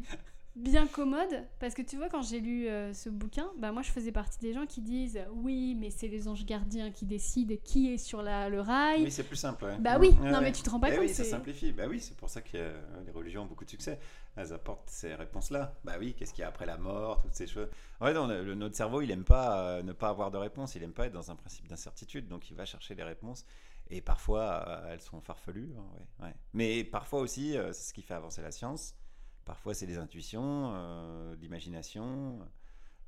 bien 0.56 0.86
commode 0.86 1.48
parce 1.60 1.74
que 1.74 1.82
tu 1.82 1.98
vois 1.98 2.10
quand 2.10 2.22
j'ai 2.22 2.40
lu 2.40 2.68
euh, 2.68 2.94
ce 2.94 3.10
bouquin 3.10 3.52
bah 3.58 3.72
moi 3.72 3.82
je 3.82 3.92
faisais 3.92 4.12
partie 4.12 4.40
des 4.40 4.54
gens 4.54 4.68
qui 4.68 4.82
disent 4.82 5.20
oui 5.32 5.76
mais 5.76 5.90
c'est 5.90 6.08
les 6.08 6.28
anges 6.28 6.46
gardiens 6.46 6.92
qui 6.92 7.06
décident 7.06 7.56
qui 7.64 7.92
est 7.92 7.98
sur 7.98 8.22
la, 8.22 8.50
le 8.50 8.62
rail. 8.62 9.04
Oui 9.04 9.12
c'est 9.12 9.24
plus 9.24 9.36
simple 9.36 9.66
bah 9.80 9.98
oui 10.00 10.14
non 10.22 10.42
mais 10.42 10.52
tu 10.52 10.62
te 10.62 10.70
rends 10.70 10.80
pas 10.80 10.90
eh 10.90 10.96
compte 10.96 11.06
oui 11.06 11.10
ça 11.10 11.24
simplifie. 11.24 11.72
Bah 11.72 11.86
oui 11.90 12.00
c'est 12.00 12.16
pour 12.16 12.30
ça 12.30 12.42
que 12.42 12.58
les 13.06 13.12
religions 13.12 13.44
ont 13.44 13.46
beaucoup 13.48 13.66
de 13.66 13.70
succès. 13.70 14.00
Elles 14.36 14.54
apportent 14.54 14.90
ces 14.90 15.16
réponses 15.16 15.50
là 15.50 15.76
bah 15.84 15.94
oui 16.00 16.14
qu'est-ce 16.14 16.34
qu'il 16.34 16.42
y 16.42 16.46
a 16.46 16.50
après 16.50 16.68
la 16.68 16.78
mort 16.78 17.20
toutes 17.22 17.34
ces 17.34 17.48
choses. 17.48 17.70
Ouais 18.00 18.14
non, 18.14 18.28
le, 18.28 18.54
notre 18.54 18.76
cerveau 18.76 19.02
il 19.02 19.10
aime 19.10 19.24
pas 19.24 19.60
euh, 19.60 19.84
ne 19.84 19.92
pas 19.94 20.10
avoir 20.10 20.30
de 20.30 20.38
réponse. 20.38 20.76
Il 20.76 20.84
aime 20.84 20.94
pas 20.94 21.08
être 21.08 21.14
dans 21.14 21.32
un 21.32 21.36
principe 21.36 21.68
d'incertitude. 21.68 22.28
Donc 22.28 22.52
il 22.52 22.56
va 22.56 22.66
chercher 22.66 22.94
des 22.94 23.04
réponses. 23.04 23.44
Et 23.90 24.02
parfois 24.02 24.66
euh, 24.68 24.94
elles 24.94 25.02
sont 25.02 25.20
farfelues 25.20 25.74
hein, 26.22 26.32
mais 26.54 26.84
parfois 26.84 27.22
aussi 27.22 27.54
c'est 27.54 27.74
ce 27.74 27.94
qui 27.94 28.04
fait 28.04 28.14
avancer 28.14 28.42
la 28.42 28.52
science 28.52 28.96
Parfois, 29.46 29.74
c'est 29.74 29.88
des 29.88 29.98
intuitions, 29.98 30.72
euh, 30.74 31.36
l'imagination, 31.42 32.40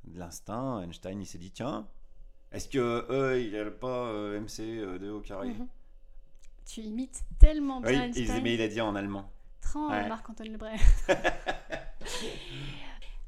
de 0.03 0.19
l'instinct. 0.19 0.81
Einstein, 0.81 1.21
il 1.21 1.25
s'est 1.25 1.37
dit 1.37 1.51
tiens, 1.51 1.87
est-ce 2.51 2.67
que 2.67 3.05
E 3.09 3.41
il 3.41 3.55
a 3.57 3.71
pas 3.71 4.07
euh, 4.07 4.39
MC 4.39 4.99
2 4.99 5.11
au 5.11 5.21
carré 5.21 5.49
mhm. 5.49 5.67
Tu 6.65 6.81
imites 6.81 7.23
tellement 7.39 7.79
bien 7.79 7.91
oui, 7.91 8.19
Einstein. 8.19 8.43
mais 8.43 8.55
il 8.55 8.61
a 8.61 8.67
dit 8.67 8.81
en 8.81 8.95
allemand. 8.95 9.31
Tran, 9.61 9.89
Marc-Antoine 10.07 10.51
Lebray. 10.51 10.77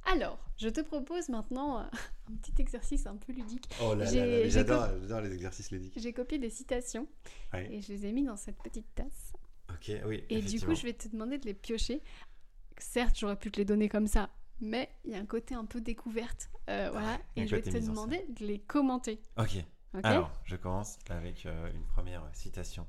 Alors, 0.06 0.40
je 0.58 0.70
te 0.70 0.82
propose 0.82 1.30
maintenant 1.30 1.80
euh, 1.80 1.84
un 2.32 2.36
petit 2.36 2.54
exercice 2.62 3.06
un 3.06 3.18
peu 3.18 3.34
ludique. 3.34 3.70
Oh 3.82 3.94
là 3.94 4.06
là, 4.06 4.50
j'adore 4.50 5.22
les 5.22 5.34
exercices 5.34 5.72
ludiques. 5.72 5.94
J'ai 5.98 6.14
copié 6.14 6.40
des 6.40 6.50
citations 6.50 7.08
et 7.54 7.82
je 7.82 7.94
les 7.94 8.06
ai 8.06 8.12
mis 8.12 8.24
dans 8.24 8.38
cette 8.38 8.58
petite 8.64 8.88
tasse. 8.96 9.34
Ok, 9.70 9.92
oui. 10.06 10.24
Et 10.30 10.42
du 10.42 10.60
coup, 10.62 10.74
je 10.76 10.84
vais 10.84 10.94
te 10.94 11.08
demander 11.10 11.38
de 11.38 11.46
les 11.46 11.54
piocher 11.54 12.02
certes, 12.80 13.18
j'aurais 13.20 13.38
pu 13.38 13.52
te 13.52 13.58
les 13.58 13.66
donner 13.66 13.90
comme 13.90 14.08
ça, 14.08 14.30
mais 14.60 14.90
il 15.06 15.12
y 15.12 15.16
a 15.16 15.20
un 15.20 15.26
côté 15.26 15.56
un 15.56 15.66
peu 15.66 15.82
découverte. 15.82 16.50
Euh, 16.70 16.90
voilà, 16.92 17.20
et 17.36 17.48
je 17.48 17.56
vais 17.56 17.62
te 17.62 17.78
demander 17.78 18.26
de 18.30 18.46
les 18.46 18.60
commenter. 18.60 19.22
Ok. 19.38 19.64
Alors, 20.04 20.32
je 20.44 20.56
commence 20.56 21.00
avec 21.10 21.46
euh, 21.46 21.72
une 21.74 21.86
première 21.86 22.24
citation. 22.34 22.86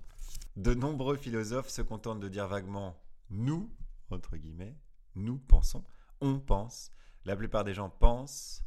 De 0.57 0.74
nombreux 0.74 1.16
philosophes 1.16 1.68
se 1.68 1.83
contentent 1.83 2.20
de 2.20 2.29
dire 2.29 2.48
vaguement 2.48 3.01
nous, 3.31 3.70
entre 4.11 4.37
guillemets, 4.37 4.77
nous 5.14 5.38
pensons, 5.38 5.85
on 6.20 6.38
pense. 6.38 6.92
La 7.24 7.37
plupart 7.37 7.64
des 7.64 7.74
gens 7.74 7.90
pensent, 7.90 8.64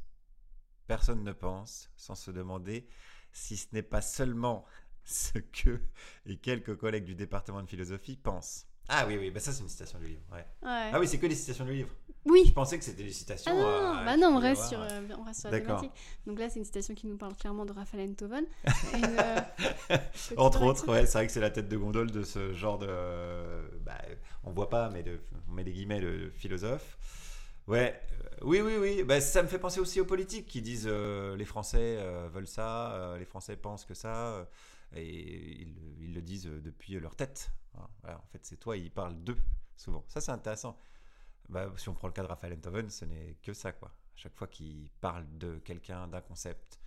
personne 0.87 1.23
ne 1.23 1.31
pense, 1.31 1.91
sans 1.95 2.15
se 2.15 2.31
demander 2.31 2.87
si 3.31 3.57
ce 3.57 3.67
n'est 3.73 3.83
pas 3.83 4.01
seulement 4.01 4.65
ce 5.03 5.39
que 5.39 5.81
et 6.25 6.37
quelques 6.37 6.77
collègues 6.77 7.05
du 7.05 7.15
département 7.15 7.61
de 7.61 7.67
philosophie 7.67 8.17
pensent. 8.17 8.67
Ah 8.93 9.05
oui, 9.07 9.17
oui, 9.17 9.31
bah 9.31 9.39
ça 9.39 9.53
c'est 9.53 9.63
une 9.63 9.69
citation 9.69 9.97
du 9.99 10.07
livre. 10.07 10.21
Ouais. 10.33 10.45
Ah 10.61 10.99
oui, 10.99 11.07
c'est 11.07 11.17
que 11.17 11.25
des 11.25 11.35
citations 11.35 11.63
du 11.63 11.73
livre. 11.73 11.89
Oui. 12.25 12.43
Je 12.45 12.51
pensais 12.51 12.77
que 12.77 12.83
c'était 12.83 13.03
des 13.03 13.13
citations. 13.13 13.51
Ah 13.51 13.55
non, 13.55 13.65
euh, 13.65 14.05
bah 14.05 14.17
non 14.17 14.27
on, 14.35 14.39
reste 14.39 14.65
sur, 14.65 14.81
euh, 14.81 15.01
on 15.17 15.23
reste 15.23 15.39
sur 15.39 15.49
la 15.49 15.61
thématique. 15.61 15.91
Donc 16.27 16.37
là, 16.37 16.49
c'est 16.49 16.59
une 16.59 16.65
citation 16.65 16.93
qui 16.93 17.07
nous 17.07 17.15
parle 17.15 17.33
clairement 17.35 17.65
de 17.65 17.71
Raphaël 17.71 18.09
Enthoven. 18.09 18.45
Euh, 18.93 19.97
Entre 20.37 20.63
autres, 20.63 20.87
ouais, 20.89 21.05
c'est 21.05 21.17
vrai 21.17 21.25
que 21.25 21.31
c'est 21.31 21.39
la 21.39 21.49
tête 21.49 21.69
de 21.69 21.77
gondole 21.77 22.11
de 22.11 22.23
ce 22.23 22.53
genre 22.53 22.77
de. 22.77 22.87
Bah, 23.85 23.97
on 24.43 24.51
voit 24.51 24.69
pas, 24.69 24.89
mais 24.89 25.01
de, 25.01 25.19
on 25.49 25.53
met 25.53 25.63
des 25.63 25.71
guillemets, 25.71 26.01
le 26.01 26.29
philosophe. 26.29 26.97
Ouais, 27.67 27.99
oui, 28.41 28.59
oui, 28.59 28.75
oui. 28.77 29.03
Bah, 29.03 29.21
ça 29.21 29.41
me 29.41 29.47
fait 29.47 29.59
penser 29.59 29.79
aussi 29.79 30.01
aux 30.01 30.05
politiques 30.05 30.47
qui 30.47 30.61
disent 30.61 30.87
les 30.87 31.45
Français 31.45 31.97
veulent 32.33 32.47
ça, 32.47 33.15
les 33.17 33.25
Français 33.25 33.55
pensent 33.55 33.85
que 33.85 33.93
ça, 33.93 34.45
et 34.95 35.61
ils, 35.61 35.75
ils, 35.99 36.13
le 36.13 36.21
disent 36.21 36.45
depuis 36.45 36.99
leur 36.99 37.15
tête. 37.15 37.51
en 37.75 38.27
fait, 38.31 38.45
c'est 38.45 38.57
toi, 38.57 38.77
ils 38.77 38.91
parlent 38.91 39.21
d'eux 39.23 39.37
souvent. 39.75 40.03
Ça, 40.07 40.21
c'est 40.21 40.31
intéressant. 40.31 40.77
bah, 41.49 41.71
si 41.77 41.89
on 41.89 41.93
prend 41.93 42.07
le 42.07 42.13
cas 42.13 42.23
de 42.23 42.27
Raphaël 42.27 42.53
Enthoven, 42.53 42.89
ce 42.89 43.05
n'est 43.05 43.37
que 43.41 43.53
ça, 43.53 43.71
quoi. 43.71 43.89
À 43.89 44.17
chaque 44.17 44.35
fois 44.35 44.47
qu'il 44.47 44.89
parle 45.01 45.25
de 45.37 45.57
quelqu'un, 45.59 46.07
d'un 46.07 46.21
concept 46.21 46.79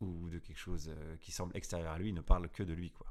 ou 0.00 0.28
de 0.30 0.38
quelque 0.38 0.58
chose 0.58 0.88
euh, 0.88 1.16
qui 1.16 1.32
semble 1.32 1.56
extérieur 1.56 1.92
à 1.92 1.98
lui, 1.98 2.10
il 2.10 2.14
ne 2.14 2.20
parle 2.20 2.48
que 2.48 2.62
de 2.62 2.72
lui, 2.72 2.90
quoi. 2.90 3.06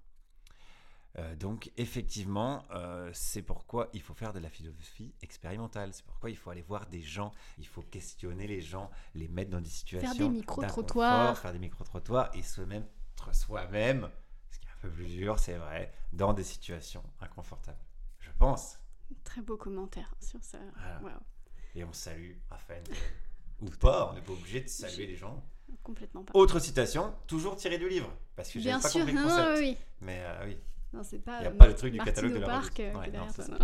Euh, 1.18 1.36
donc 1.36 1.72
effectivement, 1.78 2.64
euh, 2.72 3.10
c'est 3.14 3.42
pourquoi 3.42 3.90
il 3.94 4.02
faut 4.02 4.14
faire 4.14 4.34
de 4.34 4.40
la 4.40 4.50
philosophie 4.50 5.16
expérimentale. 5.22 5.94
C'est 5.94 6.06
pourquoi 6.06 6.30
il 6.30 6.38
faut 6.38 6.52
aller 6.52 6.62
voir 6.62 6.86
des 6.88 7.02
gens, 7.02 7.32
il 7.58 7.66
faut 7.66 7.82
questionner 7.82 8.46
les 8.46 8.62
gens, 8.62 8.92
les 9.16 9.28
mettre 9.28 9.50
dans 9.50 9.62
des 9.62 9.70
situations. 9.70 10.12
Faire 10.12 10.30
des 10.30 10.30
micro-trottoirs. 10.30 11.38
Faire 11.38 11.54
des 11.54 11.60
micro-trottoirs 11.60 12.30
et 12.36 12.44
se 12.44 12.62
mettre 12.62 12.88
soi-même, 13.34 14.10
un 14.78 14.88
peu 14.88 14.90
plus 14.90 15.08
dur, 15.08 15.40
c'est 15.40 15.58
vrai, 15.58 15.92
dans 16.14 16.34
des 16.34 16.44
situations 16.44 17.04
inconfortables. 17.20 17.80
Je 18.20 18.30
pense. 18.38 18.80
Très 19.24 19.42
beau 19.42 19.58
commentaire 19.58 20.14
sur 20.20 20.44
ça. 20.44 20.60
Et 21.76 21.84
on 21.84 21.94
salue 21.94 22.34
Raphaël. 22.50 22.84
Ou 23.62 23.70
pas, 23.70 24.10
on 24.12 24.14
n'est 24.14 24.22
pas 24.22 24.34
obligé 24.34 24.62
de 24.62 24.68
saluer 24.68 25.08
les 25.08 25.16
gens. 25.16 25.44
Complètement 25.84 26.24
pas. 26.24 26.32
Autre 26.38 26.60
citation, 26.60 27.14
toujours 27.26 27.56
tirée 27.56 27.78
du 27.78 27.90
livre. 27.90 28.12
Parce 28.36 28.52
que 28.52 28.60
j'ai 28.60 28.72
pas 28.72 28.90
compris 28.90 29.12
le 29.12 29.24
concept. 29.24 29.60
oui. 29.60 29.78
Mais 30.02 30.22
euh, 30.22 30.46
oui. 30.46 30.58
Non, 30.94 31.04
c'est 31.04 31.20
pas. 31.20 31.40
Il 31.40 31.42
n'y 31.42 31.48
a 31.48 31.52
pas 31.52 31.68
le 31.68 31.76
truc 31.76 31.94
du 31.94 32.00
catalogue 32.00 32.34
de 32.34 32.40
la 32.40 32.62
euh, 32.80 33.60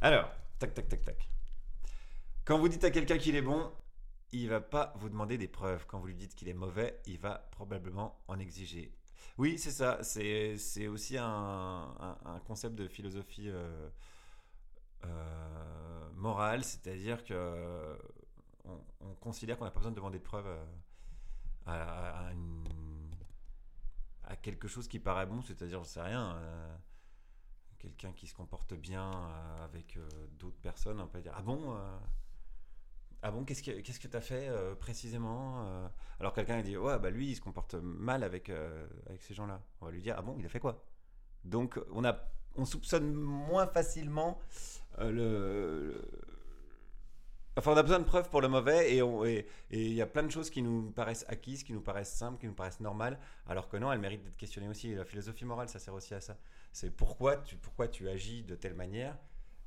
Alors, 0.00 0.30
tac, 0.58 0.74
tac, 0.74 0.88
tac, 0.88 1.02
tac. 1.02 1.30
Quand 2.44 2.58
vous 2.58 2.68
dites 2.68 2.84
à 2.84 2.90
quelqu'un 2.90 3.18
qu'il 3.18 3.36
est 3.36 3.42
bon, 3.42 3.70
il 4.32 4.48
va 4.48 4.60
pas 4.60 4.92
vous 4.96 5.08
demander 5.08 5.38
des 5.38 5.48
preuves. 5.48 5.86
Quand 5.86 5.98
vous 5.98 6.06
lui 6.06 6.14
dites 6.14 6.34
qu'il 6.34 6.48
est 6.48 6.54
mauvais, 6.54 7.00
il 7.06 7.18
va 7.18 7.48
probablement 7.52 8.18
en 8.28 8.38
exiger. 8.38 8.92
Oui, 9.38 9.58
c'est 9.58 9.70
ça. 9.70 10.02
C'est 10.02 10.86
aussi 10.88 11.18
un, 11.18 11.94
un, 12.24 12.40
concept 12.46 12.74
de 12.74 12.88
philosophie 12.88 13.48
euh, 13.48 13.88
euh, 15.04 16.10
morale, 16.14 16.64
c'est-à-dire 16.64 17.24
que 17.24 17.98
on, 18.64 19.14
considère 19.20 19.58
qu'on 19.58 19.64
n'a 19.64 19.70
pas 19.70 19.80
besoin 19.80 19.92
de 19.92 19.96
demander 19.96 20.18
de 20.18 20.24
preuves 20.24 20.46
à, 21.66 22.30
à, 24.24 24.36
quelque 24.36 24.68
chose 24.68 24.88
qui 24.88 24.98
paraît 24.98 25.26
bon, 25.26 25.42
c'est-à-dire, 25.42 25.82
je 25.82 25.88
sais 25.88 26.02
rien 26.02 26.36
quelqu'un 27.78 28.12
qui 28.12 28.26
se 28.26 28.34
comporte 28.34 28.74
bien 28.74 29.10
euh, 29.12 29.64
avec 29.64 29.96
euh, 29.96 30.08
d'autres 30.38 30.58
personnes, 30.58 31.00
on 31.00 31.06
peut 31.06 31.20
dire 31.20 31.34
Ah 31.36 31.42
bon 31.42 31.74
euh, 31.74 31.98
Ah 33.22 33.30
bon, 33.30 33.44
qu'est-ce 33.44 33.62
que 33.62 33.72
qu'est-ce 33.80 33.98
que 33.98 34.08
tu 34.08 34.16
as 34.16 34.20
fait 34.20 34.48
précisément 34.78 35.88
Alors 36.20 36.32
quelqu'un 36.32 36.60
dit 36.62 36.76
Ouais, 36.76 36.98
bah 36.98 37.10
lui, 37.10 37.30
il 37.30 37.34
se 37.34 37.40
comporte 37.40 37.74
mal 37.74 38.22
avec, 38.22 38.50
avec 38.50 39.22
ces 39.22 39.34
gens-là. 39.34 39.60
On 39.80 39.86
va 39.86 39.90
lui 39.90 40.02
dire 40.02 40.14
Ah 40.18 40.22
bon, 40.22 40.36
il 40.38 40.46
a 40.46 40.48
fait 40.48 40.60
quoi? 40.60 40.84
Donc 41.44 41.80
on, 41.90 42.04
a, 42.04 42.16
on 42.56 42.64
soupçonne 42.64 43.12
moins 43.12 43.66
facilement 43.66 44.38
le, 44.98 46.00
Enfin, 47.58 47.72
on 47.72 47.76
a 47.78 47.82
besoin 47.82 47.98
de 47.98 48.04
preuves 48.04 48.28
pour 48.28 48.42
le 48.42 48.48
mauvais 48.48 48.94
et 48.94 49.46
il 49.70 49.94
y 49.94 50.02
a 50.02 50.06
plein 50.06 50.22
de 50.22 50.30
choses 50.30 50.50
qui 50.50 50.60
nous 50.60 50.90
paraissent 50.90 51.24
acquises, 51.26 51.62
qui 51.62 51.72
nous 51.72 51.80
paraissent 51.80 52.12
simples, 52.12 52.38
qui 52.38 52.46
nous 52.46 52.52
paraissent 52.52 52.80
normales, 52.80 53.18
alors 53.46 53.70
que 53.70 53.78
non, 53.78 53.90
elles 53.90 53.98
méritent 53.98 54.22
d'être 54.24 54.36
questionnées 54.36 54.68
aussi. 54.68 54.94
la 54.94 55.06
philosophie 55.06 55.46
morale, 55.46 55.70
ça 55.70 55.78
sert 55.78 55.94
aussi 55.94 56.12
à 56.12 56.20
ça. 56.20 56.36
C'est 56.72 56.90
pourquoi 56.90 57.38
tu, 57.38 57.56
pourquoi 57.56 57.88
tu 57.88 58.10
agis 58.10 58.42
de 58.42 58.56
telle 58.56 58.74
manière. 58.74 59.16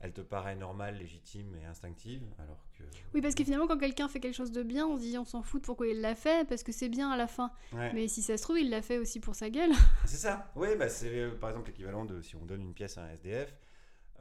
Elle 0.01 0.13
te 0.13 0.21
paraît 0.21 0.55
normale, 0.55 0.97
légitime 0.97 1.55
et 1.61 1.65
instinctive, 1.65 2.23
alors 2.37 2.63
que... 2.77 2.83
Oui, 3.13 3.21
parce 3.21 3.35
que 3.35 3.43
finalement, 3.43 3.67
quand 3.67 3.77
quelqu'un 3.77 4.07
fait 4.07 4.21
quelque 4.21 4.35
chose 4.35 4.51
de 4.51 4.63
bien, 4.63 4.87
on 4.87 4.95
se 4.95 5.01
dit 5.01 5.17
on 5.17 5.25
s'en 5.25 5.41
fout 5.41 5.61
de 5.61 5.65
pourquoi 5.65 5.87
il 5.87 5.99
l'a 5.99 6.15
fait, 6.15 6.47
parce 6.47 6.63
que 6.63 6.71
c'est 6.71 6.87
bien 6.87 7.11
à 7.11 7.17
la 7.17 7.27
fin. 7.27 7.51
Mais 7.73 8.07
si 8.07 8.21
ça 8.21 8.37
se 8.37 8.43
trouve, 8.43 8.59
il 8.59 8.69
l'a 8.69 8.81
fait 8.81 8.97
aussi 8.97 9.19
pour 9.19 9.35
sa 9.35 9.49
gueule. 9.49 9.71
C'est 10.05 10.17
ça. 10.17 10.51
Oui, 10.55 10.69
bah 10.77 10.89
c'est 10.89 11.19
euh, 11.19 11.31
par 11.35 11.49
exemple 11.49 11.67
l'équivalent 11.67 12.05
de 12.05 12.21
si 12.21 12.35
on 12.35 12.45
donne 12.45 12.61
une 12.61 12.73
pièce 12.73 12.97
à 12.97 13.03
un 13.03 13.09
SDF, 13.09 13.53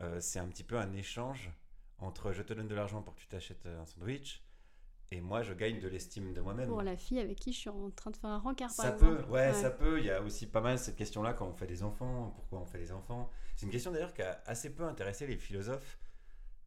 euh, 0.01 0.19
c'est 0.21 0.39
un 0.39 0.49
petit 0.49 0.65
peu 0.65 0.77
un 0.79 0.93
échange 0.93 1.51
entre 1.99 2.33
je 2.33 2.43
te 2.43 2.53
donne 2.53 2.69
de 2.69 2.75
l'argent 2.75 3.03
pour 3.03 3.15
que 3.15 3.21
tu 3.21 3.27
t'achètes 3.27 3.67
un 3.67 3.87
sandwich 3.87 4.43
et 5.11 5.21
moi 5.21 5.43
je 5.43 5.53
gagne 5.55 5.81
de 5.81 5.89
l'estime 5.89 6.33
de 6.35 6.41
moi-même. 6.41 6.69
Pour 6.69 6.83
la 6.83 6.97
fille 6.97 7.19
avec 7.19 7.39
qui 7.39 7.53
je 7.53 7.59
suis 7.59 7.71
en 7.71 7.91
train 7.91 8.11
de 8.11 8.17
faire 8.17 8.31
un 8.31 8.39
rencard 8.39 8.71
par 8.75 8.87
ça 8.87 8.93
peut, 8.93 9.23
ouais, 9.29 9.53
ça 9.55 9.71
peut. 9.71 9.99
Il 9.99 10.07
y 10.07 10.11
a 10.11 10.23
aussi 10.23 10.47
pas 10.47 10.61
mal 10.61 10.79
cette 10.79 10.97
question-là 10.97 11.33
quand 11.33 11.47
on 11.47 11.55
fait 11.55 11.67
des 11.67 11.83
enfants. 11.83 12.33
Pourquoi 12.35 12.61
on 12.61 12.67
fait 12.67 12.79
des 12.79 12.93
enfants 12.93 13.31
C'est 13.57 13.67
une 13.67 13.73
question 13.73 13.91
d'ailleurs 13.91 14.13
qui 14.13 14.23
a 14.23 14.43
assez 14.47 14.71
peu 14.71 14.85
intéressé 14.85 15.27
les 15.27 15.37
philosophes, 15.37 15.99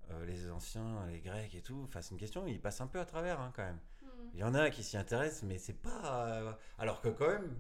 euh, 0.10 0.26
les 0.26 0.50
anciens, 0.50 1.06
les 1.12 1.20
Grecs 1.20 1.54
et 1.54 1.62
tout. 1.62 1.84
Enfin, 1.86 2.02
c'est 2.02 2.12
une 2.12 2.20
question, 2.20 2.48
ils 2.48 2.60
passent 2.60 2.82
un 2.82 2.88
peu 2.88 3.00
à 3.00 3.06
travers 3.06 3.40
hein, 3.40 3.52
quand 3.56 3.64
même. 3.64 3.80
Mm. 4.02 4.08
Il 4.34 4.40
y 4.40 4.44
en 4.44 4.56
a 4.56 4.70
qui 4.70 4.84
s'y 4.84 4.98
intéressent, 4.98 5.44
mais 5.44 5.58
c'est 5.58 5.80
pas. 5.80 6.28
Euh, 6.28 6.52
alors 6.80 7.02
que 7.02 7.10
quand 7.10 7.28
même, 7.28 7.56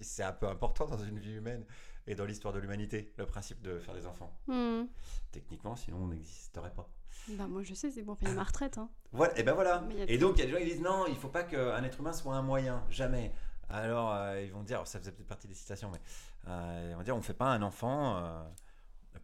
c'est 0.00 0.24
un 0.24 0.32
peu 0.32 0.48
important 0.48 0.86
dans 0.86 1.04
une 1.04 1.18
vie 1.18 1.34
humaine 1.34 1.64
et 2.06 2.14
dans 2.14 2.24
l'histoire 2.24 2.52
de 2.52 2.58
l'humanité, 2.58 3.12
le 3.16 3.26
principe 3.26 3.62
de 3.62 3.78
faire 3.78 3.94
des 3.94 4.06
enfants. 4.06 4.36
Hmm. 4.46 4.84
Techniquement, 5.30 5.76
sinon 5.76 5.98
on 5.98 6.08
n'existerait 6.08 6.74
pas. 6.74 6.90
Bah 7.28 7.46
moi 7.46 7.62
je 7.62 7.74
sais, 7.74 7.90
c'est 7.90 8.02
bon, 8.02 8.14
payer 8.14 8.34
ma 8.34 8.44
retraite. 8.44 8.78
Hein. 8.78 8.88
Voilà, 9.12 9.38
et 9.38 9.44
ben 9.44 9.54
voilà. 9.54 9.84
Et 10.08 10.18
donc 10.18 10.36
il 10.36 10.40
y 10.40 10.42
a 10.42 10.46
des 10.46 10.52
gens 10.52 10.58
qui 10.58 10.64
disent 10.64 10.80
non, 10.80 11.06
il 11.06 11.14
faut 11.14 11.28
pas 11.28 11.44
qu'un 11.44 11.82
être 11.84 12.00
humain 12.00 12.12
soit 12.12 12.34
un 12.34 12.42
moyen, 12.42 12.82
jamais. 12.90 13.32
Alors 13.68 14.12
euh, 14.12 14.42
ils 14.42 14.50
vont 14.50 14.62
dire, 14.62 14.86
ça 14.86 14.98
faisait 14.98 15.12
peut-être 15.12 15.28
partie 15.28 15.46
des 15.46 15.54
citations, 15.54 15.90
mais 15.92 16.00
euh, 16.48 16.88
ils 16.90 16.96
vont 16.96 17.02
dire 17.02 17.16
on 17.16 17.22
fait 17.22 17.32
pas 17.34 17.46
un 17.46 17.62
enfant 17.62 18.16
euh, 18.16 18.42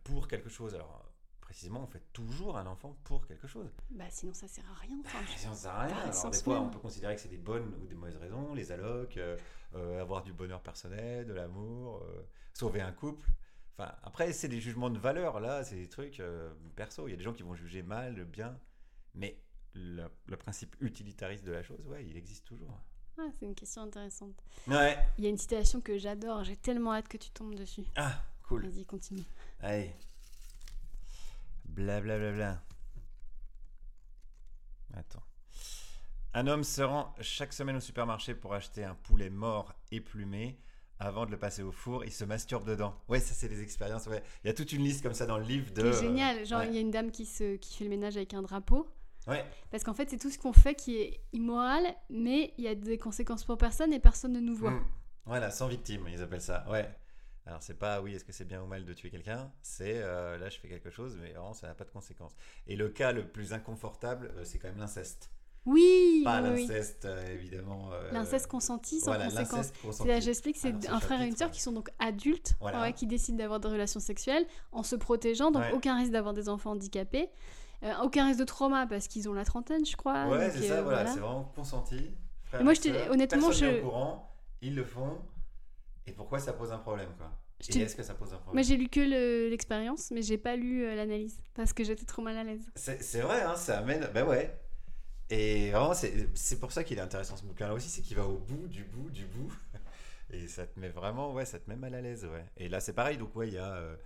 pour 0.04 0.28
quelque 0.28 0.48
chose. 0.48 0.74
Alors 0.74 1.04
précisément, 1.40 1.82
on 1.82 1.86
fait 1.88 2.04
toujours 2.12 2.56
un 2.56 2.66
enfant 2.66 2.96
pour 3.02 3.26
quelque 3.26 3.48
chose. 3.48 3.68
Bah 3.90 4.04
sinon 4.10 4.32
ça 4.32 4.46
sert 4.46 4.64
à 4.70 4.80
rien. 4.80 4.96
Bah, 5.02 5.10
sinon 5.36 5.54
ça 5.54 5.60
sert 5.62 5.72
à 5.72 5.82
rien. 5.86 5.96
Alors 5.96 6.30
des 6.30 6.38
fois 6.38 6.60
on 6.60 6.68
peut 6.68 6.78
considérer 6.78 7.16
que 7.16 7.20
c'est 7.20 7.28
des 7.28 7.36
bonnes 7.36 7.74
ou 7.82 7.86
des 7.86 7.96
mauvaises 7.96 8.16
raisons, 8.16 8.54
les 8.54 8.70
allocs, 8.70 9.18
avoir 10.00 10.22
du 10.22 10.32
bonheur 10.32 10.60
personnel, 10.60 11.26
de 11.26 11.32
l'amour 11.32 12.00
sauver 12.52 12.80
un 12.80 12.92
couple. 12.92 13.26
Enfin, 13.80 13.94
après, 14.02 14.32
c'est 14.34 14.48
des 14.48 14.60
jugements 14.60 14.90
de 14.90 14.98
valeur, 14.98 15.40
là, 15.40 15.64
c'est 15.64 15.76
des 15.76 15.88
trucs 15.88 16.20
euh, 16.20 16.52
perso. 16.76 17.08
Il 17.08 17.12
y 17.12 17.14
a 17.14 17.16
des 17.16 17.22
gens 17.22 17.32
qui 17.32 17.42
vont 17.42 17.54
juger 17.54 17.82
mal, 17.82 18.24
bien, 18.24 18.58
mais 19.14 19.40
le, 19.74 20.08
principe 20.36 20.76
utilitariste 20.80 21.44
de 21.44 21.52
la 21.52 21.62
chose, 21.62 21.86
ouais, 21.86 22.04
il 22.06 22.16
existe 22.16 22.46
toujours. 22.46 22.78
Ah, 23.16 23.28
c'est 23.38 23.46
une 23.46 23.54
question 23.54 23.82
intéressante. 23.82 24.34
Ouais. 24.66 24.98
Il 25.16 25.24
y 25.24 25.26
a 25.26 25.30
une 25.30 25.38
citation 25.38 25.80
que 25.80 25.96
j'adore, 25.96 26.44
j'ai 26.44 26.56
tellement 26.56 26.92
hâte 26.92 27.08
que 27.08 27.16
tu 27.16 27.30
tombes 27.30 27.54
dessus. 27.54 27.84
Ah, 27.96 28.22
cool. 28.42 28.66
Vas-y, 28.66 28.84
continue. 28.84 29.24
Allez. 29.60 29.94
Blablabla. 31.64 32.18
Bla, 32.18 32.32
bla, 32.32 32.62
bla. 34.92 35.00
Attends. 35.00 35.22
Un 36.34 36.46
homme 36.46 36.64
se 36.64 36.82
rend 36.82 37.14
chaque 37.22 37.54
semaine 37.54 37.76
au 37.76 37.80
supermarché 37.80 38.34
pour 38.34 38.52
acheter 38.52 38.84
un 38.84 38.94
poulet 38.94 39.30
mort 39.30 39.72
et 39.90 40.00
plumé 40.00 40.60
avant 41.00 41.24
de 41.24 41.30
le 41.30 41.38
passer 41.38 41.62
au 41.62 41.72
four, 41.72 42.04
il 42.04 42.12
se 42.12 42.24
masturbe 42.24 42.68
dedans. 42.68 42.94
Ouais, 43.08 43.20
ça 43.20 43.34
c'est 43.34 43.48
des 43.48 43.62
expériences. 43.62 44.06
Ouais. 44.06 44.22
Il 44.44 44.48
y 44.48 44.50
a 44.50 44.54
toute 44.54 44.72
une 44.72 44.84
liste 44.84 45.02
comme 45.02 45.14
ça 45.14 45.24
dans 45.24 45.38
le 45.38 45.44
livre 45.44 45.72
de. 45.72 45.90
C'est 45.90 46.02
génial. 46.02 46.46
Genre, 46.46 46.62
il 46.64 46.74
y 46.74 46.76
a 46.76 46.80
une 46.80 46.90
dame 46.90 47.10
qui, 47.10 47.24
se, 47.24 47.56
qui 47.56 47.74
fait 47.74 47.84
le 47.84 47.90
ménage 47.90 48.16
avec 48.18 48.34
un 48.34 48.42
drapeau. 48.42 48.86
Ouais. 49.26 49.44
Parce 49.70 49.82
qu'en 49.82 49.94
fait, 49.94 50.10
c'est 50.10 50.18
tout 50.18 50.30
ce 50.30 50.38
qu'on 50.38 50.52
fait 50.52 50.74
qui 50.74 50.98
est 50.98 51.20
immoral, 51.32 51.84
mais 52.10 52.52
il 52.58 52.64
y 52.64 52.68
a 52.68 52.74
des 52.74 52.98
conséquences 52.98 53.44
pour 53.44 53.56
personne 53.56 53.92
et 53.92 53.98
personne 53.98 54.32
ne 54.32 54.40
nous 54.40 54.54
voit. 54.54 54.72
Hmm. 54.72 54.84
Voilà, 55.24 55.50
sans 55.50 55.68
victime, 55.68 56.06
ils 56.08 56.22
appellent 56.22 56.40
ça. 56.40 56.66
Ouais. 56.70 56.88
Alors, 57.46 57.62
c'est 57.62 57.78
pas 57.78 58.02
oui, 58.02 58.14
est-ce 58.14 58.24
que 58.24 58.32
c'est 58.32 58.44
bien 58.44 58.62
ou 58.62 58.66
mal 58.66 58.84
de 58.84 58.92
tuer 58.92 59.10
quelqu'un? 59.10 59.50
C'est 59.62 60.02
euh, 60.02 60.36
là, 60.36 60.50
je 60.50 60.58
fais 60.58 60.68
quelque 60.68 60.90
chose, 60.90 61.18
mais 61.20 61.32
vraiment, 61.32 61.54
ça 61.54 61.66
n'a 61.66 61.74
pas 61.74 61.84
de 61.84 61.90
conséquences. 61.90 62.36
Et 62.66 62.76
le 62.76 62.90
cas 62.90 63.12
le 63.12 63.26
plus 63.26 63.54
inconfortable, 63.54 64.32
euh, 64.36 64.44
c'est 64.44 64.58
quand 64.58 64.68
même 64.68 64.78
l'inceste. 64.78 65.30
Oui. 65.66 66.22
Pas 66.24 66.40
l'inceste, 66.40 67.04
euh, 67.04 67.34
évidemment. 67.34 67.90
Euh, 67.92 68.10
l'inceste 68.12 68.46
consenti 68.46 69.00
sans 69.00 69.16
conséquence. 69.18 69.72
J'explique, 70.20 70.56
c'est 70.56 70.88
un 70.88 71.00
frère 71.00 71.20
et 71.22 71.26
une 71.26 71.36
sœur 71.36 71.50
qui 71.50 71.60
sont 71.60 71.72
donc 71.72 71.90
adultes, 71.98 72.54
qui 72.96 73.06
décident 73.06 73.38
d'avoir 73.38 73.60
des 73.60 73.68
relations 73.68 74.00
sexuelles 74.00 74.46
en 74.72 74.82
se 74.82 74.96
protégeant, 74.96 75.50
donc 75.50 75.64
aucun 75.72 75.96
risque 75.96 76.12
d'avoir 76.12 76.34
des 76.34 76.48
enfants 76.48 76.72
handicapés, 76.72 77.30
euh, 77.82 77.92
aucun 78.02 78.26
risque 78.26 78.40
de 78.40 78.44
trauma 78.44 78.86
parce 78.86 79.08
qu'ils 79.08 79.28
ont 79.28 79.32
la 79.32 79.44
trentaine, 79.44 79.86
je 79.86 79.96
crois. 79.96 80.26
Ouais, 80.26 80.50
c'est 80.50 80.68
ça, 80.68 80.82
voilà, 80.82 81.06
c'est 81.06 81.20
vraiment 81.20 81.50
consenti. 81.54 82.10
moi, 82.60 82.74
je 82.74 83.10
honnêtement, 83.10 83.52
je. 83.52 83.80
Au 83.80 83.82
courant, 83.82 84.36
ils 84.60 84.74
le 84.74 84.84
font. 84.84 85.18
Et 86.06 86.12
pourquoi 86.12 86.38
ça 86.40 86.52
pose 86.52 86.72
un 86.72 86.78
problème, 86.78 87.10
quoi? 87.16 87.30
Et 87.68 87.78
est-ce 87.80 87.94
que 87.94 88.02
ça 88.02 88.14
pose 88.14 88.32
un 88.32 88.38
problème? 88.38 88.54
Moi, 88.54 88.62
j'ai 88.62 88.76
lu 88.76 88.88
que 88.88 89.48
l'expérience, 89.50 90.10
mais 90.10 90.22
j'ai 90.22 90.38
pas 90.38 90.56
lu 90.56 90.84
l'analyse 90.96 91.38
parce 91.54 91.74
que 91.74 91.84
j'étais 91.84 92.06
trop 92.06 92.22
mal 92.22 92.36
à 92.36 92.44
l'aise. 92.44 92.66
C'est 92.74 93.20
vrai, 93.20 93.42
hein, 93.42 93.54
ça 93.54 93.78
amène. 93.78 94.08
Ben 94.14 94.26
ouais. 94.26 94.59
Et 95.30 95.70
vraiment, 95.70 95.94
c'est 95.94 96.58
pour 96.58 96.72
ça 96.72 96.82
qu'il 96.82 96.98
est 96.98 97.02
intéressant 97.02 97.36
ce 97.36 97.44
bouquin-là 97.44 97.74
aussi, 97.74 97.88
c'est 97.88 98.02
qu'il 98.02 98.16
va 98.16 98.26
au 98.26 98.38
bout, 98.38 98.66
du 98.66 98.82
bout, 98.82 99.10
du 99.10 99.24
bout. 99.26 99.52
Et 100.32 100.48
ça 100.48 100.66
te 100.66 100.78
met 100.78 100.88
vraiment, 100.88 101.32
ouais, 101.32 101.44
ça 101.44 101.58
te 101.58 101.70
met 101.70 101.76
mal 101.76 101.94
à 101.94 102.00
l'aise, 102.00 102.24
ouais. 102.24 102.44
Et 102.56 102.68
là, 102.68 102.80
c'est 102.80 102.92
pareil, 102.92 103.16
donc, 103.16 103.34
ouais, 103.36 103.48
il 103.48 103.54
y 103.54 103.58
a. 103.58 103.74
Euh, 103.74 103.96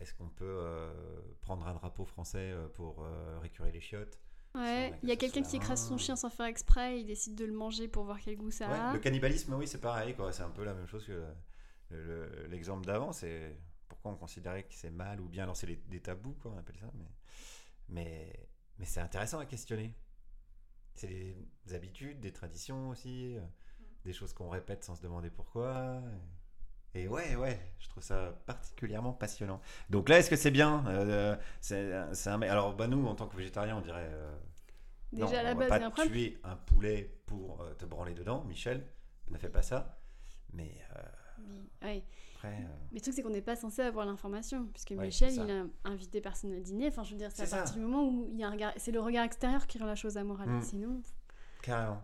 est-ce 0.00 0.12
qu'on 0.12 0.28
peut 0.28 0.44
euh, 0.44 0.92
prendre 1.40 1.66
un 1.66 1.72
drapeau 1.72 2.04
français 2.04 2.50
euh, 2.52 2.68
pour 2.68 3.06
récurer 3.40 3.72
les 3.72 3.80
chiottes? 3.80 4.18
Ouais, 4.54 4.92
il 5.02 5.08
y 5.08 5.12
a 5.12 5.16
quelqu'un 5.16 5.42
qui 5.42 5.56
écrase 5.56 5.86
son 5.86 5.98
chien 5.98 6.16
sans 6.16 6.30
faire 6.30 6.46
exprès, 6.46 7.00
il 7.00 7.06
décide 7.06 7.34
de 7.34 7.44
le 7.44 7.52
manger 7.52 7.88
pour 7.88 8.04
voir 8.04 8.18
quel 8.22 8.36
goût 8.36 8.50
ça 8.50 8.68
a. 8.68 8.92
Le 8.92 8.98
cannibalisme, 8.98 9.54
oui, 9.54 9.66
c'est 9.66 9.80
pareil, 9.80 10.14
quoi. 10.14 10.32
C'est 10.32 10.42
un 10.42 10.50
peu 10.50 10.64
la 10.64 10.74
même 10.74 10.86
chose 10.86 11.06
que 11.06 11.22
l'exemple 12.48 12.84
d'avant. 12.84 13.12
C'est 13.12 13.56
pourquoi 13.88 14.12
on 14.12 14.16
considérait 14.16 14.64
que 14.64 14.74
c'est 14.74 14.90
mal 14.90 15.20
ou 15.20 15.28
bien. 15.28 15.44
Alors, 15.44 15.56
c'est 15.56 15.66
des 15.88 16.00
tabous, 16.00 16.36
quoi, 16.42 16.52
on 16.54 16.58
appelle 16.58 16.78
ça. 16.78 16.90
Mais, 16.94 17.04
mais, 17.88 18.48
mais 18.78 18.84
c'est 18.84 19.00
intéressant 19.00 19.38
à 19.38 19.46
questionner. 19.46 19.94
C'est 20.96 21.36
des 21.66 21.74
habitudes, 21.74 22.20
des 22.20 22.32
traditions 22.32 22.88
aussi, 22.88 23.36
euh, 23.36 23.40
des 24.04 24.12
choses 24.12 24.32
qu'on 24.32 24.48
répète 24.48 24.82
sans 24.82 24.94
se 24.94 25.02
demander 25.02 25.30
pourquoi. 25.30 26.02
Et 26.94 27.06
ouais, 27.06 27.36
ouais, 27.36 27.60
je 27.78 27.88
trouve 27.88 28.02
ça 28.02 28.32
particulièrement 28.46 29.12
passionnant. 29.12 29.60
Donc 29.90 30.08
là, 30.08 30.18
est-ce 30.18 30.30
que 30.30 30.36
c'est 30.36 30.50
bien 30.50 30.86
euh, 30.88 31.36
c'est, 31.60 31.92
un... 31.92 32.42
Alors, 32.42 32.74
bah, 32.74 32.86
nous, 32.86 33.06
en 33.06 33.14
tant 33.14 33.28
que 33.28 33.36
végétarien, 33.36 33.76
on 33.76 33.82
dirait. 33.82 34.08
Euh, 34.10 34.34
Déjà 35.12 35.26
non, 35.26 35.38
à 35.38 35.42
la 35.42 35.52
on 35.52 35.58
base, 35.58 35.68
va 35.68 35.90
pas 35.90 36.06
tuer 36.06 36.40
un 36.42 36.56
poulet 36.56 37.20
pour 37.26 37.64
te 37.78 37.84
branler 37.84 38.14
dedans, 38.14 38.42
Michel. 38.44 38.86
Ne 39.30 39.38
fais 39.38 39.50
pas 39.50 39.62
ça. 39.62 39.98
Mais. 40.52 40.80
Oui. 41.82 42.02
Après, 42.46 42.64
Mais 42.92 42.98
le 42.98 43.00
truc, 43.00 43.14
c'est 43.14 43.22
qu'on 43.22 43.30
n'est 43.30 43.42
pas 43.42 43.56
censé 43.56 43.82
avoir 43.82 44.06
l'information. 44.06 44.66
Puisque 44.72 44.92
Michel, 44.92 45.32
il 45.34 45.50
a 45.50 45.64
invité 45.84 46.20
personne 46.20 46.52
à 46.52 46.60
dîner. 46.60 46.88
Enfin, 46.88 47.04
je 47.04 47.12
veux 47.12 47.16
dire, 47.16 47.30
c'est, 47.32 47.52
à 47.52 47.56
partir 47.56 47.76
du 47.76 47.82
moment 47.82 48.08
où 48.08 48.28
il 48.32 48.38
y 48.38 48.44
a 48.44 48.48
un 48.48 48.52
regard. 48.52 48.72
C'est 48.76 48.92
le 48.92 49.00
regard 49.00 49.24
extérieur 49.24 49.66
qui 49.66 49.78
rend 49.78 49.86
la 49.86 49.96
chose 49.96 50.16
amorale. 50.16 50.48
Mm. 50.48 50.62
Sinon. 50.62 51.00
Carrément. 51.62 52.00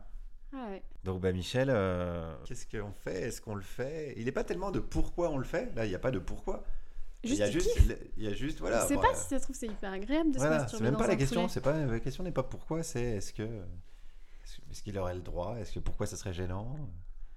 Ah 0.55 0.68
Donc 1.05 1.20
bah 1.20 1.33
Michel, 1.33 1.68
euh, 1.70 2.35
qu'est-ce 2.44 2.66
qu'on 2.66 2.92
fait? 2.92 3.22
Est-ce 3.22 3.40
qu'on 3.40 3.55
le 3.55 3.62
fait? 3.62 4.14
Il 4.18 4.26
n'est 4.26 4.33
pas 4.33 4.44
tellement 4.44 4.70
de 4.70 4.81
pourquoi 4.81 5.31
on 5.31 5.38
le 5.38 5.44
fait. 5.44 5.74
Là, 5.74 5.87
il 5.87 5.88
n'y 5.88 5.94
a 5.94 5.98
pas 5.98 6.11
de 6.11 6.18
pourquoi. 6.18 6.62
il 7.22 7.35
y 7.35 7.42
a 7.42 7.50
juste, 7.50 7.70
il 8.16 8.22
y 8.22 8.26
a 8.26 8.35
juste 8.35 8.61
voilà. 8.61 8.83
Je 8.83 8.88
sais 8.88 8.96
pas 8.96 9.14
si 9.14 9.28
ça 9.28 9.38
se 9.38 9.44
trouve 9.44 9.57
c'est 9.57 9.68
hyper 9.68 9.92
agréable 9.92 10.33
de 10.33 10.38
se 10.38 10.44
masturber 10.44 10.85
C'est 10.85 10.90
même 10.90 10.98
pas 10.98 11.07
la 11.07 11.16
question. 11.16 11.48
C'est 11.48 11.62
pas 11.62 11.87
la 11.87 12.00
question 12.00 12.22
n'est 12.22 12.33
pas 12.33 12.42
pourquoi. 12.42 12.83
C'est 12.83 13.02
est-ce 13.02 13.33
que 13.33 13.62
est-ce 14.70 14.83
qu'il 14.83 14.98
aurait 14.98 15.14
le 15.14 15.22
droit? 15.22 15.57
Est-ce 15.59 15.72
que 15.72 15.81
pourquoi 15.81 16.07
ça 16.07 16.16
serait 16.16 16.35
gênant? 16.35 16.76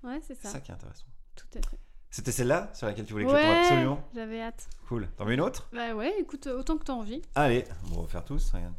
Ouais, 0.04 0.20
c'est 0.22 0.36
ça. 0.36 0.50
C'est 0.50 0.56
ça 0.56 0.60
qui 0.60 0.72
est 0.72 0.74
intéressant. 0.74 1.06
Tout 1.36 1.48
à 1.58 1.62
fait. 1.70 1.80
C'était 2.16 2.32
celle-là 2.32 2.70
sur 2.74 2.88
laquelle 2.88 3.06
tu 3.06 3.12
voulais 3.12 3.26
que 3.26 3.32
ouais, 3.32 3.42
je 3.42 3.46
tombe 3.46 3.58
absolument 3.58 4.10
J'avais 4.16 4.42
hâte. 4.42 4.70
Cool. 4.88 5.10
T'en 5.18 5.26
veux 5.26 5.34
une 5.34 5.42
autre? 5.42 5.68
Bah 5.74 5.94
ouais, 5.94 6.14
écoute, 6.18 6.48
autant 6.48 6.78
que 6.78 6.86
t'as 6.86 6.94
envie. 6.94 7.22
Allez, 7.36 7.66
on 7.92 8.04
va 8.04 8.08
faire 8.08 8.24
tous. 8.24 8.54
Regarde. 8.54 8.74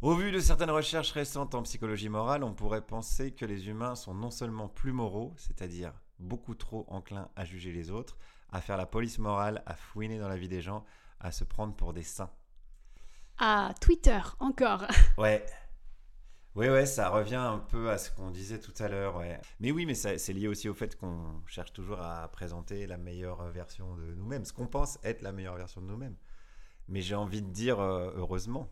Au 0.00 0.14
vu 0.14 0.30
de 0.30 0.38
certaines 0.38 0.70
recherches 0.70 1.10
récentes 1.10 1.56
en 1.56 1.62
psychologie 1.64 2.08
morale, 2.08 2.44
on 2.44 2.54
pourrait 2.54 2.82
penser 2.82 3.32
que 3.32 3.44
les 3.44 3.66
humains 3.66 3.96
sont 3.96 4.14
non 4.14 4.30
seulement 4.30 4.68
plus 4.68 4.92
moraux, 4.92 5.34
c'est-à-dire 5.38 5.92
beaucoup 6.20 6.54
trop 6.54 6.86
enclins 6.86 7.28
à 7.34 7.44
juger 7.44 7.72
les 7.72 7.90
autres, 7.90 8.16
à 8.52 8.60
faire 8.60 8.76
la 8.76 8.86
police 8.86 9.18
morale, 9.18 9.64
à 9.66 9.74
fouiner 9.74 10.20
dans 10.20 10.28
la 10.28 10.36
vie 10.36 10.48
des 10.48 10.60
gens, 10.60 10.84
à 11.18 11.32
se 11.32 11.42
prendre 11.42 11.74
pour 11.74 11.92
des 11.92 12.04
saints. 12.04 12.30
Ah, 13.38 13.74
Twitter, 13.80 14.20
encore. 14.38 14.86
Ouais. 15.18 15.44
Oui, 16.56 16.68
ouais, 16.68 16.84
ça 16.84 17.08
revient 17.10 17.36
un 17.36 17.58
peu 17.58 17.90
à 17.90 17.98
ce 17.98 18.10
qu'on 18.10 18.30
disait 18.30 18.58
tout 18.58 18.74
à 18.80 18.88
l'heure. 18.88 19.16
Ouais. 19.16 19.40
Mais 19.60 19.70
oui, 19.70 19.86
mais 19.86 19.94
c'est 19.94 20.32
lié 20.32 20.48
aussi 20.48 20.68
au 20.68 20.74
fait 20.74 20.96
qu'on 20.96 21.42
cherche 21.46 21.72
toujours 21.72 22.00
à 22.00 22.26
présenter 22.28 22.86
la 22.86 22.98
meilleure 22.98 23.48
version 23.50 23.94
de 23.96 24.14
nous-mêmes, 24.14 24.44
ce 24.44 24.52
qu'on 24.52 24.66
pense 24.66 24.98
être 25.04 25.22
la 25.22 25.32
meilleure 25.32 25.56
version 25.56 25.80
de 25.80 25.86
nous-mêmes. 25.86 26.16
Mais 26.88 27.02
j'ai 27.02 27.14
envie 27.14 27.40
de 27.40 27.50
dire 27.50 27.78
euh, 27.78 28.12
heureusement 28.16 28.68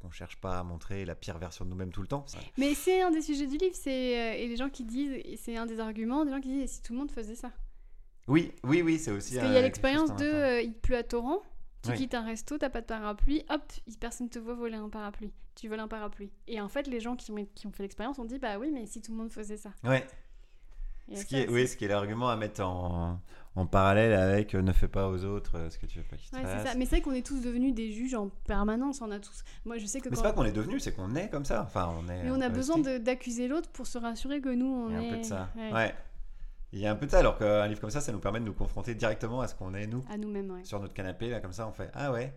qu'on 0.00 0.10
cherche 0.10 0.40
pas 0.40 0.58
à 0.58 0.64
montrer 0.64 1.04
la 1.04 1.14
pire 1.14 1.38
version 1.38 1.64
de 1.64 1.70
nous-mêmes 1.70 1.92
tout 1.92 2.02
le 2.02 2.08
temps. 2.08 2.24
Mais 2.56 2.74
c'est 2.74 3.02
un 3.02 3.10
des 3.10 3.22
sujets 3.22 3.46
du 3.46 3.56
livre, 3.56 3.74
c'est 3.74 4.18
euh, 4.18 4.42
et 4.42 4.48
les 4.48 4.56
gens 4.56 4.70
qui 4.70 4.84
disent, 4.84 5.22
c'est 5.36 5.56
un 5.56 5.66
des 5.66 5.78
arguments 5.78 6.24
des 6.24 6.32
gens 6.32 6.40
qui 6.40 6.48
disent, 6.48 6.70
si 6.70 6.82
tout 6.82 6.92
le 6.92 6.98
monde 6.98 7.10
faisait 7.12 7.36
ça? 7.36 7.52
Oui, 8.26 8.52
oui, 8.64 8.82
oui, 8.82 8.98
c'est 8.98 9.10
aussi. 9.10 9.34
Parce 9.34 9.46
qu'il 9.46 9.54
y 9.54 9.58
a 9.58 9.62
l'expérience 9.62 10.14
de, 10.16 10.24
euh, 10.24 10.60
il 10.62 10.74
pleut 10.74 10.96
à 10.96 11.02
torrent, 11.02 11.42
tu 11.82 11.92
quittes 11.92 12.14
un 12.14 12.24
resto, 12.24 12.58
t'as 12.58 12.70
pas 12.70 12.80
de 12.80 12.86
parapluie, 12.86 13.44
hop, 13.48 13.62
personne 13.98 14.28
te 14.28 14.38
voit 14.38 14.54
voler 14.54 14.76
un 14.76 14.88
parapluie, 14.88 15.32
tu 15.54 15.68
voles 15.68 15.80
un 15.80 15.88
parapluie. 15.88 16.30
Et 16.46 16.60
en 16.60 16.68
fait, 16.68 16.86
les 16.86 17.00
gens 17.00 17.16
qui 17.16 17.30
ont, 17.32 17.46
qui 17.54 17.66
ont 17.66 17.72
fait 17.72 17.82
l'expérience 17.82 18.18
ont 18.18 18.24
dit, 18.24 18.38
bah 18.38 18.58
oui, 18.58 18.70
mais 18.72 18.86
si 18.86 19.00
tout 19.00 19.12
le 19.12 19.18
monde 19.18 19.30
faisait 19.32 19.56
ça. 19.56 19.70
Ouais. 19.84 20.06
Ce 21.12 21.24
qui, 21.24 21.36
est, 21.36 21.48
oui, 21.48 21.66
ce 21.66 21.76
qui 21.76 21.86
est 21.86 21.88
l'argument 21.88 22.28
à 22.28 22.36
mettre 22.36 22.62
en, 22.64 23.20
en 23.56 23.66
parallèle 23.66 24.12
avec 24.12 24.54
euh, 24.54 24.62
ne 24.62 24.72
fais 24.72 24.86
pas 24.86 25.08
aux 25.08 25.24
autres 25.24 25.58
euh, 25.58 25.68
ce 25.68 25.76
que 25.76 25.86
tu 25.86 25.98
veux 25.98 26.04
pas 26.04 26.16
qu'ils 26.16 26.32
ouais, 26.38 26.44
ça. 26.44 26.74
Mais 26.76 26.84
c'est 26.84 26.96
vrai 26.96 27.00
qu'on 27.00 27.10
est 27.10 27.26
tous 27.26 27.40
devenus 27.40 27.74
des 27.74 27.90
juges 27.90 28.14
en 28.14 28.28
permanence. 28.46 29.00
On 29.02 29.10
a 29.10 29.18
tous. 29.18 29.42
Moi, 29.64 29.78
je 29.78 29.86
sais 29.86 30.00
que. 30.00 30.08
Mais 30.08 30.14
c'est 30.14 30.22
pas 30.22 30.32
qu'on 30.32 30.44
est 30.44 30.52
devenu, 30.52 30.78
c'est 30.78 30.92
qu'on 30.92 31.16
est 31.16 31.28
comme 31.28 31.44
ça. 31.44 31.64
Enfin, 31.64 31.92
on 31.98 32.08
est. 32.08 32.22
Mais 32.22 32.30
on 32.30 32.40
a 32.40 32.48
besoin 32.48 32.78
d'accuser 32.78 33.48
l'autre 33.48 33.68
pour 33.70 33.88
se 33.88 33.98
rassurer 33.98 34.40
que 34.40 34.50
nous, 34.50 34.66
on 34.66 34.90
est. 34.90 35.08
Un 35.08 35.10
peu 35.10 35.18
de 35.18 35.24
ça. 35.24 35.48
Ouais. 35.56 35.92
Il 36.72 36.78
y 36.78 36.86
a 36.86 36.90
un 36.90 36.94
peu 36.94 37.06
de 37.06 37.10
ça, 37.10 37.18
alors 37.18 37.36
qu'un 37.36 37.66
livre 37.66 37.80
comme 37.80 37.90
ça, 37.90 38.00
ça 38.00 38.12
nous 38.12 38.20
permet 38.20 38.40
de 38.40 38.44
nous 38.44 38.54
confronter 38.54 38.94
directement 38.94 39.40
à 39.40 39.48
ce 39.48 39.54
qu'on 39.54 39.74
est, 39.74 39.86
nous. 39.86 40.04
À 40.08 40.16
nous-mêmes, 40.16 40.50
ouais. 40.50 40.64
Sur 40.64 40.80
notre 40.80 40.94
canapé, 40.94 41.28
là, 41.28 41.40
comme 41.40 41.52
ça, 41.52 41.66
on 41.66 41.72
fait 41.72 41.90
Ah 41.94 42.12
ouais, 42.12 42.32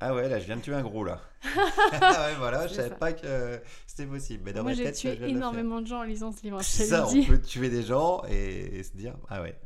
ah 0.00 0.14
ouais, 0.14 0.28
là, 0.28 0.38
je 0.38 0.44
viens 0.44 0.56
de 0.56 0.60
tuer 0.60 0.74
un 0.74 0.82
gros, 0.82 1.02
là. 1.02 1.20
ah 2.00 2.26
ouais, 2.26 2.34
voilà, 2.36 2.68
je 2.68 2.74
savais 2.74 2.94
pas 2.94 3.12
que 3.12 3.60
c'était 3.86 4.06
possible. 4.06 4.44
Mais 4.44 4.52
dans 4.52 4.62
Moi, 4.62 4.72
j'ai 4.74 4.92
tué 4.92 5.18
énormément 5.28 5.80
de 5.80 5.86
gens 5.86 6.00
en 6.00 6.04
lisant 6.04 6.30
ce 6.30 6.42
livre. 6.42 6.62
C'est 6.62 6.86
ça, 6.86 7.06
on 7.08 7.24
peut 7.24 7.40
tuer 7.40 7.68
des 7.68 7.82
gens 7.82 8.22
et, 8.28 8.82
se 8.84 8.96
dire, 8.96 9.16
ah 9.28 9.42
ouais, 9.42 9.58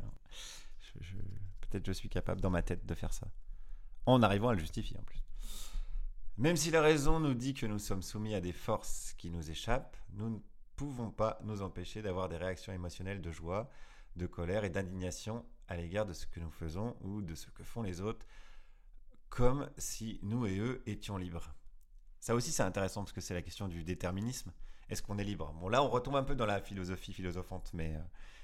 peut-être 1.61 1.85
je 1.85 1.91
suis 1.91 2.09
capable 2.09 2.41
dans 2.41 2.49
ma 2.49 2.63
tête 2.63 2.85
de 2.85 2.93
faire 2.95 3.13
ça. 3.13 3.27
En 4.05 4.21
arrivant 4.23 4.49
à 4.49 4.53
le 4.53 4.59
justifier, 4.59 4.97
en 4.97 5.03
plus. 5.03 5.23
Même 6.37 6.55
si 6.55 6.71
la 6.71 6.81
raison 6.81 7.19
nous 7.19 7.35
dit 7.35 7.53
que 7.53 7.67
nous 7.67 7.79
sommes 7.79 8.01
soumis 8.01 8.33
à 8.33 8.41
des 8.41 8.53
forces 8.53 9.13
qui 9.19 9.29
nous 9.29 9.51
échappent, 9.51 9.95
nous 10.13 10.29
ne 10.29 10.37
pouvons 10.75 11.11
pas 11.11 11.39
nous 11.43 11.61
empêcher 11.61 12.01
d'avoir 12.01 12.29
des 12.29 12.37
réactions 12.37 12.73
émotionnelles 12.73 13.21
de 13.21 13.31
joie, 13.31 13.69
de 14.15 14.27
colère 14.27 14.63
et 14.63 14.69
d'indignation 14.69 15.45
à 15.67 15.75
l'égard 15.77 16.05
de 16.05 16.13
ce 16.13 16.27
que 16.27 16.39
nous 16.39 16.51
faisons 16.51 16.95
ou 17.01 17.21
de 17.21 17.35
ce 17.35 17.49
que 17.49 17.63
font 17.63 17.81
les 17.81 18.01
autres 18.01 18.25
comme 19.29 19.67
si 19.79 20.19
nous 20.21 20.45
et 20.45 20.59
eux 20.59 20.83
étions 20.85 21.17
libres. 21.17 21.55
Ça 22.19 22.35
aussi, 22.35 22.51
c'est 22.51 22.61
intéressant 22.61 23.01
parce 23.01 23.13
que 23.13 23.21
c'est 23.21 23.33
la 23.33 23.41
question 23.41 23.67
du 23.67 23.83
déterminisme. 23.83 24.51
Est-ce 24.89 25.01
qu'on 25.01 25.17
est 25.17 25.23
libre? 25.23 25.51
Bon, 25.59 25.69
là, 25.69 25.81
on 25.83 25.89
retombe 25.89 26.17
un 26.17 26.23
peu 26.23 26.35
dans 26.35 26.45
la 26.45 26.61
philosophie 26.61 27.13
philosophante, 27.13 27.71
mais 27.73 27.95
euh, 27.95 27.99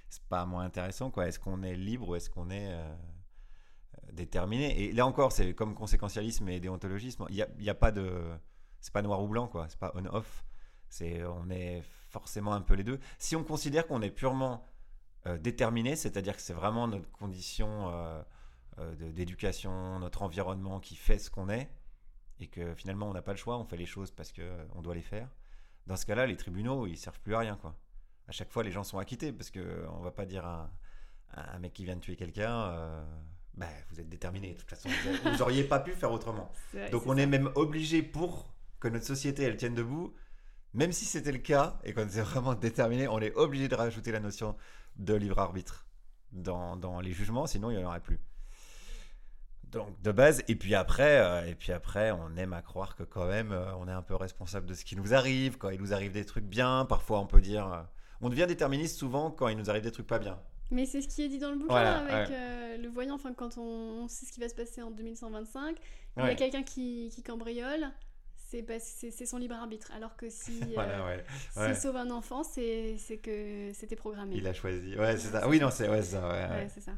c'est 0.09 0.23
pas 0.23 0.45
moins 0.47 0.63
intéressant, 0.63 1.11
quoi. 1.11 1.27
Est-ce 1.27 1.37
qu'on 1.37 1.61
est 1.61 1.75
libre 1.75 2.09
ou 2.09 2.15
est-ce 2.15 2.31
qu'on 2.31 2.49
est, 2.49 2.73
euh, 2.73 2.95
déterminé? 4.13 4.81
Et 4.81 4.91
là 4.91 5.05
encore, 5.05 5.31
c'est 5.31 5.53
comme 5.53 5.75
conséquentialisme 5.75 6.49
et 6.49 6.59
déontologisme. 6.59 7.25
Il 7.29 7.35
n'y 7.35 7.43
a, 7.43 7.47
y 7.59 7.69
a, 7.69 7.75
pas 7.75 7.91
de. 7.91 8.31
C'est 8.81 8.91
pas 8.91 9.03
noir 9.03 9.21
ou 9.21 9.27
blanc, 9.27 9.47
quoi. 9.47 9.67
C'est 9.69 9.79
pas 9.79 9.91
on-off. 9.93 10.43
C'est, 10.89 11.23
on 11.23 11.51
est 11.51 11.83
forcément 12.09 12.53
un 12.53 12.61
peu 12.61 12.73
les 12.73 12.83
deux. 12.83 12.99
Si 13.17 13.35
on 13.35 13.43
considère 13.43 13.87
qu'on 13.87 14.01
est 14.01 14.11
purement 14.11 14.65
euh, 15.25 15.37
déterminé, 15.37 15.95
c'est-à-dire 15.95 16.35
que 16.35 16.41
c'est 16.41 16.53
vraiment 16.53 16.87
notre 16.87 17.09
condition 17.11 18.23
euh, 18.79 18.95
d'éducation, 19.11 19.99
notre 19.99 20.21
environnement 20.21 20.79
qui 20.79 20.95
fait 20.95 21.17
ce 21.17 21.29
qu'on 21.29 21.49
est, 21.49 21.69
et 22.39 22.47
que 22.47 22.73
finalement 22.75 23.09
on 23.09 23.13
n'a 23.13 23.21
pas 23.21 23.31
le 23.31 23.37
choix, 23.37 23.57
on 23.57 23.65
fait 23.65 23.75
les 23.75 23.85
choses 23.85 24.11
parce 24.11 24.31
qu'on 24.31 24.41
euh, 24.41 24.81
doit 24.81 24.95
les 24.95 25.01
faire. 25.01 25.27
Dans 25.87 25.97
ce 25.97 26.05
cas-là, 26.05 26.25
les 26.25 26.37
tribunaux, 26.37 26.87
ils 26.87 26.97
servent 26.97 27.19
plus 27.19 27.35
à 27.35 27.39
rien, 27.39 27.57
quoi. 27.57 27.75
À 28.27 28.31
chaque 28.31 28.51
fois, 28.51 28.63
les 28.63 28.71
gens 28.71 28.83
sont 28.83 28.99
acquittés 28.99 29.33
parce 29.33 29.49
que 29.49 29.85
on 29.91 30.01
va 30.01 30.11
pas 30.11 30.25
dire 30.25 30.45
à, 30.45 30.71
un 31.33 31.59
mec 31.59 31.73
qui 31.73 31.83
vient 31.83 31.95
de 31.95 32.01
tuer 32.01 32.15
quelqu'un, 32.15 32.69
euh, 32.69 33.03
bah, 33.55 33.67
vous 33.89 33.99
êtes 33.99 34.07
déterminé. 34.07 34.53
De 34.53 34.59
toute 34.59 34.69
façon, 34.69 34.87
vous, 35.23 35.37
n'auriez 35.37 35.63
pas 35.63 35.79
pu 35.79 35.91
faire 35.91 36.11
autrement. 36.11 36.51
Donc, 36.91 37.05
on 37.05 37.17
est 37.17 37.25
même 37.25 37.51
obligé 37.55 38.01
pour 38.01 38.53
que 38.79 38.87
notre 38.87 39.05
société 39.05 39.43
elle 39.43 39.57
tienne 39.57 39.75
debout. 39.75 40.13
Même 40.73 40.91
si 40.91 41.05
c'était 41.05 41.31
le 41.31 41.39
cas 41.39 41.79
et 41.83 41.93
qu'on 41.93 42.01
est 42.01 42.21
vraiment 42.21 42.53
déterminé, 42.53 43.07
on 43.07 43.19
est 43.19 43.33
obligé 43.35 43.67
de 43.67 43.75
rajouter 43.75 44.11
la 44.11 44.19
notion 44.19 44.55
de 44.97 45.15
libre 45.15 45.39
arbitre 45.39 45.85
dans, 46.31 46.75
dans 46.75 46.99
les 46.99 47.11
jugements, 47.11 47.47
sinon 47.47 47.71
il 47.71 47.77
n'y 47.77 47.83
en 47.83 47.87
aurait 47.87 48.01
plus. 48.01 48.19
Donc 49.71 50.01
de 50.01 50.11
base, 50.11 50.43
et 50.47 50.55
puis 50.55 50.73
après, 50.73 51.19
euh, 51.19 51.45
et 51.45 51.53
puis 51.53 51.71
après, 51.71 52.11
on 52.11 52.35
aime 52.37 52.53
à 52.53 52.61
croire 52.61 52.95
que 52.95 53.03
quand 53.03 53.27
même, 53.27 53.51
euh, 53.51 53.75
on 53.75 53.87
est 53.87 53.91
un 53.91 54.01
peu 54.01 54.15
responsable 54.15 54.65
de 54.65 54.73
ce 54.73 54.83
qui 54.83 54.95
nous 54.95 55.13
arrive. 55.13 55.57
Quand 55.57 55.69
il 55.69 55.79
nous 55.79 55.93
arrive 55.93 56.11
des 56.11 56.25
trucs 56.25 56.45
bien, 56.45 56.85
parfois 56.85 57.19
on 57.19 57.27
peut 57.27 57.41
dire, 57.41 57.71
euh, 57.71 57.81
on 58.21 58.29
devient 58.29 58.47
déterministe 58.47 58.97
souvent 58.97 59.29
quand 59.29 59.47
il 59.47 59.57
nous 59.57 59.69
arrive 59.69 59.83
des 59.83 59.91
trucs 59.91 60.07
pas 60.07 60.19
bien. 60.19 60.39
Mais 60.71 60.85
c'est 60.85 61.01
ce 61.01 61.07
qui 61.07 61.23
est 61.23 61.29
dit 61.29 61.39
dans 61.39 61.51
le 61.51 61.57
bouquin 61.57 61.75
avec 61.75 62.29
le 62.79 62.87
voyant. 62.89 63.15
Enfin, 63.15 63.33
quand 63.33 63.57
on, 63.57 64.07
sait 64.07 64.27
ce 64.27 64.31
qui 64.31 64.39
va 64.39 64.47
se 64.47 64.53
passer 64.53 64.83
en 64.83 64.91
2125, 64.91 65.77
il 66.17 66.23
y 66.23 66.27
a 66.27 66.35
quelqu'un 66.35 66.61
qui, 66.61 67.09
qui 67.13 67.23
cambriole. 67.23 67.89
C'est 68.49 69.25
son 69.25 69.37
libre 69.37 69.55
arbitre. 69.55 69.91
Alors 69.95 70.15
que 70.15 70.29
si, 70.29 70.59
s'il 71.53 71.75
sauve 71.75 71.97
un 71.97 72.09
enfant, 72.09 72.43
c'est 72.43 72.97
que 73.21 73.71
c'était 73.73 73.95
programmé. 73.95 74.35
Il 74.35 74.47
a 74.47 74.53
choisi. 74.53 74.97
Ouais, 74.97 75.17
c'est 75.17 75.29
ça. 75.29 75.47
Oui, 75.47 75.59
non, 75.59 75.69
c'est 75.69 75.87
ouais, 75.87 76.01
ça. 76.01 76.27
Ouais, 76.27 76.67
c'est 76.73 76.81
ça. 76.81 76.93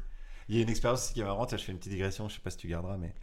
Il 0.48 0.56
y 0.56 0.58
a 0.58 0.62
une 0.62 0.70
expérience 0.70 1.10
qui 1.10 1.20
est 1.20 1.24
marrante, 1.24 1.56
je 1.56 1.62
fais 1.62 1.72
une 1.72 1.78
petite 1.78 1.92
digression, 1.92 2.28
je 2.28 2.34
sais 2.34 2.40
pas 2.40 2.50
si 2.50 2.56
tu 2.56 2.68
garderas, 2.68 2.96
mais 2.96 3.14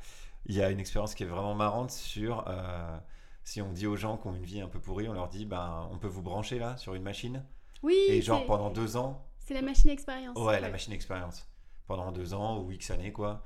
il 0.45 0.55
y 0.55 0.61
a 0.61 0.69
une 0.69 0.79
expérience 0.79 1.15
qui 1.15 1.23
est 1.23 1.27
vraiment 1.27 1.53
marrante 1.53 1.91
sur 1.91 2.45
euh, 2.47 2.97
si 3.43 3.61
on 3.61 3.71
dit 3.71 3.87
aux 3.87 3.97
gens 3.97 4.17
qui 4.17 4.27
ont 4.27 4.35
une 4.35 4.45
vie 4.45 4.61
un 4.61 4.67
peu 4.67 4.79
pourrie, 4.79 5.07
on 5.09 5.13
leur 5.13 5.27
dit 5.27 5.45
ben, 5.45 5.87
on 5.91 5.97
peut 5.97 6.07
vous 6.07 6.21
brancher 6.21 6.59
là 6.59 6.77
sur 6.77 6.95
une 6.95 7.03
machine? 7.03 7.43
Oui. 7.83 7.97
Et 8.07 8.21
genre 8.21 8.45
pendant 8.45 8.69
deux 8.69 8.95
ans. 8.95 9.25
C'est 9.39 9.53
la 9.53 9.61
machine 9.61 9.89
expérience. 9.89 10.37
Ouais, 10.37 10.59
la 10.59 10.69
machine 10.69 10.93
expérience. 10.93 11.47
Pendant 11.87 12.11
deux 12.11 12.33
ans 12.33 12.61
ou 12.61 12.71
X 12.71 12.91
années, 12.91 13.11
quoi. 13.11 13.43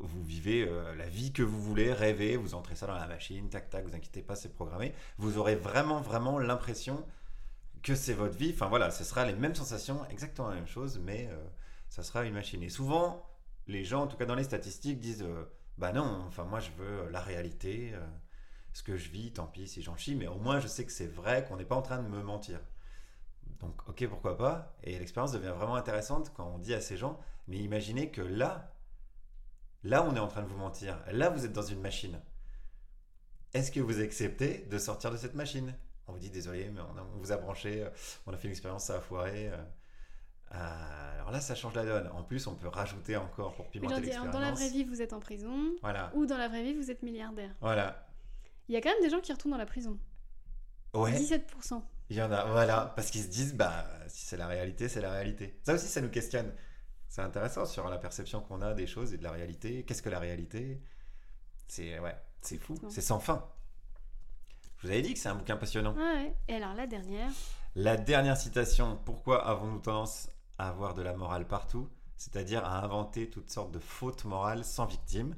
Vous 0.00 0.22
vivez 0.24 0.66
euh, 0.66 0.94
la 0.96 1.08
vie 1.08 1.32
que 1.32 1.42
vous 1.42 1.60
voulez, 1.60 1.92
rêvez, 1.92 2.36
vous 2.36 2.54
entrez 2.54 2.74
ça 2.74 2.86
dans 2.86 2.94
la 2.94 3.06
machine, 3.06 3.48
tac 3.48 3.70
tac, 3.70 3.84
vous 3.86 3.94
inquiétez 3.94 4.22
pas, 4.22 4.34
c'est 4.34 4.52
programmé. 4.52 4.92
Vous 5.18 5.38
aurez 5.38 5.54
vraiment, 5.54 6.00
vraiment 6.00 6.38
l'impression 6.38 7.04
que 7.82 7.94
c'est 7.94 8.14
votre 8.14 8.36
vie. 8.36 8.52
Enfin 8.54 8.66
voilà, 8.68 8.90
ce 8.90 9.04
sera 9.04 9.24
les 9.24 9.34
mêmes 9.34 9.54
sensations, 9.54 10.04
exactement 10.10 10.48
la 10.48 10.56
même 10.56 10.66
chose, 10.66 10.98
mais 11.02 11.28
euh, 11.30 11.36
ça 11.88 12.02
sera 12.02 12.24
une 12.24 12.34
machine. 12.34 12.62
Et 12.62 12.68
souvent, 12.68 13.26
les 13.66 13.84
gens, 13.84 14.02
en 14.02 14.06
tout 14.06 14.16
cas 14.16 14.26
dans 14.26 14.34
les 14.34 14.44
statistiques, 14.44 15.00
disent 15.00 15.22
euh, 15.22 15.44
Bah 15.78 15.92
non, 15.92 16.24
enfin 16.26 16.44
moi 16.44 16.60
je 16.60 16.70
veux 16.72 17.00
euh, 17.00 17.10
la 17.10 17.20
réalité, 17.20 17.94
ce 18.72 18.82
que 18.82 18.96
je 18.96 19.10
vis, 19.10 19.32
tant 19.32 19.46
pis 19.46 19.68
si 19.68 19.82
j'en 19.82 19.96
chie, 19.96 20.14
mais 20.14 20.26
au 20.26 20.38
moins 20.38 20.60
je 20.60 20.68
sais 20.68 20.84
que 20.84 20.92
c'est 20.92 21.06
vrai, 21.06 21.44
qu'on 21.48 21.56
n'est 21.56 21.64
pas 21.64 21.76
en 21.76 21.82
train 21.82 22.02
de 22.02 22.08
me 22.08 22.22
mentir. 22.22 22.60
Donc 23.60 23.88
ok, 23.88 24.06
pourquoi 24.08 24.36
pas 24.36 24.76
Et 24.84 24.98
l'expérience 24.98 25.32
devient 25.32 25.54
vraiment 25.56 25.74
intéressante 25.76 26.32
quand 26.34 26.46
on 26.54 26.58
dit 26.58 26.74
à 26.74 26.80
ces 26.80 26.96
gens 26.96 27.18
Mais 27.48 27.58
imaginez 27.58 28.10
que 28.10 28.20
là, 28.20 28.72
là 29.84 30.04
on 30.04 30.14
est 30.14 30.20
en 30.20 30.28
train 30.28 30.42
de 30.42 30.48
vous 30.48 30.56
mentir, 30.56 30.98
là 31.10 31.30
vous 31.30 31.44
êtes 31.44 31.52
dans 31.52 31.62
une 31.62 31.80
machine. 31.80 32.20
Est-ce 33.54 33.72
que 33.72 33.80
vous 33.80 34.00
acceptez 34.00 34.66
de 34.70 34.78
sortir 34.78 35.10
de 35.10 35.16
cette 35.16 35.34
machine? 35.34 35.74
On 36.06 36.12
vous 36.12 36.18
dit 36.18 36.30
désolé, 36.30 36.70
mais 36.70 36.80
on, 36.80 37.18
vous 37.18 37.32
a 37.32 37.36
branché, 37.36 37.86
on 38.26 38.32
a 38.32 38.36
fait 38.36 38.44
une 38.44 38.52
expérience, 38.52 38.84
ça 38.84 38.96
a 38.96 39.00
foiré. 39.00 39.50
alors 40.50 41.18
Alors 41.18 41.30
là, 41.30 41.40
ça 41.40 41.54
change 41.54 41.74
la 41.74 41.84
donne. 41.84 42.08
En 42.08 42.22
plus, 42.22 42.46
on 42.46 42.54
peut 42.54 42.68
rajouter 42.68 43.16
encore 43.16 43.54
pour 43.54 43.68
pimenter 43.68 44.00
l'expérience. 44.00 44.32
Dans 44.32 44.40
la 44.40 44.52
vraie 44.52 44.70
vie, 44.70 44.84
vous 44.84 45.02
êtes 45.02 45.12
en 45.12 45.20
prison. 45.20 45.72
Voilà. 45.82 46.10
Ou 46.14 46.24
dans 46.24 46.38
la 46.38 46.48
vraie 46.48 46.62
vie, 46.62 46.74
vous 46.74 46.90
êtes 46.90 47.02
milliardaire. 47.02 47.54
Voilà. 47.60 48.06
Il 48.68 48.74
y 48.74 48.78
a 48.78 48.80
quand 48.80 48.90
même 48.90 49.02
des 49.02 49.10
gens 49.10 49.20
qui 49.20 49.32
retournent 49.32 49.52
dans 49.52 49.58
la 49.58 49.66
prison. 49.66 49.98
Ouais. 50.94 51.12
17%. 51.12 51.82
Il 52.10 52.16
y 52.16 52.22
en 52.22 52.32
a, 52.32 52.46
voilà, 52.46 52.92
parce 52.96 53.10
qu'ils 53.10 53.22
se 53.22 53.28
disent, 53.28 53.54
bah, 53.54 53.86
si 54.08 54.24
c'est 54.24 54.38
la 54.38 54.46
réalité, 54.46 54.88
c'est 54.88 55.02
la 55.02 55.12
réalité. 55.12 55.58
Ça 55.62 55.74
aussi, 55.74 55.86
ça 55.86 56.00
nous 56.00 56.08
questionne. 56.08 56.50
C'est 57.08 57.22
intéressant 57.22 57.64
sur 57.64 57.88
la 57.88 57.98
perception 57.98 58.40
qu'on 58.40 58.60
a 58.60 58.74
des 58.74 58.86
choses 58.86 59.14
et 59.14 59.18
de 59.18 59.24
la 59.24 59.32
réalité. 59.32 59.84
Qu'est-ce 59.84 60.02
que 60.02 60.10
la 60.10 60.18
réalité? 60.18 60.80
C'est 61.66 61.98
ouais, 61.98 62.16
c'est 62.40 62.58
fou, 62.58 62.74
c'est 62.88 63.00
sans 63.00 63.18
fin. 63.18 63.46
Je 64.78 64.86
vous 64.86 64.92
avais 64.92 65.02
dit 65.02 65.12
que 65.14 65.18
c'est 65.18 65.28
un 65.28 65.34
bouquin 65.34 65.56
passionnant. 65.56 65.94
ouais. 65.94 66.34
Et 66.46 66.54
alors 66.54 66.74
la 66.74 66.86
dernière? 66.86 67.30
La 67.74 67.96
dernière 67.96 68.36
citation. 68.36 68.98
Pourquoi 69.04 69.46
avons-nous 69.46 69.80
tendance 69.80 70.28
à 70.58 70.68
avoir 70.68 70.94
de 70.94 71.02
la 71.02 71.14
morale 71.14 71.46
partout? 71.46 71.88
C'est-à-dire 72.16 72.64
à 72.64 72.84
inventer 72.84 73.30
toutes 73.30 73.50
sortes 73.50 73.70
de 73.72 73.78
fautes 73.78 74.24
morales 74.24 74.64
sans 74.64 74.86
victime, 74.86 75.36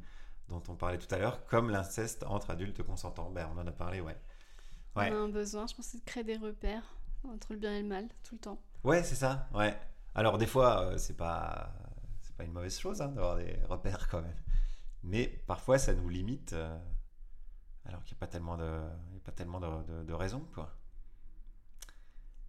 dont 0.48 0.62
on 0.68 0.74
parlait 0.74 0.98
tout 0.98 1.12
à 1.14 1.18
l'heure, 1.18 1.44
comme 1.46 1.70
l'inceste 1.70 2.24
entre 2.24 2.50
adultes 2.50 2.82
consentants. 2.82 3.30
Ben, 3.30 3.48
on 3.54 3.58
en 3.58 3.66
a 3.66 3.72
parlé, 3.72 4.00
ouais. 4.00 4.16
ouais. 4.96 5.10
On 5.12 5.16
a 5.16 5.18
un 5.24 5.28
besoin, 5.28 5.66
je 5.66 5.74
pense, 5.74 5.94
de 5.94 6.00
créer 6.04 6.24
des 6.24 6.36
repères 6.36 6.94
entre 7.24 7.52
le 7.52 7.58
bien 7.58 7.76
et 7.76 7.82
le 7.82 7.88
mal 7.88 8.08
tout 8.22 8.34
le 8.34 8.40
temps. 8.40 8.58
Ouais, 8.84 9.02
c'est 9.02 9.14
ça. 9.14 9.48
Ouais. 9.52 9.78
Alors 10.14 10.38
des 10.38 10.46
fois, 10.46 10.82
euh, 10.82 10.98
c'est 10.98 11.16
pas 11.16 11.72
c'est 12.20 12.36
pas 12.36 12.44
une 12.44 12.52
mauvaise 12.52 12.78
chose 12.78 13.00
hein, 13.02 13.08
d'avoir 13.08 13.36
des 13.36 13.58
repères 13.68 14.08
quand 14.08 14.22
même. 14.22 14.36
Mais 15.02 15.26
parfois, 15.46 15.78
ça 15.78 15.94
nous 15.94 16.08
limite. 16.08 16.52
Euh, 16.52 16.78
alors 17.86 18.04
qu'il 18.04 18.14
n'y 18.14 18.18
a 18.18 18.20
pas 18.20 18.26
tellement 18.26 18.56
de, 18.56 18.80
pas 19.24 19.32
tellement 19.32 19.60
de, 19.60 20.04
de, 20.04 20.12
raisons, 20.12 20.46
quoi. 20.54 20.70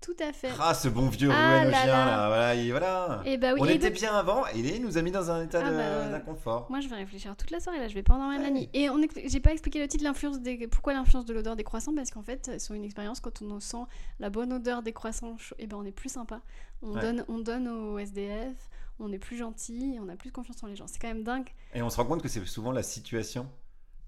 Tout 0.02 0.16
à 0.20 0.34
fait. 0.34 0.50
Ah, 0.60 0.74
ce 0.74 0.88
bon 0.88 1.10
vieux 1.10 1.30
ah 1.32 1.64
là, 1.64 1.86
là. 1.86 2.28
voilà, 2.28 2.56
et 2.56 2.72
voilà. 2.72 3.22
Et 3.24 3.34
eh 3.34 3.38
bah 3.38 3.54
oui, 3.54 3.60
On 3.62 3.66
était 3.66 3.92
bien 3.92 4.12
avant 4.16 4.48
et 4.48 4.60
il 4.60 4.82
nous 4.82 4.98
a 4.98 5.04
mis 5.04 5.12
dans 5.12 5.30
un 5.30 5.44
état 5.44 5.62
ah 5.64 5.70
bah, 5.70 6.10
d'inconfort. 6.10 6.66
Moi, 6.72 6.80
je 6.80 6.88
vais 6.88 6.96
réfléchir 6.96 7.36
toute 7.38 7.52
la 7.52 7.60
soirée 7.60 7.78
là, 7.78 7.88
je 7.88 7.94
vais 7.94 8.02
pas 8.02 8.16
en 8.16 8.32
la 8.32 8.50
nuit. 8.50 8.68
Et 8.74 8.90
on 8.90 9.00
j'ai 9.26 9.40
pas 9.40 9.52
expliqué 9.52 9.80
le 9.80 9.88
titre, 9.88 10.04
l'influence 10.04 10.40
des, 10.40 10.68
pourquoi 10.68 10.94
l'influence 10.94 11.26
de 11.26 11.34
l'odeur 11.34 11.56
des 11.56 11.64
croissants, 11.64 11.94
parce 11.94 12.10
qu'en 12.10 12.24
fait, 12.24 12.60
sur 12.60 12.74
une 12.74 12.84
expérience, 12.84 13.20
quand 13.20 13.44
on 13.44 13.60
sent 13.60 13.84
la 14.20 14.32
bonne 14.32 14.52
odeur 14.52 14.82
des 14.82 14.92
croissants, 14.92 15.38
et 15.60 15.64
eh 15.64 15.68
ben 15.68 15.78
on 15.78 15.86
est 15.86 15.92
plus 15.92 16.10
sympa. 16.10 16.42
On 16.82 16.94
donne, 16.94 17.24
on 17.28 17.38
donne 17.38 17.68
au 17.68 18.00
SDF, 18.00 18.56
on 19.00 19.12
est 19.12 19.20
plus 19.20 19.38
gentil, 19.38 20.00
on 20.02 20.10
a 20.10 20.16
plus 20.16 20.32
confiance 20.32 20.64
en 20.64 20.68
les 20.68 20.76
gens. 20.76 20.88
C'est 20.88 21.00
quand 21.00 21.10
même 21.10 21.24
dingue. 21.24 21.50
Et 21.76 21.84
on 21.84 21.92
se 21.92 21.98
rend 21.98 22.06
compte 22.06 22.24
que 22.24 22.28
c'est 22.28 22.44
souvent 22.48 22.72
la 22.72 22.82
situation 22.84 23.48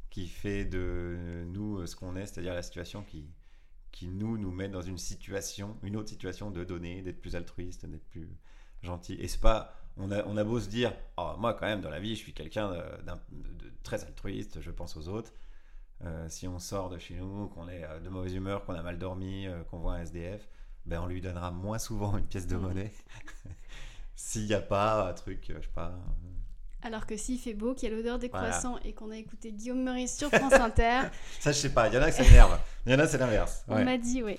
qui 0.10 0.28
fait 0.28 0.66
de 0.66 1.46
nous 1.48 1.86
ce 1.86 1.96
qu'on 1.96 2.16
est, 2.16 2.26
c'est-à-dire 2.26 2.56
la 2.56 2.64
situation 2.64 3.04
qui 3.04 3.28
qui 3.94 4.08
nous 4.08 4.38
nous 4.38 4.52
met 4.52 4.68
dans 4.68 4.82
une 4.82 4.98
situation, 4.98 5.78
une 5.84 5.96
autre 5.96 6.10
situation 6.10 6.52
de 6.52 6.66
donner, 6.66 7.02
d'être 7.04 7.22
plus 7.22 7.38
altruiste, 7.38 7.86
d'être 7.86 8.10
plus 8.10 8.28
gentil. 8.82 9.14
Et 9.14 9.30
c'est 9.30 9.40
pas, 9.40 9.74
on 9.96 10.12
a, 10.12 10.26
on 10.26 10.36
a 10.36 10.44
beau 10.44 10.60
se 10.60 10.68
dire, 10.68 10.92
oh, 11.16 11.36
moi 11.38 11.54
quand 11.54 11.68
même 11.68 11.80
dans 11.80 11.92
la 11.92 12.00
vie, 12.00 12.16
je 12.16 12.22
suis 12.22 12.34
quelqu'un 12.34 12.72
de, 12.72 13.72
très 13.84 14.04
altruiste, 14.04 14.62
je 14.62 14.72
pense 14.72 14.98
aux 14.98 15.08
autres. 15.08 15.32
Euh, 16.04 16.28
si 16.28 16.48
on 16.48 16.60
sort 16.60 16.90
de 16.90 16.98
chez 16.98 17.16
nous, 17.16 17.48
qu'on 17.50 17.70
est 17.70 17.84
euh, 17.84 18.00
de 18.00 18.10
mauvaise 18.10 18.34
humeur, 18.34 18.66
qu'on 18.66 18.74
a 18.74 18.82
mal 18.82 18.98
dormi, 18.98 19.46
euh, 19.48 19.64
qu'on 19.66 19.78
voit 19.78 19.94
un 19.94 20.02
SDF, 20.02 20.50
ben 20.86 21.00
on 21.00 21.06
lui 21.06 21.22
donnera 21.22 21.52
moins 21.52 21.78
souvent 21.80 22.18
une 22.18 22.26
pièce 22.26 22.48
de 22.48 22.58
mmh. 22.58 22.62
monnaie. 22.62 22.94
S'il 24.16 24.48
n'y 24.48 24.54
a 24.56 24.62
pas 24.62 25.08
un 25.10 25.14
truc, 25.14 25.46
je 25.48 25.62
sais 25.62 25.74
pas, 25.74 25.96
alors 26.84 27.06
que 27.06 27.16
s'il 27.18 27.40
fait 27.40 27.54
beau, 27.54 27.74
qu'il 27.74 27.90
y 27.90 27.94
a 27.94 27.96
l'odeur 27.96 28.20
des 28.20 28.30
croissants 28.30 28.78
et 28.84 28.94
qu'on 28.94 29.12
a 29.12 29.18
écouté 29.18 29.52
Guillaume 29.52 29.84
Meurice 29.84 30.18
sur 30.18 30.30
France 30.30 30.54
Inter. 30.54 31.02
ça, 31.40 31.52
je 31.52 31.58
sais 31.58 31.70
pas. 31.70 31.88
Il 31.88 31.94
y 31.94 31.98
en 31.98 32.02
a 32.02 32.12
qui 32.12 32.24
s'énervent. 32.24 32.60
Il 32.86 32.92
y 32.92 32.96
en 32.96 33.00
a, 33.00 33.08
c'est 33.08 33.18
l'inverse. 33.18 33.64
On 33.68 33.84
m'a 33.84 33.98
dit, 33.98 34.22
oui. 34.24 34.38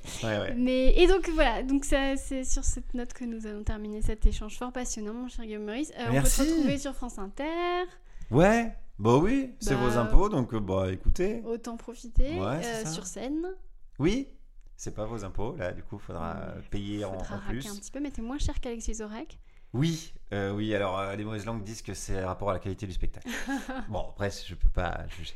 Mais, 0.57 0.95
et 0.97 1.07
donc, 1.07 1.29
voilà. 1.31 1.63
Donc, 1.63 1.85
c'est 1.85 2.45
sur 2.45 2.65
cette 2.65 2.93
note 2.95 3.13
que 3.13 3.25
nous 3.25 3.47
allons 3.47 3.63
terminer 3.63 4.03
cet 4.03 4.27
échange 4.27 4.59
fort 4.59 4.73
passionnant, 4.73 5.15
mon 5.15 5.29
cher 5.29 5.45
Guillaume 5.45 5.65
Meurice. 5.65 5.93
Euh, 5.99 6.07
on 6.11 6.21
peut 6.21 6.29
se 6.29 6.43
retrouver 6.43 6.79
sur 6.79 6.95
France 6.95 7.19
Inter. 7.19 7.85
Ouais. 8.31 8.73
Bah 8.99 9.17
oui, 9.17 9.53
c'est 9.59 9.75
vos 9.75 9.89
bah, 9.89 10.03
impôts, 10.03 10.29
donc 10.29 10.55
euh, 10.55 10.61
bah 10.61 10.93
écoutez. 10.93 11.43
Autant 11.45 11.77
profiter. 11.77 12.39
Euh, 12.41 12.85
sur 12.87 13.07
scène. 13.07 13.45
Oui, 13.99 14.29
c'est 14.77 14.95
pas 14.95 15.05
vos 15.05 15.25
impôts, 15.25 15.57
là, 15.57 15.73
du 15.73 15.83
coup, 15.83 15.97
il 15.97 16.07
faudra 16.07 16.37
payer 16.71 17.05
en, 17.05 17.17
plus. 17.49 17.67
un 17.67 17.75
petit 17.75 17.91
peu, 17.91 17.99
mais 17.99 18.13
t'es 18.13 18.23
moins 18.23 18.39
cher 18.39 18.61
qu'Alexis 18.61 18.95
Zorek. 18.95 19.39
Oui, 19.75 20.13
euh, 20.33 20.53
oui. 20.53 20.73
Alors, 20.73 20.99
euh, 21.01 21.17
les 21.17 21.25
mauvaises 21.25 21.45
langues 21.45 21.65
disent 21.65 21.83
que 21.83 21.95
c'est 21.95 22.25
rapport 22.25 22.51
à 22.51 22.53
la 22.53 22.61
qualité 22.61 22.87
du 22.87 22.93
spectacle. 22.93 23.29
bon, 23.89 24.07
après, 24.11 24.31
je 24.31 24.55
peux 24.55 24.71
pas 24.71 25.05
juger. 25.09 25.35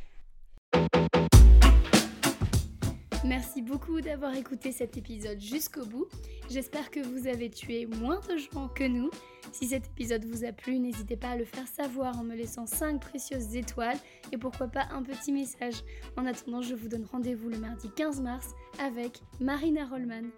Merci 3.25 3.63
beaucoup 3.63 4.01
d'avoir 4.01 4.35
écouté 4.37 4.71
cet 4.71 4.97
épisode 4.97 5.41
jusqu'au 5.41 5.85
bout. 5.85 6.07
J'espère 6.49 6.91
que 6.93 7.01
vous 7.01 7.27
avez 7.27 7.51
tué 7.51 7.87
moins 7.87 8.21
de 8.21 8.37
gens 8.37 8.69
que 8.69 8.85
nous. 8.85 9.11
Si 9.51 9.67
cet 9.67 9.87
épisode 9.89 10.25
vous 10.25 10.45
a 10.45 10.53
plu, 10.53 10.79
n'hésitez 10.79 11.17
pas 11.17 11.31
à 11.31 11.37
le 11.37 11.45
faire 11.45 11.67
savoir 11.67 12.17
en 12.17 12.23
me 12.23 12.37
laissant 12.37 12.67
5 12.67 13.01
précieuses 13.01 13.57
étoiles 13.57 13.99
et 14.31 14.39
pourquoi 14.39 14.69
pas 14.69 14.87
un 14.93 15.03
petit 15.03 15.33
message. 15.33 15.83
En 16.17 16.27
attendant, 16.27 16.63
je 16.63 16.77
vous 16.77 16.89
donne 16.89 17.07
rendez-vous 17.11 17.49
le 17.49 17.59
mardi 17.59 17.91
15 17.97 18.21
mars 18.21 18.55
avec 18.79 19.21
Marina 19.41 19.85
Rollman. 19.85 20.31